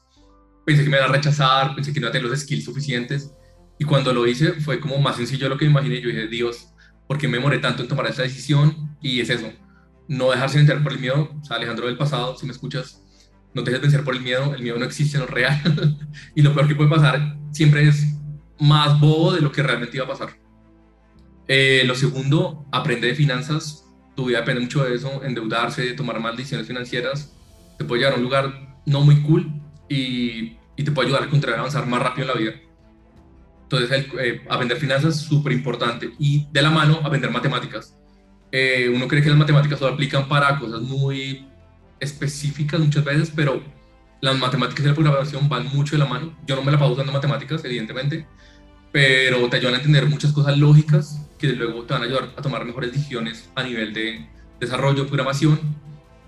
Pensé 0.63 0.83
que 0.83 0.89
me 0.91 0.97
iba 0.97 1.07
a 1.07 1.11
rechazar, 1.11 1.73
pensé 1.73 1.91
que 1.91 1.99
no 1.99 2.05
iba 2.05 2.09
a 2.09 2.11
tener 2.11 2.29
los 2.29 2.39
skills 2.39 2.63
suficientes. 2.63 3.31
Y 3.79 3.83
cuando 3.83 4.13
lo 4.13 4.27
hice 4.27 4.53
fue 4.61 4.79
como 4.79 4.99
más 4.99 5.15
sencillo 5.15 5.45
de 5.45 5.49
lo 5.49 5.57
que 5.57 5.65
imaginé. 5.65 5.99
Yo 5.99 6.09
dije, 6.09 6.27
Dios, 6.27 6.67
¿por 7.07 7.17
qué 7.17 7.27
me 7.27 7.37
demoré 7.37 7.57
tanto 7.57 7.81
en 7.81 7.87
tomar 7.87 8.05
esta 8.05 8.21
decisión? 8.21 8.95
Y 9.01 9.21
es 9.21 9.31
eso, 9.31 9.51
no 10.07 10.29
dejarse 10.29 10.57
vencer 10.57 10.83
por 10.83 10.91
el 10.91 10.99
miedo. 10.99 11.35
O 11.41 11.43
sea, 11.43 11.57
Alejandro 11.57 11.87
del 11.87 11.97
pasado, 11.97 12.37
si 12.37 12.45
me 12.45 12.51
escuchas, 12.51 13.01
no 13.55 13.63
te 13.63 13.71
dejes 13.71 13.81
vencer 13.81 14.03
por 14.03 14.15
el 14.15 14.21
miedo. 14.21 14.53
El 14.53 14.61
miedo 14.61 14.77
no 14.77 14.85
existe, 14.85 15.17
no 15.17 15.23
es 15.23 15.31
real. 15.31 15.97
y 16.35 16.43
lo 16.43 16.53
peor 16.53 16.67
que 16.67 16.75
puede 16.75 16.91
pasar 16.91 17.37
siempre 17.51 17.87
es 17.87 18.05
más 18.59 18.99
bobo 18.99 19.33
de 19.33 19.41
lo 19.41 19.51
que 19.51 19.63
realmente 19.63 19.97
iba 19.97 20.05
a 20.05 20.09
pasar. 20.09 20.40
Eh, 21.53 21.83
lo 21.85 21.95
segundo, 21.95 22.65
aprende 22.71 23.07
de 23.07 23.13
finanzas. 23.13 23.83
Tu 24.15 24.23
vida 24.23 24.39
depende 24.39 24.61
mucho 24.61 24.85
de 24.85 24.95
eso, 24.95 25.21
endeudarse, 25.21 25.91
tomar 25.95 26.17
malas 26.17 26.37
decisiones 26.37 26.65
financieras. 26.65 27.35
Te 27.77 27.83
puede 27.83 27.99
llevar 27.99 28.13
a 28.13 28.17
un 28.19 28.23
lugar 28.23 28.77
no 28.85 29.01
muy 29.01 29.21
cool 29.23 29.51
y, 29.89 30.55
y 30.77 30.83
te 30.85 30.91
puede 30.93 31.09
ayudar 31.09 31.23
a 31.23 31.29
contrario 31.29 31.57
a 31.57 31.59
avanzar 31.59 31.85
más 31.87 32.01
rápido 32.01 32.21
en 32.21 32.27
la 32.33 32.39
vida. 32.39 32.53
Entonces, 33.63 33.91
el, 33.91 34.19
eh, 34.21 34.41
aprender 34.49 34.77
finanzas 34.77 35.17
es 35.17 35.21
súper 35.23 35.51
importante. 35.51 36.11
Y 36.19 36.47
de 36.53 36.61
la 36.61 36.69
mano, 36.69 37.01
aprender 37.03 37.29
matemáticas. 37.31 37.97
Eh, 38.49 38.89
uno 38.95 39.09
cree 39.09 39.21
que 39.21 39.27
las 39.27 39.37
matemáticas 39.37 39.77
solo 39.77 39.95
aplican 39.95 40.29
para 40.29 40.57
cosas 40.57 40.79
muy 40.79 41.49
específicas 41.99 42.79
muchas 42.79 43.03
veces, 43.03 43.29
pero 43.35 43.61
las 44.21 44.39
matemáticas 44.39 44.85
y 44.85 44.87
la 44.87 44.95
programación 44.95 45.49
van 45.49 45.67
mucho 45.67 45.97
de 45.97 45.99
la 45.99 46.05
mano. 46.05 46.33
Yo 46.47 46.55
no 46.55 46.61
me 46.61 46.71
la 46.71 46.79
paso 46.79 46.93
usando 46.93 47.11
matemáticas, 47.11 47.65
evidentemente, 47.65 48.25
pero 48.93 49.49
te 49.49 49.57
ayudan 49.57 49.73
a 49.73 49.77
entender 49.79 50.05
muchas 50.05 50.31
cosas 50.31 50.57
lógicas 50.57 51.27
que 51.41 51.47
luego 51.53 51.83
te 51.83 51.93
van 51.93 52.03
a 52.03 52.05
ayudar 52.05 52.29
a 52.37 52.41
tomar 52.41 52.63
mejores 52.63 52.93
decisiones 52.93 53.49
a 53.55 53.63
nivel 53.63 53.93
de 53.93 54.27
desarrollo, 54.59 55.07
programación 55.07 55.59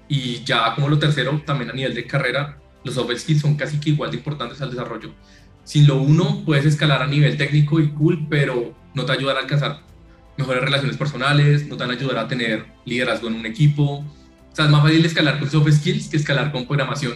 y 0.10 0.44
ya 0.44 0.74
como 0.74 0.90
lo 0.90 0.98
tercero, 0.98 1.42
también 1.46 1.70
a 1.70 1.74
nivel 1.74 1.94
de 1.94 2.06
carrera, 2.06 2.58
los 2.84 2.96
soft 2.96 3.16
skills 3.16 3.42
son 3.42 3.56
casi 3.56 3.80
que 3.80 3.92
igual 3.92 4.12
de 4.12 4.18
importantes 4.18 4.62
al 4.62 4.72
desarrollo. 4.72 5.14
Sin 5.64 5.88
lo 5.88 6.02
uno 6.02 6.44
puedes 6.46 6.66
escalar 6.66 7.02
a 7.04 7.08
nivel 7.08 7.38
técnico 7.38 7.80
y 7.80 7.90
cool, 7.92 8.28
pero 8.30 8.76
no 8.94 9.06
te 9.06 9.12
ayudará 9.14 9.40
a 9.40 9.44
alcanzar 9.44 9.82
mejores 10.38 10.64
relaciones 10.64 10.98
personales, 10.98 11.68
no 11.68 11.78
te 11.78 11.84
van 11.84 11.92
a 11.92 11.94
ayudar 11.94 12.18
a 12.18 12.28
tener 12.28 12.66
liderazgo 12.86 13.28
en 13.28 13.36
un 13.36 13.46
equipo. 13.46 14.00
O 14.00 14.56
sea, 14.56 14.66
es 14.66 14.72
más 14.72 14.82
fácil 14.82 15.06
escalar 15.06 15.40
con 15.40 15.50
soft 15.50 15.72
skills 15.72 16.10
que 16.10 16.18
escalar 16.18 16.52
con 16.52 16.68
programación, 16.68 17.14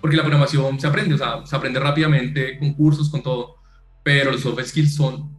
porque 0.00 0.16
la 0.16 0.22
programación 0.22 0.78
se 0.78 0.86
aprende, 0.86 1.14
o 1.14 1.18
sea, 1.18 1.46
se 1.46 1.56
aprende 1.56 1.80
rápidamente 1.80 2.58
con 2.58 2.74
cursos, 2.74 3.08
con 3.08 3.22
todo 3.22 3.56
pero 4.06 4.30
los 4.30 4.42
soft 4.42 4.64
skills 4.64 4.94
son 4.94 5.35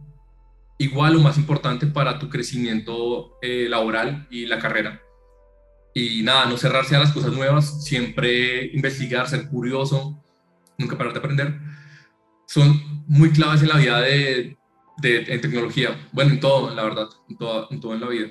igual 0.78 1.16
o 1.16 1.20
más 1.20 1.36
importante 1.36 1.86
para 1.86 2.18
tu 2.18 2.28
crecimiento 2.28 3.36
eh, 3.42 3.66
laboral 3.68 4.26
y 4.30 4.46
la 4.46 4.58
carrera. 4.58 5.02
Y 5.94 6.22
nada, 6.22 6.46
no 6.46 6.56
cerrarse 6.56 6.94
a 6.94 7.00
las 7.00 7.12
cosas 7.12 7.32
nuevas, 7.32 7.84
siempre 7.84 8.70
investigar, 8.72 9.28
ser 9.28 9.48
curioso, 9.48 10.22
nunca 10.78 10.96
parar 10.96 11.12
de 11.12 11.18
aprender, 11.18 11.58
son 12.46 13.04
muy 13.08 13.30
claves 13.30 13.62
en 13.62 13.68
la 13.68 13.76
vida 13.76 14.00
de, 14.00 14.56
de 14.98 15.24
en 15.26 15.40
tecnología. 15.40 15.98
Bueno, 16.12 16.32
en 16.32 16.40
todo, 16.40 16.74
la 16.74 16.84
verdad, 16.84 17.08
en 17.28 17.36
todo, 17.36 17.68
en 17.70 17.80
todo 17.80 17.94
en 17.94 18.00
la 18.00 18.08
vida. 18.08 18.28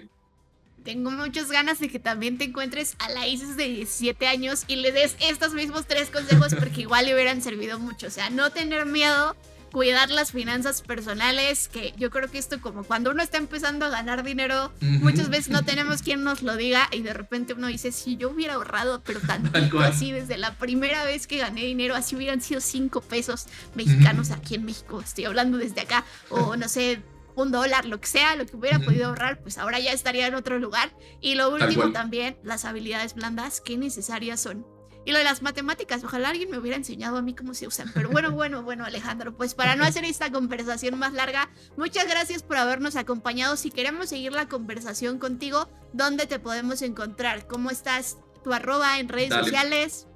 Tengo 0.84 1.12
muchas 1.12 1.52
ganas 1.52 1.80
de 1.82 1.90
que 1.90 2.00
también 2.00 2.38
te 2.38 2.46
encuentres 2.46 2.96
a 3.00 3.10
la 3.10 3.28
Isis 3.28 3.58
de 3.58 3.66
17 3.66 4.26
años 4.26 4.64
y 4.70 4.78
le 4.78 4.94
des 4.94 5.18
estos 5.20 5.54
mismos 5.54 5.86
tres 5.86 6.10
consejos 6.10 6.56
porque 6.56 6.82
igual 6.84 7.06
le 7.06 7.14
hubieran 7.14 7.42
servido 7.42 7.78
mucho. 7.78 8.08
O 8.08 8.10
sea, 8.10 8.30
no 8.30 8.52
tener 8.52 8.86
miedo, 8.86 9.36
cuidar 9.72 10.10
las 10.10 10.32
finanzas 10.32 10.82
personales, 10.82 11.68
que 11.68 11.94
yo 11.98 12.10
creo 12.10 12.30
que 12.30 12.38
esto 12.38 12.62
como 12.62 12.84
cuando 12.84 13.12
uno 13.12 13.22
está 13.22 13.38
empezando 13.38 13.86
a 13.86 13.90
ganar 13.90 14.24
dinero, 14.24 14.72
muchas 14.82 15.30
veces 15.30 15.50
no 15.50 15.64
tenemos 15.64 16.02
quien 16.02 16.24
nos 16.24 16.42
lo 16.42 16.56
diga 16.56 16.88
y 16.92 17.02
de 17.02 17.14
repente 17.14 17.54
uno 17.54 17.68
dice, 17.68 17.92
si 17.92 18.18
yo 18.18 18.30
hubiera 18.30 18.56
ahorrado, 18.56 19.02
pero 19.04 19.20
tanto 19.20 19.80
así 19.80 20.12
desde 20.12 20.38
la 20.38 20.56
primera 20.56 21.04
vez 21.04 21.28
que 21.28 21.38
gané 21.38 21.62
dinero, 21.62 21.96
así 21.96 22.16
hubieran 22.16 22.42
sido 22.42 22.62
cinco 22.62 23.02
pesos 23.02 23.48
mexicanos 23.76 24.32
aquí 24.32 24.56
en 24.56 24.66
México, 24.66 25.02
estoy 25.02 25.26
hablando 25.26 25.58
desde 25.58 25.82
acá, 25.82 26.06
o 26.30 26.56
no 26.58 26.68
sé, 26.70 27.02
un 27.36 27.52
dólar, 27.52 27.86
lo 27.86 28.02
que 28.02 28.08
sea, 28.08 28.36
lo 28.36 28.46
que 28.46 28.56
hubiera 28.56 28.80
podido 28.80 29.08
ahorrar, 29.08 29.40
pues 29.42 29.60
ahora 29.60 29.80
ya 29.80 29.92
estaría 29.92 30.26
en 30.26 30.34
otro 30.34 30.58
lugar. 30.58 30.92
Y 31.22 31.36
lo 31.36 31.52
último 31.52 31.92
también, 31.92 32.36
las 32.44 32.66
habilidades 32.66 33.14
blandas, 33.14 33.62
qué 33.62 33.78
necesarias 33.78 34.40
son 34.42 34.66
y 35.08 35.12
lo 35.14 35.20
de 35.20 35.24
las 35.24 35.42
matemáticas, 35.42 36.04
ojalá 36.04 36.32
alguien 36.32 36.52
me 36.52 36.58
hubiera 36.58 36.76
enseñado 36.76 37.16
a 37.16 37.22
mí 37.22 37.34
cómo 37.34 37.54
se 37.54 37.66
usan. 37.66 37.90
Pero 37.94 38.10
bueno, 38.10 38.32
bueno, 38.32 38.64
bueno, 38.64 38.84
Alejandro, 38.84 39.38
pues 39.38 39.54
para 39.54 39.78
no 39.78 39.86
hacer 39.86 40.04
esta 40.04 40.30
conversación 40.34 41.00
más 41.00 41.14
larga, 41.14 41.50
muchas 41.78 42.10
gracias 42.10 42.44
por 42.44 42.58
habernos 42.58 42.98
acompañado. 42.98 43.56
Si 43.56 43.72
queremos 43.72 44.10
seguir 44.10 44.34
la 44.34 44.50
conversación 44.50 45.18
contigo, 45.18 45.70
¿dónde 45.94 46.26
te 46.26 46.40
podemos 46.40 46.82
encontrar? 46.82 47.48
¿Cómo 47.48 47.72
estás? 47.72 48.18
¿Tu 48.44 48.52
arroba 48.52 49.00
en 49.00 49.08
redes 49.08 49.34
sociales? 49.34 50.08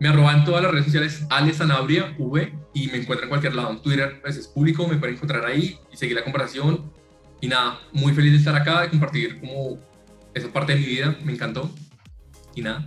Me 0.00 0.10
arroba 0.10 0.34
en 0.34 0.44
todas 0.44 0.64
las 0.64 0.72
redes 0.72 0.84
sociales 0.84 1.22
Ale 1.30 1.54
Sanabria, 1.54 2.14
V, 2.18 2.52
y 2.74 2.88
me 2.88 2.98
encuentran 2.98 3.22
en 3.22 3.28
cualquier 3.30 3.54
lado. 3.54 3.70
En 3.70 3.80
Twitter 3.80 4.20
pues, 4.20 4.36
es 4.36 4.48
público, 4.48 4.86
me 4.86 4.98
pueden 4.98 5.16
encontrar 5.16 5.46
ahí 5.46 5.78
y 5.90 5.96
seguir 5.96 6.14
la 6.16 6.24
conversación. 6.24 6.92
Y 7.40 7.48
nada, 7.48 7.80
muy 7.92 8.12
feliz 8.12 8.32
de 8.32 8.38
estar 8.38 8.54
acá, 8.54 8.82
de 8.82 8.90
compartir 8.90 9.40
como 9.40 9.78
esa 10.34 10.52
parte 10.52 10.74
de 10.74 10.80
mi 10.80 10.84
vida, 10.84 11.16
me 11.24 11.32
encantó. 11.32 11.70
Y 12.54 12.60
nada, 12.60 12.86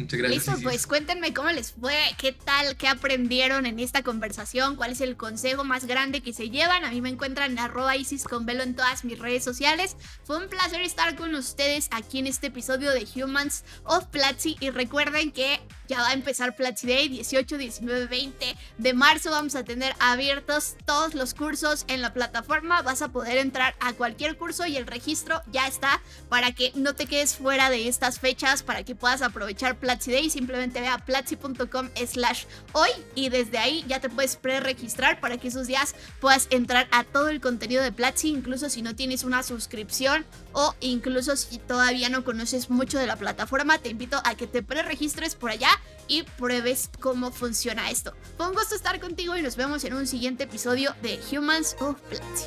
Muchas 0.00 0.18
gracias. 0.18 0.46
Listo, 0.46 0.62
pues 0.62 0.86
cuéntenme 0.86 1.34
cómo 1.34 1.50
les 1.50 1.72
fue, 1.72 1.94
qué 2.16 2.32
tal, 2.32 2.76
qué 2.76 2.88
aprendieron 2.88 3.66
en 3.66 3.78
esta 3.78 4.02
conversación, 4.02 4.76
cuál 4.76 4.92
es 4.92 5.02
el 5.02 5.16
consejo 5.16 5.62
más 5.62 5.84
grande 5.84 6.22
que 6.22 6.32
se 6.32 6.48
llevan. 6.48 6.86
A 6.86 6.90
mí 6.90 7.02
me 7.02 7.10
encuentran 7.10 7.52
en 7.52 7.58
arroba 7.58 7.96
Isis 7.96 8.24
con 8.24 8.46
velo 8.46 8.62
en 8.62 8.74
todas 8.74 9.04
mis 9.04 9.18
redes 9.18 9.44
sociales. 9.44 9.96
Fue 10.24 10.38
un 10.38 10.48
placer 10.48 10.80
estar 10.80 11.14
con 11.16 11.34
ustedes 11.34 11.88
aquí 11.90 12.18
en 12.18 12.26
este 12.26 12.46
episodio 12.46 12.92
de 12.92 13.06
Humans 13.14 13.62
of 13.84 14.06
Platzi 14.06 14.56
y 14.60 14.70
recuerden 14.70 15.32
que 15.32 15.60
ya 15.86 16.00
va 16.00 16.08
a 16.08 16.12
empezar 16.14 16.56
Platzi 16.56 16.86
Day 16.86 17.08
18, 17.08 17.58
19, 17.58 18.06
20 18.06 18.56
de 18.78 18.94
marzo. 18.94 19.30
Vamos 19.30 19.54
a 19.54 19.64
tener 19.64 19.94
abiertos 19.98 20.76
todos 20.86 21.14
los 21.14 21.34
cursos 21.34 21.84
en 21.88 22.00
la 22.00 22.14
plataforma. 22.14 22.80
Vas 22.82 23.02
a 23.02 23.08
poder 23.08 23.36
entrar 23.36 23.74
a 23.80 23.92
cualquier 23.92 24.38
curso 24.38 24.64
y 24.66 24.76
el 24.76 24.86
registro 24.86 25.42
ya 25.52 25.66
está 25.66 26.00
para 26.30 26.52
que 26.52 26.72
no 26.74 26.94
te 26.94 27.04
quedes 27.06 27.36
fuera 27.36 27.68
de 27.68 27.88
estas 27.88 28.18
fechas, 28.18 28.62
para 28.62 28.82
que 28.82 28.94
puedas 28.94 29.20
aprovechar 29.20 29.78
Platzi 29.78 29.89
Platzi 29.90 30.12
Day, 30.12 30.30
simplemente 30.30 30.80
ve 30.80 30.86
a 30.86 30.98
platzi.com 30.98 31.88
slash 32.06 32.44
hoy 32.74 32.90
y 33.16 33.28
desde 33.28 33.58
ahí 33.58 33.84
ya 33.88 33.98
te 33.98 34.08
puedes 34.08 34.36
pre-registrar 34.36 35.18
para 35.18 35.36
que 35.36 35.48
esos 35.48 35.66
días 35.66 35.96
puedas 36.20 36.46
entrar 36.50 36.86
a 36.92 37.02
todo 37.02 37.28
el 37.28 37.40
contenido 37.40 37.82
de 37.82 37.90
Platzi, 37.90 38.28
incluso 38.28 38.70
si 38.70 38.82
no 38.82 38.94
tienes 38.94 39.24
una 39.24 39.42
suscripción 39.42 40.24
o 40.52 40.76
incluso 40.78 41.34
si 41.34 41.58
todavía 41.58 42.08
no 42.08 42.22
conoces 42.22 42.70
mucho 42.70 43.00
de 43.00 43.08
la 43.08 43.16
plataforma, 43.16 43.78
te 43.78 43.88
invito 43.88 44.20
a 44.22 44.36
que 44.36 44.46
te 44.46 44.62
pre-registres 44.62 45.34
por 45.34 45.50
allá 45.50 45.70
y 46.06 46.22
pruebes 46.22 46.88
cómo 47.00 47.32
funciona 47.32 47.90
esto. 47.90 48.14
Fue 48.36 48.48
un 48.48 48.54
gusto 48.54 48.76
estar 48.76 49.00
contigo 49.00 49.36
y 49.36 49.42
nos 49.42 49.56
vemos 49.56 49.82
en 49.82 49.94
un 49.94 50.06
siguiente 50.06 50.44
episodio 50.44 50.94
de 51.02 51.18
Humans 51.32 51.74
of 51.80 52.00
Platzi. 52.02 52.46